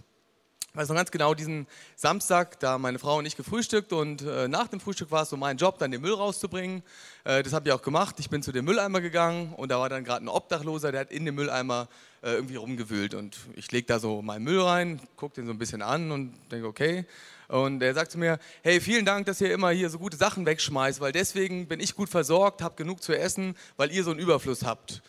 ich 0.74 0.80
weiß 0.80 0.90
noch 0.90 0.96
ganz 0.96 1.12
genau, 1.12 1.36
diesen 1.36 1.68
Samstag, 1.96 2.60
da 2.60 2.80
meine 2.80 2.98
Frau 2.98 3.20
und 3.20 3.28
ich 3.28 3.38
gefrühstückt 3.38 3.94
und 3.94 4.24
äh, 4.24 4.48
nach 4.48 4.68
dem 4.68 4.80
Frühstück 4.80 5.12
war 5.12 5.22
es 5.22 5.30
so 5.30 5.38
mein 5.38 5.58
Job, 5.58 5.78
dann 5.78 5.92
den 5.92 6.02
Müll 6.02 6.16
rauszubringen. 6.16 6.82
Äh, 7.26 7.44
das 7.44 7.54
habe 7.54 7.70
ich 7.70 7.74
auch 7.76 7.84
gemacht. 7.84 8.16
Ich 8.18 8.32
bin 8.32 8.42
zu 8.42 8.52
dem 8.52 8.66
Mülleimer 8.66 9.00
gegangen 9.00 9.54
und 9.54 9.70
da 9.70 9.78
war 9.78 9.88
dann 9.88 10.04
gerade 10.04 10.26
ein 10.26 10.30
Obdachloser, 10.30 10.92
der 10.92 11.02
hat 11.02 11.12
in 11.12 11.26
dem 11.26 11.36
Mülleimer 11.36 11.88
äh, 12.24 12.32
irgendwie 12.32 12.56
rumgewühlt. 12.56 13.14
Und 13.14 13.38
ich 13.56 13.72
lege 13.72 13.86
da 13.86 14.00
so 14.00 14.24
meinen 14.24 14.46
Müll 14.46 14.62
rein, 14.62 15.00
gucke 15.16 15.36
den 15.36 15.46
so 15.46 15.52
ein 15.52 15.60
bisschen 15.60 15.84
an 15.84 16.10
und 16.10 16.34
denke, 16.52 16.66
okay. 16.66 17.06
Und 17.50 17.84
er 17.84 17.94
sagt 17.94 18.10
zu 18.10 18.18
mir, 18.18 18.40
hey, 18.64 18.82
vielen 18.82 19.06
Dank, 19.06 19.28
dass 19.28 19.42
ihr 19.42 19.54
immer 19.54 19.70
hier 19.70 19.92
so 19.92 20.00
gute 20.00 20.18
Sachen 20.18 20.48
wegschmeißt, 20.48 21.00
weil 21.02 21.12
deswegen 21.12 21.68
bin 21.68 21.82
ich 21.82 21.94
gut 21.94 22.10
versorgt, 22.10 22.64
habe 22.64 22.74
genug 22.78 23.04
zu 23.04 23.16
essen, 23.16 23.56
weil 23.78 23.92
ihr 23.92 24.04
so 24.04 24.10
einen 24.10 24.20
Überfluss 24.20 24.64
habt. 24.64 25.04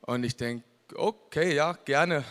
Und 0.00 0.24
ich 0.24 0.36
denke, 0.36 0.64
okay, 0.96 1.54
ja, 1.54 1.74
gerne. 1.84 2.24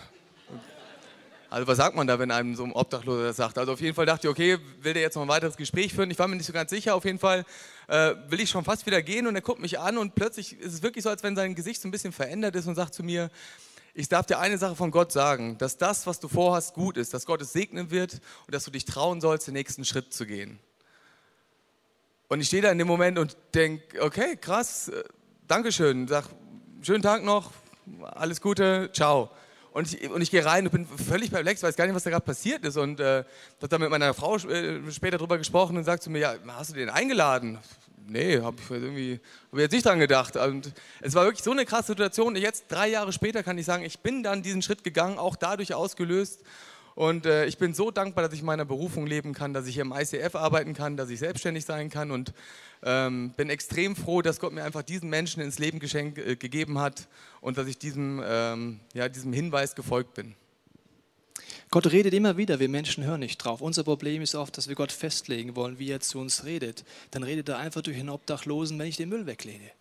Also 1.54 1.68
was 1.68 1.78
sagt 1.78 1.96
man 1.96 2.08
da, 2.08 2.18
wenn 2.18 2.32
einem 2.32 2.56
so 2.56 2.64
ein 2.64 2.72
Obdachloser 2.72 3.26
das 3.26 3.36
sagt? 3.36 3.60
Also 3.60 3.74
auf 3.74 3.80
jeden 3.80 3.94
Fall 3.94 4.08
dachte 4.08 4.26
ich, 4.26 4.32
okay, 4.32 4.58
will 4.82 4.94
der 4.94 5.04
jetzt 5.04 5.14
noch 5.14 5.22
ein 5.22 5.28
weiteres 5.28 5.56
Gespräch 5.56 5.94
führen? 5.94 6.10
Ich 6.10 6.18
war 6.18 6.28
mir 6.28 6.36
nicht 6.36 6.48
so 6.48 6.52
ganz 6.52 6.72
sicher. 6.72 6.96
Auf 6.96 7.06
jeden 7.06 7.20
Fall 7.20 7.46
äh, 7.88 8.16
will 8.28 8.40
ich 8.40 8.50
schon 8.50 8.64
fast 8.64 8.88
wieder 8.88 9.04
gehen 9.04 9.28
und 9.28 9.36
er 9.36 9.42
guckt 9.42 9.62
mich 9.62 9.78
an 9.78 10.00
und 10.00 10.16
plötzlich 10.16 10.60
ist 10.60 10.74
es 10.74 10.82
wirklich 10.82 11.04
so, 11.04 11.12
als 11.12 11.22
wenn 11.22 11.36
sein 11.36 11.54
Gesicht 11.54 11.80
so 11.80 11.88
ein 11.88 11.92
bisschen 11.92 12.12
verändert 12.12 12.56
ist 12.56 12.66
und 12.66 12.74
sagt 12.74 12.96
zu 12.96 13.04
mir, 13.04 13.30
ich 13.94 14.10
darf 14.10 14.26
dir 14.26 14.40
eine 14.40 14.58
Sache 14.58 14.76
von 14.76 14.90
Gott 14.90 15.12
sagen, 15.12 15.60
dass 15.60 15.78
das, 15.78 16.08
was 16.08 16.20
du 16.20 16.28
vorhast, 16.28 16.74
gut 16.74 16.98
ist, 16.98 17.14
dass 17.14 17.28
Gott 17.28 17.40
es 17.40 17.54
segnen 17.54 17.92
wird 17.92 18.14
und 18.48 18.56
dass 18.56 18.64
du 18.64 18.72
dich 18.72 18.86
trauen 18.86 19.22
sollst, 19.22 19.46
den 19.46 19.54
nächsten 19.54 19.86
Schritt 19.86 20.12
zu 20.12 20.26
gehen. 20.26 20.58
Und 22.30 22.42
ich 22.42 22.48
stehe 22.48 22.64
da 22.64 22.72
in 22.72 22.80
dem 22.80 22.88
Moment 22.88 23.20
und 23.20 23.38
denke, 23.54 24.02
okay, 24.02 24.38
krass, 24.38 24.88
äh, 24.88 25.04
Dankeschön, 25.48 26.08
sag, 26.08 26.26
schönen 26.82 27.04
Tag 27.04 27.24
noch, 27.24 27.52
alles 28.02 28.42
Gute, 28.42 28.90
ciao. 28.92 29.30
Und 29.74 29.92
ich, 29.92 30.10
und 30.10 30.22
ich 30.22 30.30
gehe 30.30 30.46
rein 30.46 30.66
und 30.66 30.72
bin 30.72 30.86
völlig 30.86 31.32
perplex, 31.32 31.64
weiß 31.64 31.76
gar 31.76 31.86
nicht, 31.86 31.96
was 31.96 32.04
da 32.04 32.12
gerade 32.12 32.26
passiert 32.26 32.64
ist. 32.64 32.78
Und 32.78 33.00
äh, 33.00 33.24
habe 33.58 33.68
dann 33.68 33.82
mit 33.82 33.90
meiner 33.90 34.14
Frau 34.14 34.38
äh, 34.38 34.80
später 34.92 35.18
drüber 35.18 35.40
gesprochen 35.40 35.78
und 35.78 35.84
sagt 35.84 36.04
zu 36.04 36.12
mir, 36.12 36.20
ja, 36.20 36.36
hast 36.50 36.70
du 36.70 36.76
den 36.76 36.90
eingeladen? 36.90 37.58
Nee, 38.06 38.40
habe 38.40 38.58
ich 38.62 38.70
irgendwie 38.70 39.20
hab 39.52 39.60
jetzt 39.60 39.72
nicht 39.72 39.86
dran 39.86 39.98
gedacht. 39.98 40.36
Und 40.36 40.72
es 41.02 41.16
war 41.16 41.26
wirklich 41.26 41.44
so 41.44 41.52
eine 41.52 41.66
krasse 41.66 41.88
Situation. 41.88 42.36
Jetzt, 42.36 42.66
drei 42.68 42.90
Jahre 42.90 43.12
später, 43.12 43.42
kann 43.42 43.58
ich 43.58 43.66
sagen, 43.66 43.84
ich 43.84 44.00
bin 44.00 44.22
dann 44.22 44.44
diesen 44.44 44.62
Schritt 44.62 44.84
gegangen, 44.84 45.18
auch 45.18 45.36
dadurch 45.36 45.74
ausgelöst. 45.74 46.44
Und 46.96 47.26
äh, 47.26 47.46
ich 47.46 47.58
bin 47.58 47.74
so 47.74 47.92
dankbar, 47.92 48.24
dass 48.24 48.34
ich 48.34 48.44
meiner 48.44 48.66
Berufung 48.66 49.08
leben 49.08 49.34
kann, 49.34 49.54
dass 49.54 49.68
ich 49.68 49.76
hier 49.76 49.84
im 49.84 49.94
ICF 49.94 50.36
arbeiten 50.36 50.74
kann, 50.74 50.96
dass 50.98 51.10
ich 51.10 51.20
selbstständig 51.20 51.66
sein 51.66 51.90
kann 51.90 52.12
und 52.12 52.34
ähm, 52.84 53.32
bin 53.36 53.50
extrem 53.50 53.96
froh, 53.96 54.22
dass 54.22 54.40
Gott 54.40 54.54
mir 54.54 54.64
einfach 54.64 54.84
diesen 54.84 55.10
Menschen 55.10 55.42
ins 55.42 55.58
Leben 55.58 55.80
geschenk, 55.80 56.18
äh, 56.18 56.36
gegeben 56.36 56.80
hat 56.80 57.08
und 57.42 57.58
dass 57.58 57.68
ich 57.68 57.78
diesem, 57.78 58.22
ähm, 58.26 58.80
ja, 58.94 59.10
diesem 59.10 59.34
Hinweis 59.34 59.76
gefolgt 59.76 60.14
bin. 60.14 60.36
Gott 61.72 61.92
redet 61.92 62.14
immer 62.14 62.38
wieder, 62.38 62.60
wir 62.60 62.70
Menschen 62.70 63.04
hören 63.04 63.22
nicht 63.22 63.38
drauf. 63.40 63.60
Unser 63.60 63.84
Problem 63.84 64.22
ist 64.22 64.36
oft, 64.36 64.56
dass 64.58 64.68
wir 64.68 64.76
Gott 64.76 64.92
festlegen 64.92 65.56
wollen, 65.56 65.80
wie 65.80 65.90
er 65.90 66.02
zu 66.02 66.20
uns 66.20 66.46
redet. 66.46 66.86
Dann 67.10 67.24
redet 67.24 67.50
er 67.50 67.58
einfach 67.58 67.82
durch 67.82 67.98
einen 67.98 68.10
Obdachlosen, 68.10 68.78
wenn 68.78 68.88
ich 68.88 68.98
den 68.98 69.10
Müll 69.10 69.26
weglege. 69.26 69.72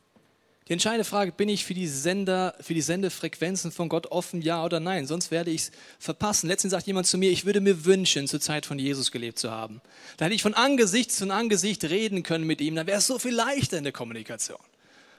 Die 0.73 0.75
entscheidende 0.75 1.05
Frage, 1.05 1.33
bin 1.33 1.51
ich 1.51 1.67
für 1.67 1.75
die, 1.75 1.87
Sender, 1.87 2.55
für 2.59 2.73
die 2.73 2.81
Sendefrequenzen 2.81 3.73
von 3.73 3.91
Gott 3.91 4.07
offen, 4.07 4.41
ja 4.41 4.65
oder 4.65 4.81
nein? 4.81 5.07
Sonst 5.07 5.31
werde 5.31 5.51
ich 5.51 5.65
es 5.65 5.71
verpassen. 5.99 6.49
Letztens 6.49 6.71
sagt 6.71 6.87
jemand 6.87 7.07
zu 7.07 7.19
mir, 7.19 7.31
ich 7.31 7.45
würde 7.45 7.61
mir 7.61 7.85
wünschen, 7.85 8.27
zur 8.27 8.41
Zeit 8.41 8.65
von 8.65 8.79
Jesus 8.79 9.11
gelebt 9.11 9.39
zu 9.39 9.51
haben. 9.51 9.83
Da 10.17 10.25
hätte 10.25 10.35
ich 10.35 10.41
von 10.41 10.55
Angesicht 10.55 11.13
zu 11.13 11.31
Angesicht 11.31 11.85
reden 11.85 12.23
können 12.23 12.47
mit 12.47 12.63
ihm, 12.63 12.75
dann 12.75 12.87
wäre 12.87 12.97
es 13.01 13.07
so 13.07 13.19
viel 13.19 13.35
leichter 13.35 13.77
in 13.77 13.85
der 13.85 13.93
Kommunikation. 13.93 14.57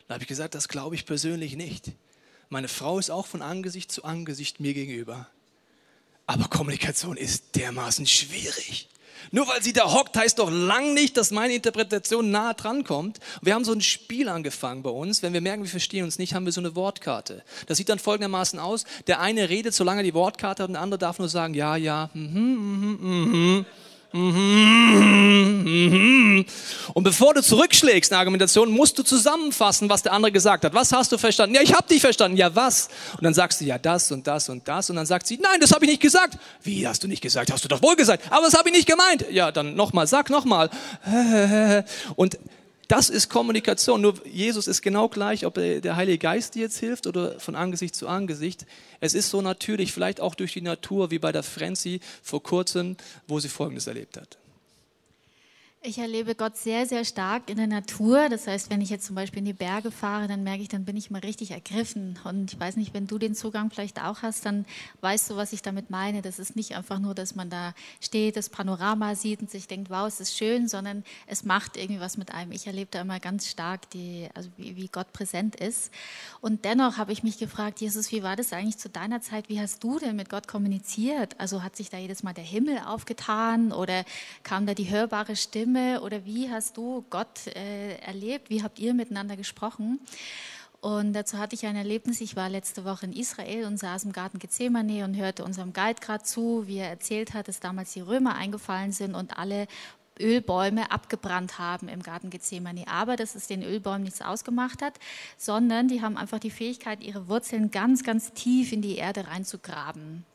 Da 0.08 0.16
habe 0.16 0.24
ich 0.24 0.28
gesagt, 0.28 0.56
das 0.56 0.70
glaube 0.70 0.96
ich 0.96 1.06
persönlich 1.06 1.56
nicht. 1.56 1.92
Meine 2.50 2.68
Frau 2.68 2.98
ist 2.98 3.12
auch 3.12 3.28
von 3.28 3.44
Angesicht 3.44 3.92
zu 3.92 4.04
Angesicht 4.04 4.60
mir 4.60 4.74
gegenüber. 4.74 5.28
Aber 6.26 6.46
Kommunikation 6.46 7.16
ist 7.16 7.58
dermaßen 7.58 8.08
schwierig. 8.08 8.90
Nur 9.32 9.48
weil 9.48 9.62
sie 9.62 9.74
da 9.74 9.92
hockt, 9.92 10.18
heißt 10.18 10.40
doch 10.40 10.52
lang 10.52 10.94
nicht, 10.94 11.18
dass 11.18 11.32
meine 11.32 11.54
Interpretation 11.54 12.32
nah 12.32 12.54
dran 12.54 12.84
kommt. 12.84 13.20
Wir 13.42 13.54
haben 13.54 13.66
so 13.66 13.74
ein 13.74 13.82
Spiel 13.82 14.30
angefangen 14.30 14.84
bei 14.84 14.90
uns. 14.90 15.24
Wenn 15.24 15.34
wir 15.34 15.42
merken, 15.42 15.64
wir 15.64 15.70
verstehen 15.70 16.04
uns 16.04 16.20
nicht, 16.20 16.34
haben 16.34 16.46
wir 16.46 16.52
so 16.52 16.62
eine 16.62 16.76
Wortkarte. 16.76 17.44
Das 17.68 17.78
sieht 17.78 17.90
dann 17.90 18.00
folgendermaßen 18.00 18.60
aus. 18.60 18.86
Der 19.08 19.20
eine 19.20 19.50
redet, 19.50 19.74
solange 19.74 20.02
er 20.02 20.04
die 20.04 20.14
Wortkarte 20.14 20.64
hat, 20.64 20.70
und 20.70 20.74
der 20.74 20.82
andere 20.82 21.00
darf 21.00 21.20
nur 21.20 21.30
sagen, 21.30 21.54
ja, 21.54 21.76
ja, 21.76 22.10
mhm, 22.14 22.98
mhm, 23.02 23.32
mhm. 23.32 23.66
Und 24.14 24.24
bevor 27.04 27.34
du 27.34 27.42
zurückschlägst 27.42 28.12
in 28.12 28.18
Argumentation, 28.18 28.70
musst 28.70 29.00
du 29.00 29.04
zusammenfassen, 29.04 29.90
was 29.90 30.04
der 30.04 30.14
andere 30.14 30.32
gesagt 30.32 30.66
hat. 30.66 30.76
Was 30.76 30.92
hast 30.92 31.12
du 31.12 31.18
verstanden? 31.18 31.56
Ja, 31.56 31.62
ich 31.62 31.74
habe 31.74 31.88
dich 31.88 32.00
verstanden. 32.00 32.38
Ja, 32.38 32.56
was? 32.56 32.90
Und 33.18 33.24
dann 33.24 33.34
sagst 33.34 33.60
du, 33.60 33.66
ja, 33.66 33.80
das 33.80 34.12
und 34.12 34.28
das 34.28 34.50
und 34.50 34.68
das. 34.68 34.92
Und 34.92 34.98
dann 34.98 35.08
sagt 35.08 35.26
sie, 35.26 35.38
nein, 35.38 35.60
das 35.60 35.72
habe 35.72 35.86
ich 35.86 35.92
nicht 35.92 36.02
gesagt. 36.02 36.38
Wie 36.62 36.88
hast 36.88 37.04
du 37.04 37.08
nicht 37.08 37.22
gesagt? 37.22 37.52
Hast 37.52 37.64
du 37.64 37.68
doch 37.68 37.82
wohl 37.82 37.96
gesagt. 37.96 38.26
Aber 38.30 38.46
das 38.46 38.54
habe 38.54 38.70
ich 38.70 38.76
nicht 38.76 38.88
gemeint. 38.88 39.26
Ja, 39.32 39.52
dann 39.52 39.76
nochmal, 39.76 40.06
sag 40.06 40.30
nochmal. 40.30 40.70
Und 42.16 42.38
das 42.94 43.10
ist 43.10 43.28
Kommunikation. 43.28 44.02
Nur 44.02 44.14
Jesus 44.24 44.68
ist 44.68 44.84
genau 44.84 45.10
gleich, 45.10 45.48
ob 45.48 45.56
der 45.56 45.96
Heilige 45.96 46.20
Geist 46.20 46.54
dir 46.54 46.62
jetzt 46.62 46.78
hilft 46.78 47.08
oder 47.08 47.40
von 47.40 47.56
Angesicht 47.56 47.96
zu 47.96 48.08
Angesicht. 48.08 48.68
Es 49.00 49.16
ist 49.16 49.32
so 49.32 49.42
natürlich, 49.42 49.92
vielleicht 49.92 50.22
auch 50.22 50.36
durch 50.36 50.54
die 50.54 50.62
Natur, 50.62 51.10
wie 51.10 51.18
bei 51.18 51.32
der 51.32 51.42
Frenzy 51.42 52.02
vor 52.22 52.44
kurzem, 52.44 52.96
wo 53.28 53.40
sie 53.40 53.50
Folgendes 53.50 53.88
erlebt 53.88 54.18
hat. 54.18 54.38
Ich 55.86 55.98
erlebe 55.98 56.34
Gott 56.34 56.56
sehr, 56.56 56.86
sehr 56.86 57.04
stark 57.04 57.50
in 57.50 57.58
der 57.58 57.68
Natur. 57.68 58.30
Das 58.30 58.48
heißt, 58.48 58.70
wenn 58.70 58.80
ich 58.80 58.90
jetzt 58.90 59.06
zum 59.06 59.18
Beispiel 59.18 59.40
in 59.40 59.46
die 59.46 59.52
Berge 59.52 59.92
fahre, 59.92 60.30
dann 60.30 60.42
merke 60.42 60.62
ich, 60.62 60.70
dann 60.70 60.86
bin 60.86 60.96
ich 60.96 61.12
mal 61.12 61.20
richtig 61.20 61.52
ergriffen. 61.52 62.18
Und 62.24 62.54
ich 62.54 62.58
weiß 62.58 62.78
nicht, 62.78 62.94
wenn 62.94 63.06
du 63.06 63.18
den 63.18 63.36
Zugang 63.36 63.70
vielleicht 63.70 64.02
auch 64.02 64.22
hast, 64.22 64.46
dann 64.46 64.66
weißt 65.02 65.30
du, 65.30 65.36
was 65.36 65.52
ich 65.52 65.62
damit 65.62 65.90
meine. 65.90 66.22
Das 66.22 66.40
ist 66.40 66.56
nicht 66.56 66.78
einfach 66.78 67.00
nur, 67.00 67.14
dass 67.14 67.36
man 67.36 67.50
da 67.50 67.74
steht, 68.00 68.38
das 68.38 68.48
Panorama 68.48 69.16
sieht 69.16 69.42
und 69.42 69.52
sich 69.52 69.68
denkt, 69.68 69.90
wow, 69.90 70.08
es 70.08 70.22
ist 70.22 70.38
schön, 70.38 70.70
sondern 70.70 71.04
es 71.28 71.44
macht 71.44 71.76
irgendwie 71.76 72.00
was 72.00 72.16
mit 72.16 72.34
einem. 72.34 72.54
Ich 72.54 72.66
erlebe 72.66 72.88
da 72.90 73.02
immer 73.02 73.20
ganz 73.20 73.50
stark, 73.50 73.90
die, 73.90 74.30
also 74.36 74.50
wie, 74.56 74.78
wie 74.78 74.88
Gott 74.88 75.12
präsent 75.12 75.58
ist. 75.58 75.92
Und 76.40 76.64
dennoch 76.64 76.96
habe 76.96 77.12
ich 77.12 77.24
mich 77.24 77.40
gefragt, 77.40 77.82
Jesus, 77.82 78.10
wie 78.14 78.24
war 78.24 78.38
das 78.38 78.54
eigentlich 78.54 78.78
zu 78.78 78.88
deiner 78.88 79.20
Zeit? 79.20 79.50
Wie 79.50 79.60
hast 79.60 79.84
du 79.84 80.00
denn 80.00 80.16
mit 80.16 80.30
Gott 80.30 80.48
kommuniziert? 80.48 81.38
Also 81.42 81.62
hat 81.62 81.76
sich 81.76 81.90
da 81.90 81.98
jedes 81.98 82.24
Mal 82.24 82.34
der 82.34 82.46
Himmel 82.46 82.80
aufgetan 82.88 83.74
oder 83.74 84.06
kam 84.44 84.66
da 84.66 84.74
die 84.74 84.90
hörbare 84.90 85.36
Stimme? 85.36 85.73
Stimme 85.74 86.02
oder 86.02 86.24
wie 86.24 86.52
hast 86.52 86.78
du 86.78 87.04
Gott 87.10 87.48
äh, 87.48 87.96
erlebt? 87.98 88.52
Wie 88.52 88.62
habt 88.62 88.78
ihr 88.78 88.94
miteinander 88.94 89.36
gesprochen? 89.36 90.00
Und 90.82 91.14
dazu 91.14 91.40
hatte 91.40 91.56
ich 91.56 91.66
ein 91.66 91.76
Erlebnis. 91.76 92.22
Ich 92.22 92.36
war 92.36 92.48
letzte 92.48 92.86
Woche 92.86 93.08
in 93.08 93.14
Israel 93.14 93.66
und 93.66 93.80
saß 93.80 94.04
im 94.04 94.12
Garten 94.12 94.38
Gethsemane 94.38 95.04
und 95.04 95.16
hörte 95.16 95.44
unserem 95.44 95.74
Guide 95.74 96.00
gerade 96.00 96.24
zu, 96.24 96.68
wie 96.68 96.78
er 96.78 96.90
erzählt 96.90 97.34
hat, 97.34 97.48
dass 97.48 97.60
damals 97.60 97.94
die 97.94 98.02
Römer 98.02 98.36
eingefallen 98.36 98.92
sind 98.92 99.16
und 99.16 99.38
alle 99.40 99.66
Ölbäume 100.20 100.92
abgebrannt 100.92 101.58
haben 101.58 101.88
im 101.88 102.04
Garten 102.04 102.30
Gethsemane. 102.30 102.84
Aber 102.88 103.16
dass 103.16 103.34
es 103.34 103.48
den 103.48 103.64
Ölbäumen 103.64 104.04
nichts 104.04 104.22
ausgemacht 104.22 104.84
hat, 104.84 105.00
sondern 105.38 105.88
die 105.88 106.04
haben 106.04 106.18
einfach 106.18 106.40
die 106.40 106.52
Fähigkeit, 106.52 107.02
ihre 107.02 107.28
Wurzeln 107.30 107.72
ganz, 107.72 108.04
ganz 108.04 108.34
tief 108.34 108.72
in 108.74 108.84
die 108.84 108.98
Erde 108.98 109.28
reinzugraben. 109.28 110.26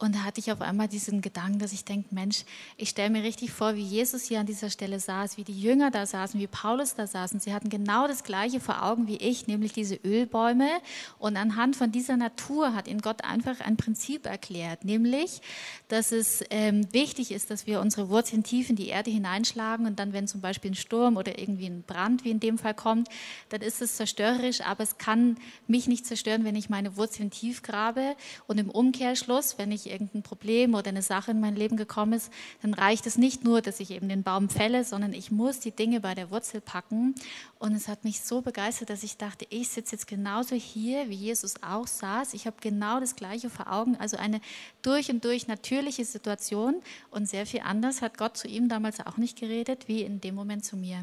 Und 0.00 0.14
da 0.14 0.24
hatte 0.24 0.40
ich 0.40 0.50
auf 0.50 0.62
einmal 0.62 0.88
diesen 0.88 1.20
Gedanken, 1.20 1.58
dass 1.58 1.72
ich 1.72 1.84
denke, 1.84 2.14
Mensch, 2.14 2.44
ich 2.78 2.88
stelle 2.88 3.10
mir 3.10 3.22
richtig 3.22 3.52
vor, 3.52 3.76
wie 3.76 3.82
Jesus 3.82 4.24
hier 4.24 4.40
an 4.40 4.46
dieser 4.46 4.70
Stelle 4.70 4.98
saß, 4.98 5.36
wie 5.36 5.44
die 5.44 5.60
Jünger 5.60 5.90
da 5.90 6.06
saßen, 6.06 6.40
wie 6.40 6.46
Paulus 6.46 6.94
da 6.94 7.06
saßen. 7.06 7.38
Sie 7.38 7.52
hatten 7.52 7.68
genau 7.68 8.08
das 8.08 8.24
Gleiche 8.24 8.60
vor 8.60 8.82
Augen 8.82 9.06
wie 9.08 9.18
ich, 9.18 9.46
nämlich 9.46 9.74
diese 9.74 9.96
Ölbäume. 9.96 10.70
Und 11.18 11.36
anhand 11.36 11.76
von 11.76 11.92
dieser 11.92 12.16
Natur 12.16 12.74
hat 12.74 12.88
ihnen 12.88 13.02
Gott 13.02 13.24
einfach 13.24 13.60
ein 13.60 13.76
Prinzip 13.76 14.24
erklärt, 14.24 14.86
nämlich, 14.86 15.42
dass 15.88 16.12
es 16.12 16.42
ähm, 16.48 16.90
wichtig 16.92 17.30
ist, 17.30 17.50
dass 17.50 17.66
wir 17.66 17.82
unsere 17.82 18.08
Wurzeln 18.08 18.42
tief 18.42 18.70
in 18.70 18.76
die 18.76 18.88
Erde 18.88 19.10
hineinschlagen. 19.10 19.84
Und 19.84 19.98
dann, 19.98 20.14
wenn 20.14 20.26
zum 20.26 20.40
Beispiel 20.40 20.70
ein 20.70 20.76
Sturm 20.76 21.18
oder 21.18 21.38
irgendwie 21.38 21.66
ein 21.66 21.82
Brand, 21.82 22.24
wie 22.24 22.30
in 22.30 22.40
dem 22.40 22.56
Fall 22.56 22.74
kommt, 22.74 23.08
dann 23.50 23.60
ist 23.60 23.82
es 23.82 23.96
zerstörerisch, 23.96 24.62
aber 24.62 24.82
es 24.82 24.96
kann 24.96 25.36
mich 25.66 25.88
nicht 25.88 26.06
zerstören, 26.06 26.44
wenn 26.44 26.56
ich 26.56 26.70
meine 26.70 26.96
Wurzeln 26.96 27.30
tief 27.30 27.62
grabe. 27.62 28.16
Und 28.46 28.56
im 28.56 28.70
Umkehrschluss, 28.70 29.58
wenn 29.58 29.70
ich 29.70 29.89
irgendein 29.90 30.22
Problem 30.22 30.74
oder 30.74 30.88
eine 30.88 31.02
Sache 31.02 31.32
in 31.32 31.40
mein 31.40 31.56
Leben 31.56 31.76
gekommen 31.76 32.14
ist, 32.14 32.32
dann 32.62 32.72
reicht 32.72 33.06
es 33.06 33.18
nicht 33.18 33.44
nur, 33.44 33.60
dass 33.60 33.80
ich 33.80 33.90
eben 33.90 34.08
den 34.08 34.22
Baum 34.22 34.48
fälle, 34.48 34.84
sondern 34.84 35.12
ich 35.12 35.30
muss 35.30 35.60
die 35.60 35.72
Dinge 35.72 36.00
bei 36.00 36.14
der 36.14 36.30
Wurzel 36.30 36.60
packen. 36.60 37.14
Und 37.58 37.74
es 37.74 37.88
hat 37.88 38.04
mich 38.04 38.22
so 38.22 38.40
begeistert, 38.40 38.90
dass 38.90 39.02
ich 39.02 39.16
dachte, 39.16 39.46
ich 39.50 39.68
sitze 39.68 39.96
jetzt 39.96 40.06
genauso 40.06 40.56
hier, 40.56 41.10
wie 41.10 41.14
Jesus 41.14 41.62
auch 41.62 41.86
saß. 41.86 42.34
Ich 42.34 42.46
habe 42.46 42.56
genau 42.60 43.00
das 43.00 43.16
Gleiche 43.16 43.50
vor 43.50 43.70
Augen. 43.70 43.96
Also 43.96 44.16
eine 44.16 44.40
durch 44.82 45.10
und 45.10 45.24
durch 45.24 45.48
natürliche 45.48 46.04
Situation. 46.04 46.76
Und 47.10 47.28
sehr 47.28 47.44
viel 47.46 47.60
anders 47.60 48.00
hat 48.00 48.16
Gott 48.16 48.36
zu 48.36 48.48
ihm 48.48 48.68
damals 48.68 49.04
auch 49.04 49.16
nicht 49.16 49.38
geredet, 49.38 49.88
wie 49.88 50.02
in 50.02 50.20
dem 50.20 50.34
Moment 50.34 50.64
zu 50.64 50.76
mir. 50.76 51.02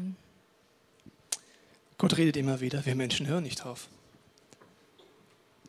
Gott 1.98 2.16
redet 2.16 2.36
immer 2.36 2.60
wieder, 2.60 2.86
wir 2.86 2.94
Menschen 2.94 3.26
hören 3.26 3.42
nicht 3.42 3.66
auf. 3.66 3.88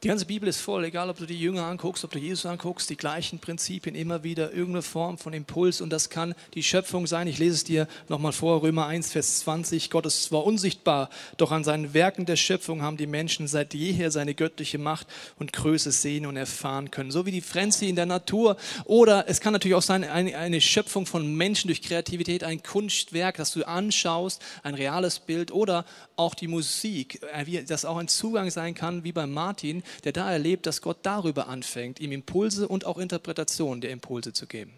Die 0.02 0.08
ganze 0.08 0.26
Bibel 0.26 0.48
ist 0.48 0.62
voll, 0.62 0.86
egal 0.86 1.10
ob 1.10 1.18
du 1.18 1.26
die 1.26 1.38
Jünger 1.38 1.66
anguckst, 1.66 2.06
ob 2.06 2.12
du 2.12 2.20
Jesus 2.20 2.46
anguckst, 2.46 2.90
die 2.90 2.96
gleichen 2.96 3.40
Prinzipien, 3.40 3.96
immer 3.96 4.24
wieder 4.24 4.54
irgendeine 4.54 4.82
Form 4.82 5.18
von 5.18 5.34
Impuls 5.34 5.82
und 5.82 5.90
das 5.90 6.10
kann 6.10 6.36
die 6.54 6.64
Schöpfung 6.64 7.06
sein. 7.06 7.28
Ich 7.28 7.38
lese 7.38 7.56
es 7.56 7.64
dir 7.66 7.86
nochmal 8.08 8.32
vor, 8.32 8.62
Römer 8.62 8.86
1, 8.86 9.12
Vers 9.12 9.40
20. 9.40 9.90
Gott 9.90 10.06
ist 10.06 10.24
zwar 10.24 10.46
unsichtbar, 10.46 11.10
doch 11.36 11.52
an 11.52 11.66
seinen 11.66 11.94
Werken 11.94 12.26
der 12.26 12.38
Schöpfung 12.38 12.82
haben 12.82 12.96
die 12.96 13.08
Menschen 13.08 13.50
seit 13.50 13.74
jeher 13.74 14.10
seine 14.10 14.36
göttliche 14.36 14.78
Macht 14.78 15.06
und 15.38 15.52
Größe 15.52 15.92
sehen 15.92 16.26
und 16.26 16.38
erfahren 16.38 16.92
können. 16.92 17.12
So 17.12 17.26
wie 17.26 17.32
die 17.32 17.42
Frenzy 17.42 17.90
in 17.90 17.98
der 17.98 18.06
Natur 18.06 18.56
oder 18.86 19.26
es 19.28 19.42
kann 19.42 19.52
natürlich 19.52 19.76
auch 19.76 19.82
sein, 19.82 20.06
eine, 20.06 20.62
Schöpfung 20.62 21.08
von 21.08 21.36
Menschen 21.36 21.68
durch 21.68 21.82
Kreativität, 21.82 22.46
ein 22.46 22.64
Kunstwerk, 22.64 23.36
das 23.36 23.52
du 23.52 23.68
anschaust, 23.68 24.42
ein 24.64 24.76
reales 24.76 25.20
Bild 25.20 25.52
oder 25.52 25.84
auch 26.16 26.36
die 26.36 26.48
Musik, 26.48 27.22
äh, 27.34 27.64
das 27.64 27.84
auch 27.84 27.98
ein 27.98 28.08
Zugang 28.08 28.50
sein 28.50 28.76
kann, 28.76 29.04
wie 29.04 29.12
bei 29.12 29.26
Martin, 29.26 29.84
der 30.04 30.12
da 30.12 30.32
erlebt, 30.32 30.66
dass 30.66 30.82
Gott 30.82 30.98
darüber 31.04 31.48
anfängt, 31.48 32.00
ihm 32.00 32.12
Impulse 32.12 32.68
und 32.68 32.86
auch 32.86 32.98
Interpretationen 32.98 33.82
der 33.82 33.92
Impulse 33.92 34.34
zu 34.34 34.48
geben. 34.48 34.72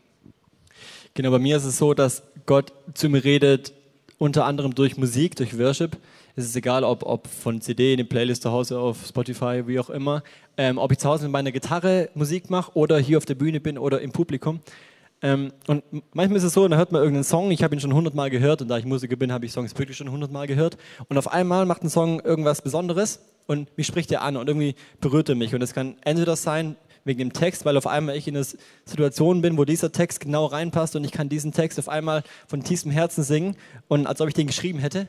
Genau, 1.14 1.32
bei 1.32 1.40
mir 1.40 1.58
ist 1.58 1.66
es 1.66 1.78
so, 1.78 1.94
dass 1.94 2.24
Gott 2.46 2.72
zu 2.94 3.10
mir 3.10 3.24
redet, 3.24 3.74
unter 4.18 4.46
anderem 4.46 4.76
durch 4.76 4.98
Musik, 4.98 5.36
durch 5.36 5.58
Worship. 5.58 5.98
Es 6.36 6.46
ist 6.46 6.56
egal, 6.56 6.84
ob, 6.84 7.04
ob 7.04 7.28
von 7.28 7.60
CD, 7.60 7.94
in 7.94 8.00
eine 8.00 8.08
Playlist 8.08 8.44
zu 8.44 8.52
Hause, 8.52 8.80
auf 8.80 9.06
Spotify, 9.06 9.64
wie 9.68 9.80
auch 9.80 9.90
immer. 9.90 10.24
Ähm, 10.58 10.78
ob 10.78 10.92
ich 10.92 11.00
zu 11.00 11.10
Hause 11.10 11.24
mit 11.24 11.32
meiner 11.32 11.52
Gitarre 11.52 12.10
Musik 12.14 12.50
mache 12.50 12.72
oder 12.76 13.00
hier 13.00 13.18
auf 13.18 13.26
der 13.26 13.36
Bühne 13.36 13.60
bin 13.60 13.78
oder 13.78 14.02
im 14.02 14.12
Publikum. 14.12 14.62
Ähm, 15.24 15.54
und 15.68 15.84
manchmal 16.14 16.38
ist 16.38 16.44
es 16.44 16.54
so, 16.54 16.68
da 16.68 16.78
hört 16.78 16.92
man 16.92 17.02
irgendeinen 17.02 17.24
Song, 17.24 17.52
ich 17.52 17.64
habe 17.64 17.76
ihn 17.76 17.80
schon 17.80 17.94
hundertmal 17.94 18.30
gehört 18.30 18.62
und 18.62 18.68
da 18.68 18.78
ich 18.78 18.86
Musiker 18.86 19.16
bin, 19.16 19.32
habe 19.32 19.46
ich 19.46 19.52
Songs 19.52 19.78
wirklich 19.78 19.98
schon 19.98 20.10
hundertmal 20.10 20.48
gehört. 20.48 20.78
Und 21.10 21.18
auf 21.18 21.32
einmal 21.32 21.66
macht 21.66 21.84
ein 21.84 21.90
Song 21.90 22.20
irgendwas 22.22 22.62
Besonderes 22.62 23.20
und 23.46 23.76
mich 23.78 23.86
spricht 23.86 24.12
er 24.12 24.24
an 24.24 24.36
und 24.36 24.48
irgendwie 24.48 24.76
berührt 25.00 25.30
er 25.30 25.36
mich. 25.36 25.54
Und 25.54 25.62
es 25.62 25.74
kann 25.74 25.96
entweder 26.04 26.36
sein 26.36 26.76
wegen 27.04 27.20
dem 27.20 27.34
Text, 27.34 27.66
weil 27.66 27.78
auf 27.78 27.88
einmal 27.88 28.16
ich 28.16 28.28
in 28.28 28.36
einer 28.36 28.46
Situation 28.86 29.42
bin, 29.42 29.58
wo 29.58 29.66
dieser 29.66 29.92
Text 29.92 30.20
genau 30.20 30.46
reinpasst 30.46 30.96
und 30.96 31.04
ich 31.04 31.12
kann 31.12 31.30
diesen 31.30 31.52
Text 31.52 31.78
auf 31.80 31.90
einmal 31.90 32.24
von 32.48 32.64
tiefstem 32.64 32.92
Herzen 32.92 33.24
singen 33.24 33.56
und 33.88 34.08
als 34.08 34.22
ob 34.22 34.28
ich 34.28 34.34
den 34.34 34.48
geschrieben 34.48 34.80
hätte. 34.80 35.08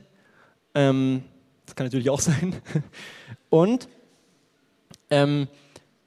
Ähm, 0.75 1.23
das 1.67 1.75
kann 1.75 1.87
natürlich 1.87 2.11
auch 2.11 2.21
sein. 2.21 2.55
Und 3.51 3.89
ähm, 5.11 5.49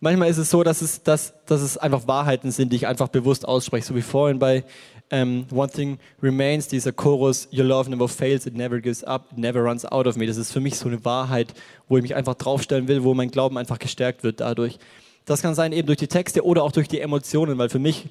manchmal 0.06 0.30
ist 0.30 0.38
es 0.38 0.52
so, 0.52 0.63
dass 0.63 0.82
es, 0.82 1.04
dass, 1.04 1.34
dass 1.46 1.62
es 1.62 1.78
einfach 1.78 2.08
Wahrheiten 2.08 2.52
sind, 2.52 2.72
die 2.72 2.78
ich 2.78 2.88
einfach 2.88 3.10
bewusst 3.10 3.48
ausspreche. 3.48 3.88
So 3.88 3.96
wie 3.96 4.04
vorhin 4.04 4.39
bei 4.39 4.63
ähm, 5.10 5.46
One 5.52 5.70
Thing 5.70 5.98
Remains, 6.22 6.68
dieser 6.68 6.91
Chorus, 6.91 7.50
Your 7.52 7.65
love 7.65 7.89
never 7.89 8.08
fails, 8.08 8.46
it 8.46 8.56
never 8.56 8.80
gives 8.80 9.04
up, 9.04 9.32
it 9.32 9.38
never 9.38 9.62
runs 9.62 9.84
out 9.84 10.06
of 10.08 10.15
me. 10.15 10.28
Das 10.28 10.38
ist 10.38 10.52
für 10.52 10.60
mich 10.60 10.78
so 10.78 10.88
eine 10.88 11.04
Wahrheit, 11.04 11.54
wo 11.89 11.98
ich 11.98 12.04
mich 12.04 12.15
einfach 12.15 12.36
draufstellen 12.36 12.88
will, 12.88 13.04
wo 13.04 13.13
mein 13.15 13.32
Glauben 13.32 13.58
einfach 13.58 13.80
gestärkt 13.80 14.24
wird 14.24 14.39
dadurch. 14.39 14.78
Das 15.26 15.41
kann 15.41 15.56
sein 15.56 15.74
eben 15.74 15.88
durch 15.88 15.98
die 15.98 16.08
Texte 16.08 16.46
oder 16.46 16.63
auch 16.63 16.72
durch 16.72 16.88
die 16.88 17.02
Emotionen, 17.02 17.58
weil 17.58 17.70
für 17.70 17.80
mich 17.80 18.08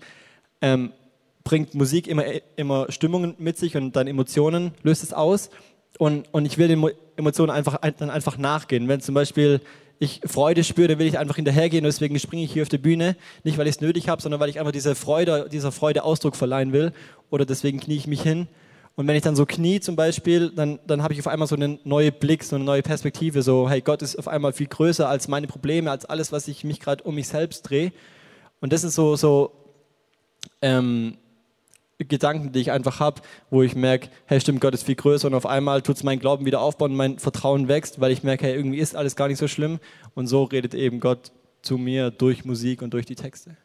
ähm, 0.61 0.91
bringt 1.45 1.75
Musik 1.75 2.09
immer, 2.09 2.25
immer 2.57 2.91
Stimmungen 2.91 3.37
mit 3.39 3.57
sich 3.57 3.77
und 3.77 3.95
dann 3.95 4.09
Emotionen 4.09 4.73
löst 4.83 5.05
es 5.05 5.13
aus. 5.13 5.49
Und, 5.99 6.27
und 6.33 6.45
ich 6.45 6.59
will 6.59 6.67
den 6.67 6.85
Emotionen 7.17 7.51
einfach, 7.53 7.79
dann 7.99 8.11
einfach 8.11 8.37
nachgehen. 8.37 8.89
Wenn 8.89 9.01
zum 9.01 9.15
Beispiel 9.15 9.61
ich 10.05 10.21
Freude 10.25 10.63
spüre, 10.63 10.89
dann 10.89 10.99
will 10.99 11.07
ich 11.07 11.19
einfach 11.19 11.37
hinterhergehen 11.37 11.85
und 11.85 11.93
deswegen 11.93 12.19
springe 12.19 12.45
ich 12.45 12.53
hier 12.53 12.63
auf 12.63 12.69
die 12.69 12.79
Bühne. 12.79 13.17
Nicht, 13.43 13.59
weil 13.59 13.67
ich 13.67 13.77
es 13.77 13.81
nötig 13.81 14.09
habe, 14.09 14.23
sondern 14.23 14.41
weil 14.41 14.49
ich 14.49 14.61
einfach 14.61 14.73
diese 14.73 14.95
Freude, 14.95 15.49
dieser 15.51 15.73
Freude 15.73 16.05
Ausdruck 16.05 16.37
verleihen 16.37 16.73
will. 16.73 16.93
Oder 17.31 17.45
deswegen 17.45 17.81
knie 17.81 17.97
ich 17.97 18.07
mich 18.07 18.23
hin. 18.23 18.47
Und 18.97 19.09
wenn 19.09 19.17
ich 19.17 19.23
dann 19.23 19.35
so 19.35 19.45
knie 19.45 19.81
zum 19.81 19.97
Beispiel, 19.97 20.51
dann, 20.51 20.79
dann 20.87 21.03
habe 21.03 21.15
ich 21.15 21.21
auf 21.21 21.27
einmal 21.27 21.49
so 21.49 21.57
einen 21.57 21.81
neuen 21.83 22.13
Blick, 22.13 22.45
so 22.45 22.55
eine 22.55 22.65
neue 22.65 22.83
Perspektive. 22.83 23.43
So, 23.43 23.69
hey, 23.69 23.81
Gott 23.81 24.03
ist 24.03 24.17
auf 24.17 24.29
einmal 24.29 24.53
viel 24.53 24.69
größer 24.69 25.09
als 25.09 25.27
meine 25.27 25.49
Probleme, 25.49 25.91
als 25.91 26.05
alles, 26.05 26.31
was 26.31 26.47
ich 26.47 26.63
mich 26.63 26.79
gerade 26.79 27.03
um 27.03 27.17
mich 27.17 27.27
selbst 27.27 27.63
drehe. 27.63 27.93
Und 28.61 28.73
das 28.73 28.85
ist 28.85 28.95
so, 28.95 29.17
so 29.17 29.51
ähm, 30.63 31.17
Gedanken, 31.99 32.53
die 32.53 32.61
ich 32.61 32.71
einfach 32.73 33.01
habe, 33.01 33.23
wo 33.51 33.63
ich 33.63 33.75
merke, 33.75 34.09
hey, 34.27 34.41
stimmt, 34.41 34.61
Gott 34.61 34.75
ist 34.75 34.85
viel 34.85 34.97
größer 34.97 35.29
und 35.29 35.35
auf 35.35 35.47
einmal 35.47 35.83
tut 35.83 35.97
es 35.97 36.03
meinen 36.03 36.19
Glauben 36.19 36.45
wieder 36.45 36.61
aufbauen 36.61 36.97
mein 36.97 37.19
Vertrauen 37.19 37.69
wächst, 37.69 38.01
weil 38.01 38.11
ich 38.11 38.23
merke, 38.23 38.47
hey, 38.47 38.55
irgendwie 38.55 38.79
ist 38.79 38.97
alles 38.97 39.17
gar 39.17 39.29
nicht 39.29 39.39
so 39.39 39.49
schlimm 39.49 39.79
und 40.15 40.27
so 40.27 40.45
redet 40.45 40.75
eben 40.75 41.01
Gott 41.01 41.31
zu 41.63 41.79
mir 41.79 42.11
durch 42.11 42.45
Musik 42.45 42.83
und 42.83 42.93
durch 42.93 43.07
die 43.07 43.15
Texte. 43.15 43.57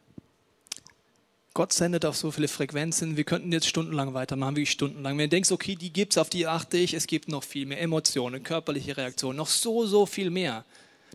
Gott 1.52 1.72
sendet 1.72 2.04
auf 2.04 2.16
so 2.16 2.30
viele 2.30 2.46
Frequenzen, 2.46 3.16
wir 3.16 3.24
könnten 3.24 3.50
jetzt 3.50 3.66
stundenlang 3.66 4.14
weitermachen, 4.14 4.54
wie 4.54 4.66
stundenlang. 4.66 5.18
Wenn 5.18 5.24
du 5.24 5.30
denkst, 5.30 5.50
okay, 5.50 5.74
die 5.74 5.92
gibt 5.92 6.12
es, 6.12 6.18
auf 6.18 6.30
die 6.30 6.46
achte 6.46 6.76
ich, 6.76 6.94
es 6.94 7.08
gibt 7.08 7.28
noch 7.28 7.42
viel 7.42 7.66
mehr 7.66 7.80
Emotionen, 7.80 8.44
körperliche 8.44 8.96
Reaktionen, 8.96 9.36
noch 9.36 9.48
so, 9.48 9.84
so 9.84 10.06
viel 10.06 10.30
mehr. 10.30 10.64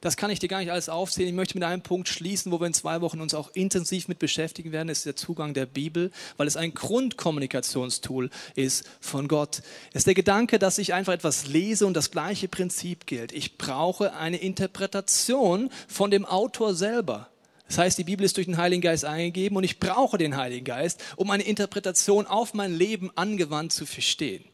Das 0.06 0.18
kann 0.18 0.30
ich 0.30 0.38
dir 0.38 0.50
gar 0.50 0.60
nicht 0.60 0.72
alles 0.72 0.88
aufzählen. 0.88 1.30
Ich 1.30 1.34
möchte 1.34 1.58
mit 1.58 1.64
einem 1.64 1.82
Punkt 1.82 2.08
schließen, 2.08 2.52
wo 2.52 2.60
wir 2.60 2.68
in 2.68 2.76
zwei 2.76 3.02
Wochen 3.02 3.22
uns 3.22 3.34
auch 3.34 3.50
intensiv 3.56 4.08
mit 4.08 4.20
beschäftigen 4.20 4.72
werden, 4.72 4.88
ist 4.88 5.08
der 5.08 5.16
Zugang 5.16 5.56
der 5.56 5.66
Bibel, 5.66 6.12
weil 6.38 6.46
es 6.46 6.58
ein 6.58 6.76
Grundkommunikationstool 6.76 8.30
ist 8.54 8.88
von 9.02 9.28
Gott. 9.28 9.64
Es 9.94 10.02
ist 10.02 10.08
der 10.08 10.14
Gedanke, 10.14 10.60
dass 10.60 10.78
ich 10.78 10.94
einfach 10.94 11.14
etwas 11.14 11.48
lese 11.48 11.88
und 11.88 11.96
das 11.96 12.12
gleiche 12.12 12.48
Prinzip 12.48 13.08
gilt. 13.08 13.32
Ich 13.32 13.58
brauche 13.58 14.14
eine 14.14 14.38
Interpretation 14.38 15.72
von 15.88 16.12
dem 16.12 16.24
Autor 16.24 16.76
selber. 16.76 17.30
Das 17.68 17.80
heißt, 17.80 17.98
die 17.98 18.04
Bibel 18.04 18.28
ist 18.28 18.38
durch 18.38 18.46
den 18.46 18.58
Heiligen 18.58 18.84
Geist 18.84 19.06
eingegeben 19.06 19.58
und 19.58 19.64
ich 19.64 19.80
brauche 19.80 20.20
den 20.20 20.38
Heiligen 20.38 20.66
Geist, 20.66 21.04
um 21.16 21.32
eine 21.32 21.42
Interpretation 21.42 22.28
auf 22.28 22.54
mein 22.54 22.76
Leben 22.76 23.10
angewandt 23.16 23.74
zu 23.74 23.88
verstehen. 23.88 24.46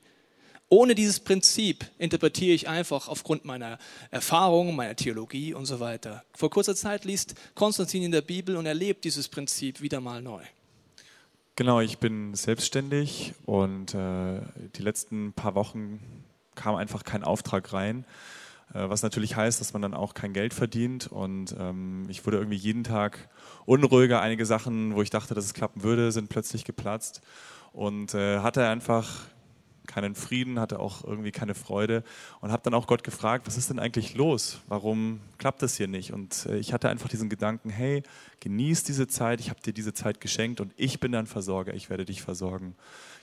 Ohne 0.73 0.95
dieses 0.95 1.19
Prinzip 1.19 1.85
interpretiere 1.97 2.55
ich 2.55 2.69
einfach 2.69 3.09
aufgrund 3.09 3.43
meiner 3.43 3.77
Erfahrungen, 4.09 4.73
meiner 4.73 4.95
Theologie 4.95 5.53
und 5.53 5.65
so 5.65 5.81
weiter. 5.81 6.23
Vor 6.33 6.49
kurzer 6.49 6.77
Zeit 6.77 7.03
liest 7.03 7.35
Konstantin 7.55 8.03
in 8.03 8.11
der 8.13 8.21
Bibel 8.21 8.55
und 8.55 8.65
erlebt 8.65 9.03
dieses 9.03 9.27
Prinzip 9.27 9.81
wieder 9.81 9.99
mal 9.99 10.21
neu. 10.21 10.41
Genau, 11.57 11.81
ich 11.81 11.97
bin 11.97 12.35
selbstständig 12.35 13.33
und 13.45 13.93
äh, 13.93 14.39
die 14.77 14.81
letzten 14.81 15.33
paar 15.33 15.55
Wochen 15.55 15.99
kam 16.55 16.75
einfach 16.75 17.03
kein 17.03 17.25
Auftrag 17.25 17.73
rein, 17.73 18.05
äh, 18.73 18.87
was 18.87 19.03
natürlich 19.03 19.35
heißt, 19.35 19.59
dass 19.59 19.73
man 19.73 19.81
dann 19.81 19.93
auch 19.93 20.13
kein 20.13 20.31
Geld 20.31 20.53
verdient 20.53 21.07
und 21.07 21.53
ähm, 21.59 22.05
ich 22.07 22.25
wurde 22.25 22.37
irgendwie 22.37 22.55
jeden 22.55 22.85
Tag 22.85 23.27
unruhiger. 23.65 24.21
Einige 24.21 24.45
Sachen, 24.45 24.95
wo 24.95 25.01
ich 25.01 25.09
dachte, 25.09 25.33
dass 25.33 25.43
es 25.43 25.53
klappen 25.53 25.83
würde, 25.83 26.13
sind 26.13 26.29
plötzlich 26.29 26.63
geplatzt 26.63 27.19
und 27.73 28.13
äh, 28.13 28.39
hatte 28.39 28.65
einfach 28.69 29.25
keinen 29.91 30.15
Frieden, 30.15 30.59
hatte 30.59 30.79
auch 30.79 31.03
irgendwie 31.03 31.31
keine 31.31 31.53
Freude 31.53 32.03
und 32.39 32.51
habe 32.51 32.63
dann 32.63 32.73
auch 32.73 32.87
Gott 32.87 33.03
gefragt, 33.03 33.47
was 33.47 33.57
ist 33.57 33.69
denn 33.69 33.79
eigentlich 33.79 34.15
los? 34.15 34.61
Warum 34.67 35.19
klappt 35.37 35.61
das 35.61 35.75
hier 35.75 35.87
nicht? 35.87 36.13
Und 36.13 36.45
äh, 36.45 36.57
ich 36.57 36.73
hatte 36.73 36.89
einfach 36.89 37.09
diesen 37.09 37.29
Gedanken, 37.29 37.69
hey, 37.69 38.03
genieß 38.39 38.83
diese 38.83 39.07
Zeit, 39.07 39.39
ich 39.39 39.49
habe 39.49 39.61
dir 39.61 39.73
diese 39.73 39.93
Zeit 39.93 40.21
geschenkt 40.21 40.61
und 40.61 40.73
ich 40.77 40.99
bin 40.99 41.11
dein 41.11 41.27
Versorger, 41.27 41.73
ich 41.73 41.89
werde 41.89 42.05
dich 42.05 42.21
versorgen. 42.21 42.75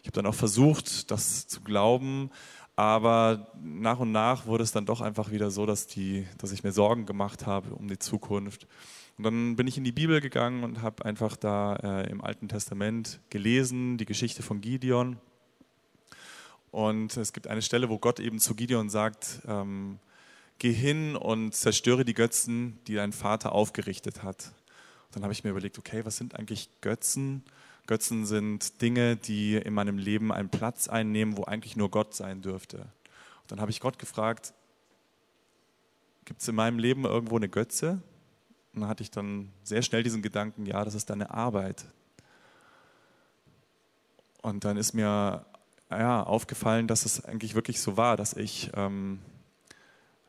Ich 0.03 0.09
habe 0.09 0.13
dann 0.13 0.27
auch 0.27 0.35
versucht, 0.35 1.11
das 1.11 1.47
zu 1.47 1.61
glauben, 1.63 2.31
aber 2.77 3.51
nach 3.61 3.99
und 3.99 4.13
nach 4.13 4.47
wurde 4.47 4.63
es 4.63 4.71
dann 4.71 4.87
doch 4.87 5.01
einfach 5.01 5.33
wieder 5.33 5.51
so, 5.51 5.67
dass, 5.67 5.87
die, 5.87 6.27
dass 6.39 6.53
ich 6.53 6.63
mir 6.63 6.73
Sorgen 6.73 7.07
gemacht 7.07 7.47
habe 7.47 7.75
um 7.75 7.89
die 7.89 7.99
Zukunft. 7.99 8.69
Und 9.17 9.25
dann 9.25 9.57
bin 9.57 9.67
ich 9.67 9.77
in 9.77 9.83
die 9.83 9.91
Bibel 9.91 10.21
gegangen 10.21 10.63
und 10.63 10.81
habe 10.81 11.05
einfach 11.05 11.35
da 11.35 11.75
äh, 11.75 12.09
im 12.09 12.21
Alten 12.21 12.47
Testament 12.47 13.21
gelesen, 13.31 13.99
die 13.99 14.07
Geschichte 14.07 14.45
von 14.45 14.61
Gideon. 14.61 15.17
Und 16.71 17.17
es 17.17 17.33
gibt 17.33 17.47
eine 17.47 17.63
Stelle, 17.63 17.89
wo 17.89 17.99
Gott 17.99 18.21
eben 18.21 18.39
zu 18.39 18.55
Gideon 18.55 18.91
sagt, 18.91 19.41
ähm, 19.47 19.99
geh 20.59 20.73
hin 20.73 21.17
und 21.17 21.55
zerstöre 21.55 22.05
die 22.05 22.15
Götzen, 22.15 22.79
die 22.87 22.95
dein 22.95 23.13
Vater 23.13 23.53
aufgerichtet 23.53 24.23
hat. 24.23 24.53
Und 25.07 25.17
dann 25.17 25.23
habe 25.23 25.33
ich 25.33 25.45
mir 25.45 25.51
überlegt, 25.51 25.79
okay, 25.79 26.05
was 26.05 26.17
sind 26.17 26.35
eigentlich 26.35 26.69
Götzen? 26.81 27.45
Götzen 27.87 28.27
sind 28.27 28.83
Dinge, 28.83 29.17
die 29.17 29.55
in 29.57 29.73
meinem 29.73 29.97
Leben 29.97 30.31
einen 30.31 30.51
Platz 30.51 30.89
einnehmen, 30.89 31.39
wo 31.39 31.45
eigentlich 31.45 31.77
nur 31.77 31.91
Gott 31.91 32.15
sein 32.15 32.43
dürfte. 32.43 32.79
Und 32.79 33.53
dann 33.53 33.61
habe 33.61 33.71
ich 33.71 33.81
Gott 33.81 33.99
gefragt, 33.99 34.53
gibt 36.27 36.43
es 36.43 36.49
in 36.49 36.55
meinem 36.55 36.79
Leben 36.79 37.07
irgendwo 37.07 37.37
eine 37.37 37.49
Götze? 37.49 38.03
Und 38.75 38.83
dann 38.83 38.91
hatte 38.91 39.03
ich 39.03 39.11
dann 39.11 39.51
sehr 39.63 39.81
schnell 39.81 40.03
diesen 40.03 40.21
Gedanken, 40.21 40.67
ja, 40.67 40.85
das 40.85 40.95
ist 40.95 41.09
deine 41.09 41.31
Arbeit. 41.31 41.87
Und 44.43 44.65
dann 44.65 44.77
ist 44.77 44.93
mir 44.93 45.47
ja, 45.91 46.23
aufgefallen, 46.23 46.87
dass 46.87 47.05
es 47.05 47.25
eigentlich 47.25 47.55
wirklich 47.55 47.81
so 47.81 47.97
war, 47.97 48.17
dass 48.17 48.35
ich 48.35 48.71
ähm, 48.75 49.21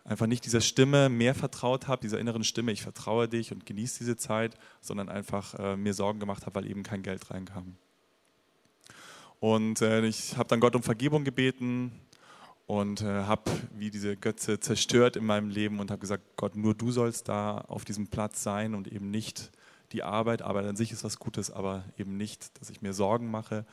einfach 0.06 0.28
nicht 0.28 0.46
dieser 0.46 0.62
Stimme 0.62 1.10
mehr 1.10 1.36
vertraut 1.36 1.88
habe, 1.88 2.02
dieser 2.02 2.20
inneren 2.20 2.44
Stimme, 2.44 2.72
ich 2.72 2.82
vertraue 2.82 3.28
dich 3.28 3.52
und 3.52 3.66
genieße 3.66 4.00
diese 4.00 4.18
Zeit, 4.18 4.56
sondern 4.82 5.10
einfach 5.10 5.54
äh, 5.56 5.76
mir 5.76 5.94
Sorgen 5.94 6.20
gemacht 6.20 6.46
habe, 6.46 6.56
weil 6.56 6.70
eben 6.70 6.84
kein 6.84 7.04
Geld 7.04 7.30
reinkam. 7.30 7.76
Und 9.40 9.82
äh, 9.82 10.06
ich 10.06 10.38
habe 10.38 10.50
dann 10.50 10.60
Gott 10.60 10.76
um 10.76 10.84
Vergebung 10.84 11.24
gebeten 11.24 11.92
und 12.66 13.02
äh, 13.02 13.24
habe 13.24 13.50
wie 13.74 13.90
diese 13.90 14.18
Götze 14.18 14.60
zerstört 14.60 15.16
in 15.16 15.26
meinem 15.26 15.50
Leben 15.50 15.80
und 15.80 15.92
habe 15.92 16.02
gesagt, 16.02 16.24
Gott, 16.36 16.56
nur 16.56 16.76
du 16.76 16.92
sollst 16.92 17.30
da 17.30 17.60
auf 17.60 17.86
diesem 17.86 18.08
Platz 18.08 18.44
sein 18.44 18.76
und 18.76 18.88
eben 18.88 19.12
nicht 19.12 19.52
die 19.92 20.04
Arbeit. 20.04 20.42
Arbeit 20.42 20.66
an 20.66 20.76
sich 20.76 20.92
ist 20.92 21.04
was 21.04 21.20
Gutes, 21.20 21.52
aber 21.52 21.84
eben 21.98 22.18
nicht, 22.18 22.60
dass 22.60 22.70
ich 22.70 22.82
mir 22.82 22.94
Sorgen 22.94 23.32
mache. 23.32 23.66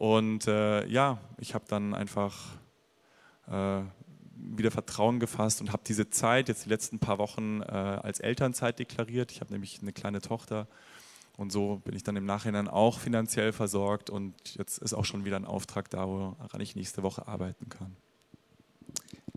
Und 0.00 0.46
äh, 0.46 0.86
ja, 0.86 1.18
ich 1.36 1.54
habe 1.54 1.66
dann 1.68 1.92
einfach 1.92 2.56
äh, 3.48 3.82
wieder 4.34 4.70
Vertrauen 4.70 5.20
gefasst 5.20 5.60
und 5.60 5.74
habe 5.74 5.82
diese 5.86 6.08
Zeit, 6.08 6.48
jetzt 6.48 6.64
die 6.64 6.70
letzten 6.70 7.00
paar 7.00 7.18
Wochen, 7.18 7.60
äh, 7.60 7.66
als 7.66 8.18
Elternzeit 8.18 8.78
deklariert. 8.78 9.30
Ich 9.30 9.42
habe 9.42 9.52
nämlich 9.52 9.82
eine 9.82 9.92
kleine 9.92 10.22
Tochter 10.22 10.68
und 11.36 11.52
so 11.52 11.82
bin 11.84 11.94
ich 11.94 12.02
dann 12.02 12.16
im 12.16 12.24
Nachhinein 12.24 12.66
auch 12.66 12.98
finanziell 12.98 13.52
versorgt 13.52 14.08
und 14.08 14.54
jetzt 14.54 14.78
ist 14.78 14.94
auch 14.94 15.04
schon 15.04 15.26
wieder 15.26 15.36
ein 15.36 15.44
Auftrag 15.44 15.90
da, 15.90 16.08
woran 16.08 16.62
ich 16.62 16.74
nächste 16.76 17.02
Woche 17.02 17.28
arbeiten 17.28 17.68
kann. 17.68 17.94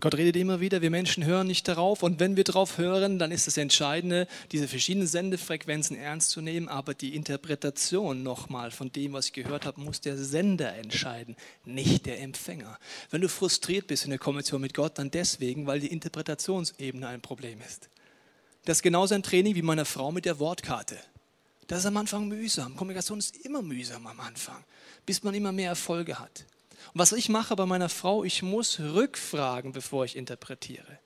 Gott 0.00 0.16
redet 0.16 0.36
immer 0.36 0.60
wieder, 0.60 0.82
wir 0.82 0.90
Menschen 0.90 1.24
hören 1.24 1.46
nicht 1.46 1.68
darauf 1.68 2.02
und 2.02 2.18
wenn 2.18 2.36
wir 2.36 2.44
darauf 2.44 2.78
hören, 2.78 3.18
dann 3.18 3.30
ist 3.30 3.46
das 3.46 3.56
Entscheidende, 3.56 4.26
diese 4.50 4.66
verschiedenen 4.66 5.06
Sendefrequenzen 5.06 5.96
ernst 5.96 6.30
zu 6.30 6.40
nehmen, 6.40 6.68
aber 6.68 6.94
die 6.94 7.14
Interpretation 7.14 8.22
nochmal 8.22 8.70
von 8.70 8.90
dem, 8.90 9.12
was 9.12 9.26
ich 9.26 9.32
gehört 9.32 9.66
habe, 9.66 9.80
muss 9.80 10.00
der 10.00 10.16
Sender 10.16 10.74
entscheiden, 10.74 11.36
nicht 11.64 12.06
der 12.06 12.20
Empfänger. 12.20 12.78
Wenn 13.10 13.20
du 13.20 13.28
frustriert 13.28 13.86
bist 13.86 14.04
in 14.04 14.10
der 14.10 14.18
Kommunikation 14.18 14.60
mit 14.60 14.74
Gott, 14.74 14.98
dann 14.98 15.10
deswegen, 15.10 15.66
weil 15.66 15.80
die 15.80 15.92
Interpretationsebene 15.92 17.06
ein 17.06 17.20
Problem 17.20 17.60
ist. 17.60 17.88
Das 18.64 18.78
ist 18.78 18.82
genauso 18.82 19.14
ein 19.14 19.22
Training 19.22 19.54
wie 19.54 19.62
meiner 19.62 19.84
Frau 19.84 20.10
mit 20.10 20.24
der 20.24 20.38
Wortkarte. 20.38 20.98
Das 21.66 21.80
ist 21.80 21.86
am 21.86 21.96
Anfang 21.96 22.28
mühsam. 22.28 22.76
Kommunikation 22.76 23.18
ist 23.18 23.36
immer 23.44 23.62
mühsam 23.62 24.06
am 24.06 24.20
Anfang, 24.20 24.64
bis 25.06 25.22
man 25.22 25.34
immer 25.34 25.52
mehr 25.52 25.68
Erfolge 25.68 26.18
hat. 26.18 26.44
Und 26.92 27.00
was 27.00 27.12
ich 27.12 27.28
mache 27.28 27.56
bei 27.56 27.66
meiner 27.66 27.88
Frau, 27.88 28.24
ich 28.24 28.42
muss 28.42 28.80
rückfragen, 28.80 29.72
bevor 29.72 30.04
ich 30.04 30.16
interpretiere. 30.16 30.98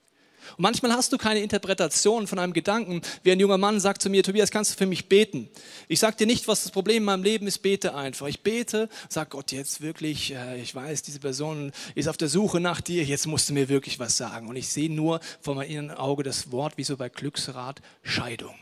Und 0.57 0.63
manchmal 0.63 0.93
hast 0.93 1.11
du 1.13 1.17
keine 1.17 1.41
Interpretation 1.41 2.27
von 2.27 2.39
einem 2.39 2.53
Gedanken, 2.53 3.01
wie 3.23 3.31
ein 3.31 3.39
junger 3.39 3.57
Mann 3.57 3.79
sagt 3.79 4.01
zu 4.01 4.09
mir, 4.09 4.23
Tobias, 4.23 4.51
kannst 4.51 4.73
du 4.73 4.77
für 4.77 4.85
mich 4.85 5.09
beten? 5.09 5.49
Ich 5.87 5.99
sage 5.99 6.17
dir 6.17 6.27
nicht, 6.27 6.47
was 6.47 6.63
das 6.63 6.71
Problem 6.71 6.97
in 6.97 7.03
meinem 7.03 7.23
Leben 7.23 7.47
ist, 7.47 7.59
bete 7.59 7.95
einfach. 7.95 8.27
Ich 8.27 8.41
bete, 8.41 8.89
sag 9.09 9.31
Gott 9.31 9.51
jetzt 9.51 9.81
wirklich, 9.81 10.33
äh, 10.33 10.61
ich 10.61 10.73
weiß, 10.73 11.03
diese 11.03 11.19
Person 11.19 11.71
ist 11.95 12.07
auf 12.07 12.17
der 12.17 12.29
Suche 12.29 12.59
nach 12.59 12.81
dir, 12.81 13.03
jetzt 13.03 13.27
musst 13.27 13.49
du 13.49 13.53
mir 13.53 13.69
wirklich 13.69 13.99
was 13.99 14.17
sagen. 14.17 14.47
Und 14.47 14.55
ich 14.55 14.69
sehe 14.69 14.91
nur 14.91 15.19
vor 15.41 15.55
meinem 15.55 15.69
inneren 15.69 15.97
Auge 15.97 16.23
das 16.23 16.51
Wort, 16.51 16.77
wie 16.77 16.83
so 16.83 16.97
bei 16.97 17.09
Glücksrat, 17.09 17.81
Scheidung. 18.03 18.55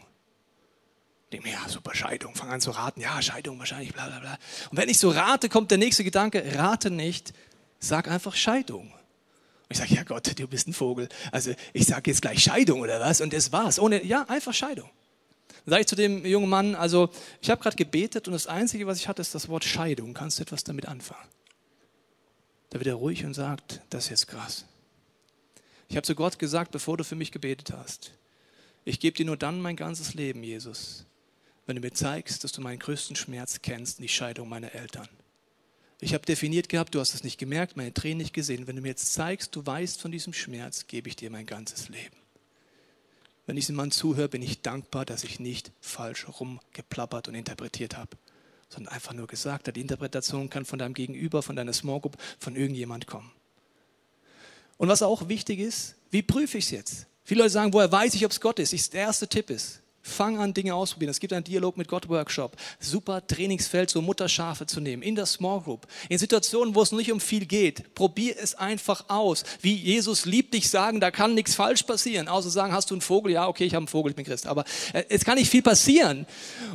Denke 1.31 1.49
ja, 1.49 1.67
super, 1.67 1.93
Scheidung. 1.93 2.35
Fang 2.35 2.49
an 2.49 2.61
zu 2.61 2.71
raten. 2.71 3.01
Ja, 3.01 3.21
Scheidung 3.21 3.59
wahrscheinlich, 3.59 3.93
bla, 3.93 4.07
bla, 4.07 4.19
bla. 4.19 4.37
Und 4.69 4.77
wenn 4.77 4.87
ich 4.87 4.97
so 4.97 5.09
rate, 5.09 5.49
kommt 5.49 5.71
der 5.71 5.77
nächste 5.77 6.03
Gedanke, 6.03 6.43
rate 6.55 6.89
nicht, 6.89 7.33
sag 7.79 8.07
einfach 8.07 8.35
Scheidung. 8.35 8.91
Und 8.91 9.71
ich 9.71 9.77
sage, 9.77 9.93
ja 9.93 10.03
Gott, 10.03 10.39
du 10.39 10.47
bist 10.47 10.67
ein 10.67 10.73
Vogel. 10.73 11.09
Also 11.31 11.53
ich 11.73 11.85
sage 11.85 12.11
jetzt 12.11 12.21
gleich 12.21 12.41
Scheidung 12.41 12.79
oder 12.79 13.01
was? 13.01 13.19
Und 13.19 13.33
das 13.33 13.51
war's. 13.51 13.79
Ohne, 13.79 14.05
ja, 14.05 14.23
einfach 14.29 14.53
Scheidung. 14.53 14.89
Dann 15.65 15.71
sage 15.71 15.81
ich 15.81 15.87
zu 15.87 15.97
dem 15.97 16.25
jungen 16.25 16.47
Mann, 16.47 16.75
also 16.75 17.09
ich 17.41 17.49
habe 17.49 17.61
gerade 17.61 17.75
gebetet 17.75 18.27
und 18.29 18.33
das 18.33 18.47
Einzige, 18.47 18.87
was 18.87 18.97
ich 18.99 19.09
hatte, 19.09 19.21
ist 19.21 19.35
das 19.35 19.49
Wort 19.49 19.65
Scheidung. 19.65 20.13
Kannst 20.13 20.39
du 20.39 20.43
etwas 20.43 20.63
damit 20.63 20.87
anfangen? 20.87 21.27
Da 22.69 22.79
wird 22.79 22.87
er 22.87 22.95
ruhig 22.95 23.25
und 23.25 23.33
sagt, 23.33 23.81
das 23.89 24.05
ist 24.05 24.09
jetzt 24.11 24.27
krass. 24.27 24.65
Ich 25.89 25.97
habe 25.97 26.05
zu 26.05 26.15
Gott 26.15 26.39
gesagt, 26.39 26.71
bevor 26.71 26.95
du 26.95 27.03
für 27.03 27.15
mich 27.15 27.33
gebetet 27.33 27.73
hast, 27.73 28.11
ich 28.85 29.01
gebe 29.01 29.17
dir 29.17 29.25
nur 29.25 29.35
dann 29.35 29.59
mein 29.59 29.75
ganzes 29.75 30.13
Leben, 30.13 30.43
Jesus, 30.43 31.05
wenn 31.67 31.75
du 31.75 31.81
mir 31.81 31.93
zeigst, 31.93 32.43
dass 32.43 32.53
du 32.53 32.61
meinen 32.61 32.79
größten 32.79 33.15
Schmerz 33.15 33.61
kennst, 33.61 33.99
die 33.99 34.07
Scheidung 34.07 34.49
meiner 34.49 34.73
Eltern. 34.73 35.07
Ich 35.99 36.13
habe 36.13 36.25
definiert 36.25 36.69
gehabt, 36.69 36.95
du 36.95 36.99
hast 36.99 37.13
es 37.13 37.23
nicht 37.23 37.37
gemerkt, 37.37 37.75
meine 37.75 37.93
Tränen 37.93 38.19
nicht 38.19 38.33
gesehen. 38.33 38.67
Wenn 38.67 38.77
du 38.77 38.81
mir 38.81 38.89
jetzt 38.89 39.13
zeigst, 39.13 39.55
du 39.55 39.65
weißt 39.65 40.01
von 40.01 40.11
diesem 40.11 40.31
Schmerz, 40.31 40.87
gebe 40.87 41.09
ich 41.09 41.15
dir 41.15 41.29
mein 41.29 41.45
ganzes 41.45 41.89
Leben. 41.89 42.15
Wenn 43.45 43.55
diesem 43.55 43.75
Mann 43.75 43.91
zuhöre, 43.91 44.29
bin 44.29 44.41
ich 44.41 44.61
dankbar, 44.61 45.05
dass 45.05 45.23
ich 45.23 45.39
nicht 45.39 45.71
falsch 45.81 46.27
rumgeplappert 46.27 47.27
und 47.27 47.35
interpretiert 47.35 47.97
habe, 47.97 48.17
sondern 48.69 48.93
einfach 48.93 49.13
nur 49.13 49.27
gesagt 49.27 49.67
habe, 49.67 49.73
die 49.73 49.81
Interpretation 49.81 50.49
kann 50.49 50.65
von 50.65 50.79
deinem 50.79 50.93
Gegenüber, 50.93 51.41
von 51.41 51.55
deiner 51.55 51.73
Small 51.73 51.99
Group, 51.99 52.17
von 52.39 52.55
irgendjemand 52.55 53.07
kommen. 53.07 53.31
Und 54.77 54.87
was 54.87 55.01
auch 55.01 55.27
wichtig 55.27 55.59
ist, 55.59 55.95
wie 56.11 56.21
prüfe 56.21 56.59
ich 56.59 56.65
es 56.65 56.71
jetzt? 56.71 57.07
Viele 57.23 57.41
Leute 57.41 57.51
sagen, 57.51 57.73
woher 57.73 57.91
weiß 57.91 58.13
ich, 58.13 58.23
ob 58.25 58.31
es 58.31 58.39
Gott 58.39 58.59
ist? 58.59 58.71
Ich, 58.73 58.89
der 58.89 59.01
erste 59.01 59.27
Tipp 59.27 59.49
ist, 59.49 59.81
Fang 60.07 60.37
an, 60.39 60.53
Dinge 60.53 60.73
auszuprobieren. 60.73 61.11
Es 61.11 61.19
gibt 61.19 61.33
einen 61.33 61.43
Dialog 61.43 61.77
mit 61.77 61.87
Gott 61.87 62.09
Workshop. 62.09 62.55
Super 62.79 63.25
Trainingsfeld, 63.25 63.89
so 63.89 64.01
Mutterschafe 64.01 64.65
zu 64.65 64.79
nehmen. 64.79 65.03
In 65.03 65.15
der 65.15 65.25
Small 65.25 65.61
Group. 65.61 65.87
In 66.09 66.17
Situationen, 66.17 66.75
wo 66.75 66.81
es 66.81 66.91
nicht 66.91 67.11
um 67.11 67.19
viel 67.19 67.45
geht. 67.45 67.93
Probier 67.93 68.35
es 68.39 68.55
einfach 68.55 69.05
aus. 69.09 69.43
Wie 69.61 69.75
Jesus 69.75 70.25
liebt 70.25 70.53
dich 70.53 70.69
sagen, 70.69 70.99
da 70.99 71.11
kann 71.11 71.33
nichts 71.33 71.55
falsch 71.55 71.83
passieren. 71.83 72.27
Außer 72.27 72.49
sagen, 72.49 72.73
hast 72.73 72.89
du 72.89 72.95
einen 72.95 73.01
Vogel? 73.01 73.31
Ja, 73.33 73.47
okay, 73.47 73.65
ich 73.65 73.73
habe 73.73 73.81
einen 73.81 73.87
Vogel, 73.87 74.11
ich 74.11 74.15
bin 74.15 74.25
Christ. 74.25 74.47
Aber 74.47 74.63
äh, 74.93 75.03
es 75.09 75.25
kann 75.25 75.37
nicht 75.37 75.49
viel 75.49 75.61
passieren. 75.61 76.25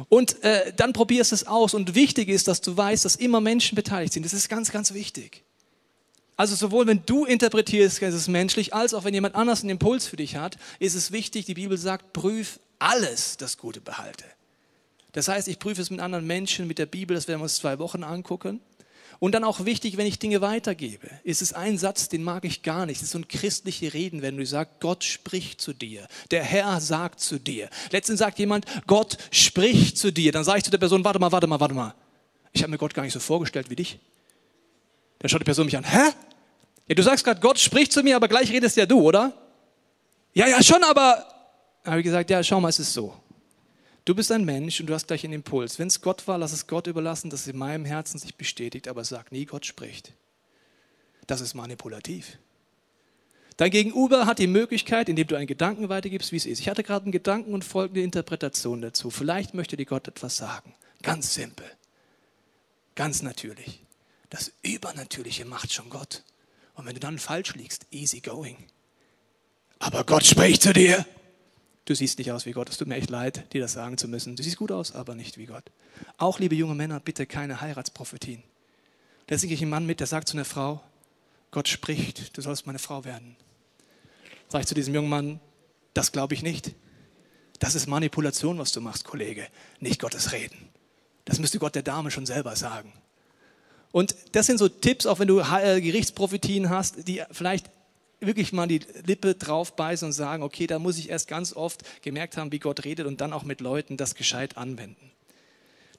Und 0.09 0.43
äh, 0.45 0.73
dann 0.77 0.93
probierst 0.93 1.33
es 1.33 1.47
aus. 1.47 1.75
Und 1.75 1.95
wichtig 1.95 2.29
ist, 2.29 2.49
dass 2.49 2.61
du 2.61 2.77
weißt, 2.77 3.05
dass 3.05 3.17
immer 3.17 3.41
Menschen 3.41 3.77
beteiligt 3.77 4.13
sind. 4.13 4.25
Das 4.25 4.33
ist 4.33 4.49
ganz, 4.49 4.71
ganz 4.71 4.95
wichtig. 4.95 5.43
Also 6.37 6.57
sowohl 6.57 6.87
wenn 6.87 7.03
du 7.05 7.25
interpretierst, 7.25 8.03
ist 8.03 8.15
es 8.15 8.27
menschlich, 8.27 8.75
als 8.75 8.95
auch 8.95 9.05
wenn 9.05 9.15
jemand 9.15 9.35
anders 9.35 9.61
einen 9.61 9.71
Impuls 9.71 10.07
für 10.07 10.17
dich 10.17 10.37
hat, 10.37 10.57
ist 10.79 10.95
es 10.95 11.13
wichtig, 11.13 11.45
die 11.45 11.55
Bibel 11.55 11.77
sagt, 11.77 12.13
prüf 12.13 12.59
alles 12.83 13.37
das 13.37 13.59
Gute 13.59 13.81
behalte. 13.81 14.25
Das 15.13 15.29
heißt, 15.29 15.49
ich 15.49 15.59
prüfe 15.59 15.83
es 15.83 15.91
mit 15.91 16.01
anderen 16.01 16.27
Menschen, 16.27 16.67
mit 16.67 16.79
der 16.79 16.87
Bibel, 16.87 17.15
das 17.15 17.29
werden 17.29 17.41
wir 17.41 17.45
uns 17.45 17.57
zwei 17.57 17.79
Wochen 17.79 18.03
angucken. 18.03 18.61
Und 19.19 19.33
dann 19.33 19.45
auch 19.45 19.65
wichtig, 19.65 19.97
wenn 19.97 20.07
ich 20.07 20.19
Dinge 20.19 20.41
weitergebe, 20.41 21.09
ist 21.23 21.43
es 21.43 21.53
ein 21.53 21.79
Satz, 21.79 22.09
den 22.09 22.25
mag 22.25 22.45
ich 22.45 22.63
gar 22.63 22.87
nicht. 22.87 23.01
Das 23.01 23.05
ist 23.05 23.13
so 23.13 23.19
ein 23.19 23.29
christliche 23.29 23.95
Reden, 23.95 24.21
wenn 24.21 24.37
du 24.37 24.45
sagst, 24.45 24.81
Gott 24.81 25.05
spricht 25.05 25.61
zu 25.61 25.73
dir. 25.73 26.09
Der 26.33 26.43
Herr 26.43 26.81
sagt 26.81 27.21
zu 27.21 27.39
dir. 27.39 27.69
Letztens 27.93 28.19
sagt 28.19 28.41
jemand, 28.41 28.67
Gott 28.89 29.19
spricht 29.31 29.97
zu 29.97 30.11
dir. 30.11 30.33
Dann 30.33 30.43
sage 30.43 30.59
ich 30.59 30.65
zu 30.65 30.73
der 30.73 30.79
Person, 30.79 31.05
warte 31.05 31.21
mal, 31.21 31.31
warte 31.31 31.47
mal, 31.47 31.61
warte 31.61 31.75
mal. 31.75 31.95
Ich 32.53 32.63
habe 32.63 32.73
mir 32.73 32.79
Gott 32.79 32.95
gar 32.95 33.05
nicht 33.05 33.13
so 33.13 33.21
vorgestellt 33.21 33.71
wie 33.71 33.77
dich. 33.77 34.01
Dann 35.21 35.29
schaut 35.29 35.41
die 35.41 35.45
Person 35.45 35.67
mich 35.67 35.77
an, 35.77 35.85
hä? 35.85 36.11
Ja, 36.89 36.95
du 36.97 37.03
sagst 37.05 37.25
gerade, 37.25 37.41
Gott 37.41 37.61
spricht 37.61 37.93
zu 37.93 38.03
mir, 38.03 38.17
aber 38.17 38.27
gleich 38.27 38.51
redest 38.51 38.77
ja 38.77 38.87
du, 38.87 39.01
oder? 39.03 39.33
Ja, 40.35 40.49
ja, 40.49 40.61
schon, 40.65 40.83
aber 40.83 41.32
habe 41.85 42.01
ich 42.01 42.05
gesagt, 42.05 42.31
ja, 42.31 42.43
schau 42.43 42.61
mal, 42.61 42.69
es 42.69 42.79
ist 42.79 42.93
so. 42.93 43.15
Du 44.05 44.15
bist 44.15 44.33
ein 44.33 44.45
Mensch 44.45 44.81
und 44.81 44.87
du 44.87 44.95
hast 44.95 45.07
gleich 45.07 45.25
einen 45.25 45.35
Impuls. 45.35 45.79
Wenn 45.79 45.89
es 45.89 46.01
Gott 46.01 46.27
war, 46.27 46.39
lass 46.39 46.53
es 46.53 46.67
Gott 46.67 46.87
überlassen, 46.87 47.31
dass 47.31 47.43
es 47.43 47.49
in 47.49 47.59
meinem 47.59 47.85
Herzen 47.85 48.19
sich 48.19 48.35
bestätigt, 48.35 48.89
aber 48.89 49.05
sag 49.05 49.31
nie, 49.31 49.45
Gott 49.45 49.65
spricht. 49.65 50.13
Das 51.27 51.41
ist 51.41 51.55
manipulativ. 51.55 52.39
Dein 53.57 53.71
Gegenüber 53.71 54.27
hat 54.27 54.39
die 54.39 54.49
Möglichkeit, 54.49 55.09
indem 55.09 55.27
du 55.29 55.37
einen 55.37 55.47
Gedanken 55.47 55.89
weitergibst, 55.89 56.33
wie 56.33 56.37
es 56.37 56.47
ist. 56.47 56.59
Ich 56.59 56.69
hatte 56.69 56.83
gerade 56.83 57.05
einen 57.05 57.13
Gedanken 57.13 57.55
und 57.55 57.65
folgende 57.65 58.03
Interpretation 58.03 58.81
dazu. 58.81 59.11
Vielleicht 59.11 59.55
möchte 59.55 59.77
dir 59.77 59.87
Gott 59.87 60.09
etwas 60.09 60.37
sagen. 60.37 60.75
Ganz 61.03 61.35
simpel. 61.35 61.67
Ganz 62.95 63.23
natürlich. 63.23 63.85
Das 64.31 64.51
Übernatürliche 64.63 65.45
macht 65.45 65.73
schon 65.73 65.91
Gott. 65.91 66.25
Und 66.75 66.87
wenn 66.87 66.95
du 66.95 67.01
dann 67.01 67.19
falsch 67.19 67.55
liegst, 67.55 67.87
easy 67.91 68.21
going. 68.21 68.57
Aber 69.79 70.05
Gott 70.05 70.25
spricht 70.25 70.63
zu 70.63 70.73
dir. 70.73 71.05
Du 71.93 71.97
siehst 71.97 72.17
nicht 72.17 72.33
aus 72.33 72.47
wie 72.47 72.53
Gott. 72.53 72.71
Es 72.71 72.79
tut 72.79 72.89
mir 72.89 72.95
echt 72.95 73.11
leid, 73.11 73.53
dir 73.53 73.61
das 73.61 73.75
sagen 73.75 73.99
zu 73.99 74.09
müssen. 74.09 74.35
Du 74.35 74.43
siehst 74.43 74.57
gut 74.57 74.73
aus, 74.73 74.95
aber 74.95 75.15
nicht 75.15 75.37
wie 75.37 75.45
Gott. 75.45 75.65
Auch, 76.17 76.39
liebe 76.39 76.55
junge 76.55 76.75
Männer, 76.75 77.01
bitte 77.01 77.27
keine 77.27 77.61
Heiratsprophetien. 77.61 78.43
Letztlich 79.29 79.51
gehe 79.51 79.57
ich 79.57 79.63
ein 79.63 79.69
Mann 79.69 79.85
mit, 79.85 80.01
der 80.01 80.07
sagt 80.07 80.27
zu 80.27 80.39
einer 80.39 80.47
Frau, 80.47 80.83
Gott 81.51 81.69
spricht, 81.69 82.35
du 82.35 82.41
sollst 82.41 82.65
meine 82.65 82.79
Frau 82.79 83.05
werden. 83.05 83.37
Sag 84.49 84.63
ich 84.63 84.69
zu 84.69 84.75
diesem 84.75 84.95
jungen 84.95 85.11
Mann, 85.11 85.39
das 85.93 86.13
glaube 86.13 86.33
ich 86.33 86.43
nicht. 86.43 86.75
Das 87.59 87.75
ist 87.75 87.87
Manipulation, 87.87 88.57
was 88.57 88.73
du 88.73 88.81
machst, 88.81 89.05
Kollege, 89.05 89.47
nicht 89.79 90.01
Gottes 90.01 90.33
Reden. 90.33 90.71
Das 91.27 91.41
müsste 91.41 91.59
Gott 91.59 91.75
der 91.75 91.83
Dame 91.83 92.11
schon 92.11 92.25
selber 92.25 92.57
sagen. 92.57 92.91
Und 93.91 94.17
das 94.33 94.47
sind 94.47 94.57
so 94.57 94.71
Tipps, 94.71 95.05
auch 95.05 95.19
wenn 95.19 95.29
du 95.29 95.41
äh, 95.41 95.83
Gerichtsprophetien 95.83 96.71
hast, 96.71 97.07
die 97.07 97.23
vielleicht 97.31 97.67
wirklich 98.27 98.53
mal 98.53 98.67
die 98.67 98.81
Lippe 99.05 99.35
drauf 99.35 99.77
beißen 99.77 100.07
und 100.07 100.13
sagen, 100.13 100.43
okay, 100.43 100.67
da 100.67 100.79
muss 100.79 100.99
ich 100.99 101.11
erst 101.11 101.29
ganz 101.29 101.55
oft 101.55 101.83
gemerkt 102.03 102.37
haben, 102.37 102.53
wie 102.53 102.59
Gott 102.59 102.85
redet 102.85 103.07
und 103.07 103.21
dann 103.21 103.33
auch 103.33 103.43
mit 103.45 103.61
Leuten 103.61 103.97
das 103.97 104.15
gescheit 104.15 104.57
anwenden. 104.57 105.11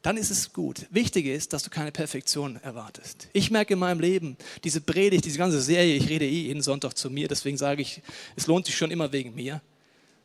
Dann 0.01 0.17
ist 0.17 0.31
es 0.31 0.51
gut. 0.51 0.85
Wichtig 0.89 1.25
ist, 1.25 1.53
dass 1.53 1.63
du 1.63 1.69
keine 1.69 1.91
Perfektion 1.91 2.57
erwartest. 2.57 3.29
Ich 3.31 3.51
merke 3.51 3.73
in 3.73 3.79
meinem 3.79 4.01
Leben, 4.01 4.35
diese 4.63 4.81
Predigt, 4.81 5.23
diese 5.23 5.37
ganze 5.37 5.61
Serie, 5.61 5.95
ich 5.95 6.09
rede 6.09 6.25
eh 6.25 6.41
jeden 6.41 6.61
Sonntag 6.61 6.97
zu 6.97 7.09
mir, 7.09 7.27
deswegen 7.27 7.57
sage 7.57 7.81
ich, 7.81 8.01
es 8.35 8.47
lohnt 8.47 8.65
sich 8.65 8.75
schon 8.75 8.91
immer 8.91 9.11
wegen 9.13 9.33
mir. 9.33 9.61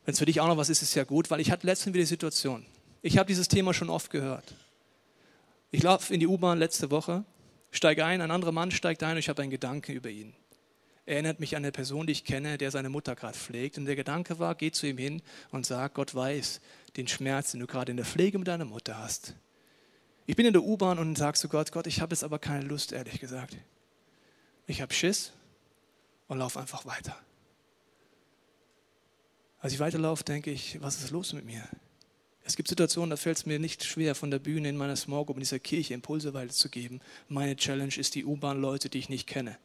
Wenn 0.05 0.13
es 0.13 0.19
für 0.19 0.25
dich 0.25 0.41
auch 0.41 0.47
noch 0.47 0.57
was 0.57 0.69
ist, 0.69 0.81
ist 0.81 0.89
es 0.89 0.95
ja 0.95 1.05
gut, 1.05 1.31
weil 1.31 1.39
ich 1.39 1.51
hatte 1.51 1.65
letztens 1.65 1.93
wieder 1.93 2.03
die 2.03 2.07
Situation. 2.07 2.65
Ich 3.01 3.17
habe 3.17 3.27
dieses 3.27 3.47
Thema 3.47 3.73
schon 3.73 3.89
oft 3.89 4.11
gehört. 4.11 4.53
Ich 5.71 5.83
laufe 5.83 6.13
in 6.13 6.19
die 6.19 6.27
U-Bahn 6.27 6.59
letzte 6.59 6.91
Woche, 6.91 7.23
steige 7.71 8.03
ein, 8.03 8.19
ein 8.19 8.31
anderer 8.31 8.51
Mann 8.51 8.71
steigt 8.71 9.01
ein 9.03 9.11
und 9.11 9.19
ich 9.19 9.29
habe 9.29 9.41
einen 9.41 9.51
Gedanken 9.51 9.93
über 9.93 10.09
ihn 10.09 10.33
erinnert 11.09 11.39
mich 11.39 11.55
an 11.55 11.63
eine 11.63 11.71
Person, 11.71 12.05
die 12.05 12.13
ich 12.13 12.23
kenne, 12.23 12.57
der 12.57 12.69
seine 12.71 12.89
Mutter 12.89 13.15
gerade 13.15 13.37
pflegt. 13.37 13.77
Und 13.77 13.85
der 13.85 13.95
Gedanke 13.95 14.37
war, 14.37 14.53
geh 14.55 14.71
zu 14.71 14.87
ihm 14.87 14.97
hin 14.97 15.21
und 15.51 15.65
sag, 15.65 15.95
Gott 15.95 16.13
weiß 16.13 16.61
den 16.95 17.07
Schmerz, 17.07 17.51
den 17.51 17.59
du 17.59 17.67
gerade 17.67 17.91
in 17.91 17.97
der 17.97 18.05
Pflege 18.05 18.37
mit 18.37 18.47
deiner 18.47 18.65
Mutter 18.65 18.97
hast. 18.97 19.33
Ich 20.27 20.35
bin 20.35 20.45
in 20.45 20.53
der 20.53 20.63
U-Bahn 20.63 20.99
und 20.99 21.17
sag 21.17 21.37
zu 21.37 21.49
Gott, 21.49 21.71
Gott, 21.71 21.87
ich 21.87 22.01
habe 22.01 22.13
jetzt 22.13 22.23
aber 22.23 22.37
keine 22.37 22.63
Lust, 22.63 22.91
ehrlich 22.91 23.19
gesagt. 23.19 23.57
Ich 24.67 24.81
habe 24.81 24.93
Schiss 24.93 25.33
und 26.27 26.37
laufe 26.37 26.59
einfach 26.59 26.85
weiter. 26.85 27.17
Als 29.59 29.73
ich 29.73 29.79
weiterlaufe, 29.79 30.23
denke 30.23 30.51
ich, 30.51 30.79
was 30.81 31.01
ist 31.01 31.09
los 31.09 31.33
mit 31.33 31.45
mir? 31.45 31.63
Es 32.43 32.55
gibt 32.55 32.69
Situationen, 32.69 33.09
da 33.09 33.17
fällt 33.17 33.37
es 33.37 33.45
mir 33.45 33.59
nicht 33.59 33.83
schwer, 33.83 34.13
von 34.13 34.31
der 34.31 34.39
Bühne 34.39 34.69
in 34.69 34.77
meiner 34.77 34.95
Small 34.95 35.25
Group 35.25 35.37
in 35.37 35.41
dieser 35.41 35.59
Kirche 35.59 35.95
Impulse 35.95 36.33
weiterzugeben. 36.35 37.01
Meine 37.27 37.55
Challenge 37.55 37.95
ist 37.95 38.15
die 38.15 38.25
U-Bahn-Leute, 38.25 38.89
die 38.89 38.99
ich 38.99 39.09
nicht 39.09 39.27
kenne. 39.27 39.57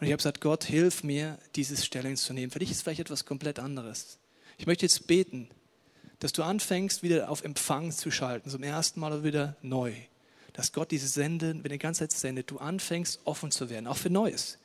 Und 0.00 0.06
ich 0.06 0.12
habe 0.12 0.18
gesagt, 0.18 0.40
Gott, 0.40 0.64
hilf 0.64 1.02
mir, 1.02 1.38
dieses 1.56 1.84
Stellung 1.84 2.16
zu 2.16 2.32
nehmen. 2.32 2.52
Für 2.52 2.60
dich 2.60 2.70
ist 2.70 2.82
vielleicht 2.82 3.00
etwas 3.00 3.24
komplett 3.24 3.58
anderes. 3.58 4.18
Ich 4.56 4.66
möchte 4.66 4.84
jetzt 4.84 5.08
beten, 5.08 5.48
dass 6.20 6.32
du 6.32 6.42
anfängst, 6.42 7.02
wieder 7.02 7.30
auf 7.30 7.44
Empfang 7.44 7.90
zu 7.90 8.10
schalten, 8.10 8.50
zum 8.50 8.62
ersten 8.62 9.00
Mal 9.00 9.24
wieder 9.24 9.56
neu. 9.60 9.92
Dass 10.52 10.72
Gott 10.72 10.90
diese 10.90 11.08
Sende, 11.08 11.54
wenn 11.54 11.64
er 11.64 11.70
die 11.70 11.78
ganze 11.78 12.00
Zeit 12.00 12.12
sendet, 12.12 12.50
du 12.50 12.58
anfängst, 12.58 13.20
offen 13.24 13.50
zu 13.50 13.70
werden, 13.70 13.86
auch 13.86 13.96
für 13.96 14.10
Neues. 14.10 14.58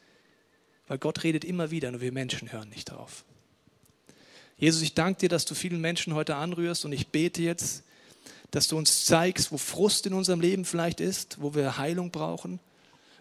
Weil 0.87 0.99
Gott 0.99 1.23
redet 1.23 1.45
immer 1.45 1.71
wieder, 1.71 1.91
nur 1.91 2.01
wir 2.01 2.11
Menschen 2.11 2.51
hören 2.51 2.69
nicht 2.69 2.85
drauf. 2.85 3.25
Jesus, 4.57 4.81
ich 4.81 4.93
danke 4.93 5.21
dir, 5.21 5.29
dass 5.29 5.45
du 5.45 5.55
vielen 5.55 5.81
Menschen 5.81 6.13
heute 6.13 6.35
anrührst 6.35 6.85
und 6.85 6.91
ich 6.91 7.07
bete 7.07 7.41
jetzt, 7.41 7.83
dass 8.51 8.67
du 8.67 8.77
uns 8.77 9.05
zeigst, 9.05 9.51
wo 9.51 9.57
Frust 9.57 10.05
in 10.05 10.13
unserem 10.13 10.41
Leben 10.41 10.63
vielleicht 10.63 10.99
ist, 10.99 11.41
wo 11.41 11.55
wir 11.55 11.77
Heilung 11.77 12.11
brauchen 12.11 12.59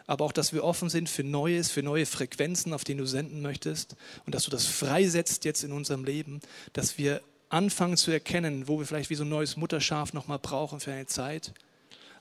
aber 0.07 0.25
auch, 0.25 0.33
dass 0.33 0.53
wir 0.53 0.65
offen 0.65 0.89
sind 0.89 1.09
für 1.09 1.25
Neues, 1.25 1.71
für 1.71 1.83
neue 1.83 2.07
Frequenzen, 2.07 2.73
auf 2.73 2.85
denen 2.85 2.99
du 2.99 3.07
senden 3.07 3.43
möchtest 3.43 3.97
und 4.27 4.35
dass 4.35 4.45
du 4.45 4.51
das 4.51 4.67
freisetzt 4.67 5.45
jetzt 5.45 5.65
in 5.65 5.73
unserem 5.73 6.05
Leben, 6.05 6.41
dass 6.73 6.99
wir 6.99 7.21
anfangen 7.49 7.97
zu 7.97 8.11
erkennen, 8.11 8.67
wo 8.67 8.79
wir 8.79 8.87
vielleicht 8.87 9.11
wie 9.11 9.15
so 9.15 9.25
ein 9.25 9.29
neues 9.29 9.57
Mutterschaf 9.57 10.13
nochmal 10.13 10.39
brauchen 10.39 10.81
für 10.81 10.93
eine 10.93 11.07
Zeit, 11.07 11.53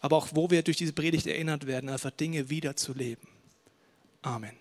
aber 0.02 0.18
auch 0.18 0.30
wo 0.34 0.50
wir 0.50 0.62
durch 0.64 0.78
diese 0.78 0.94
Predigt 0.94 1.28
erinnert 1.28 1.68
werden, 1.68 1.90
einfach 1.90 2.12
Dinge 2.12 2.50
wiederzuleben. 2.50 3.28
Amen. 4.22 4.61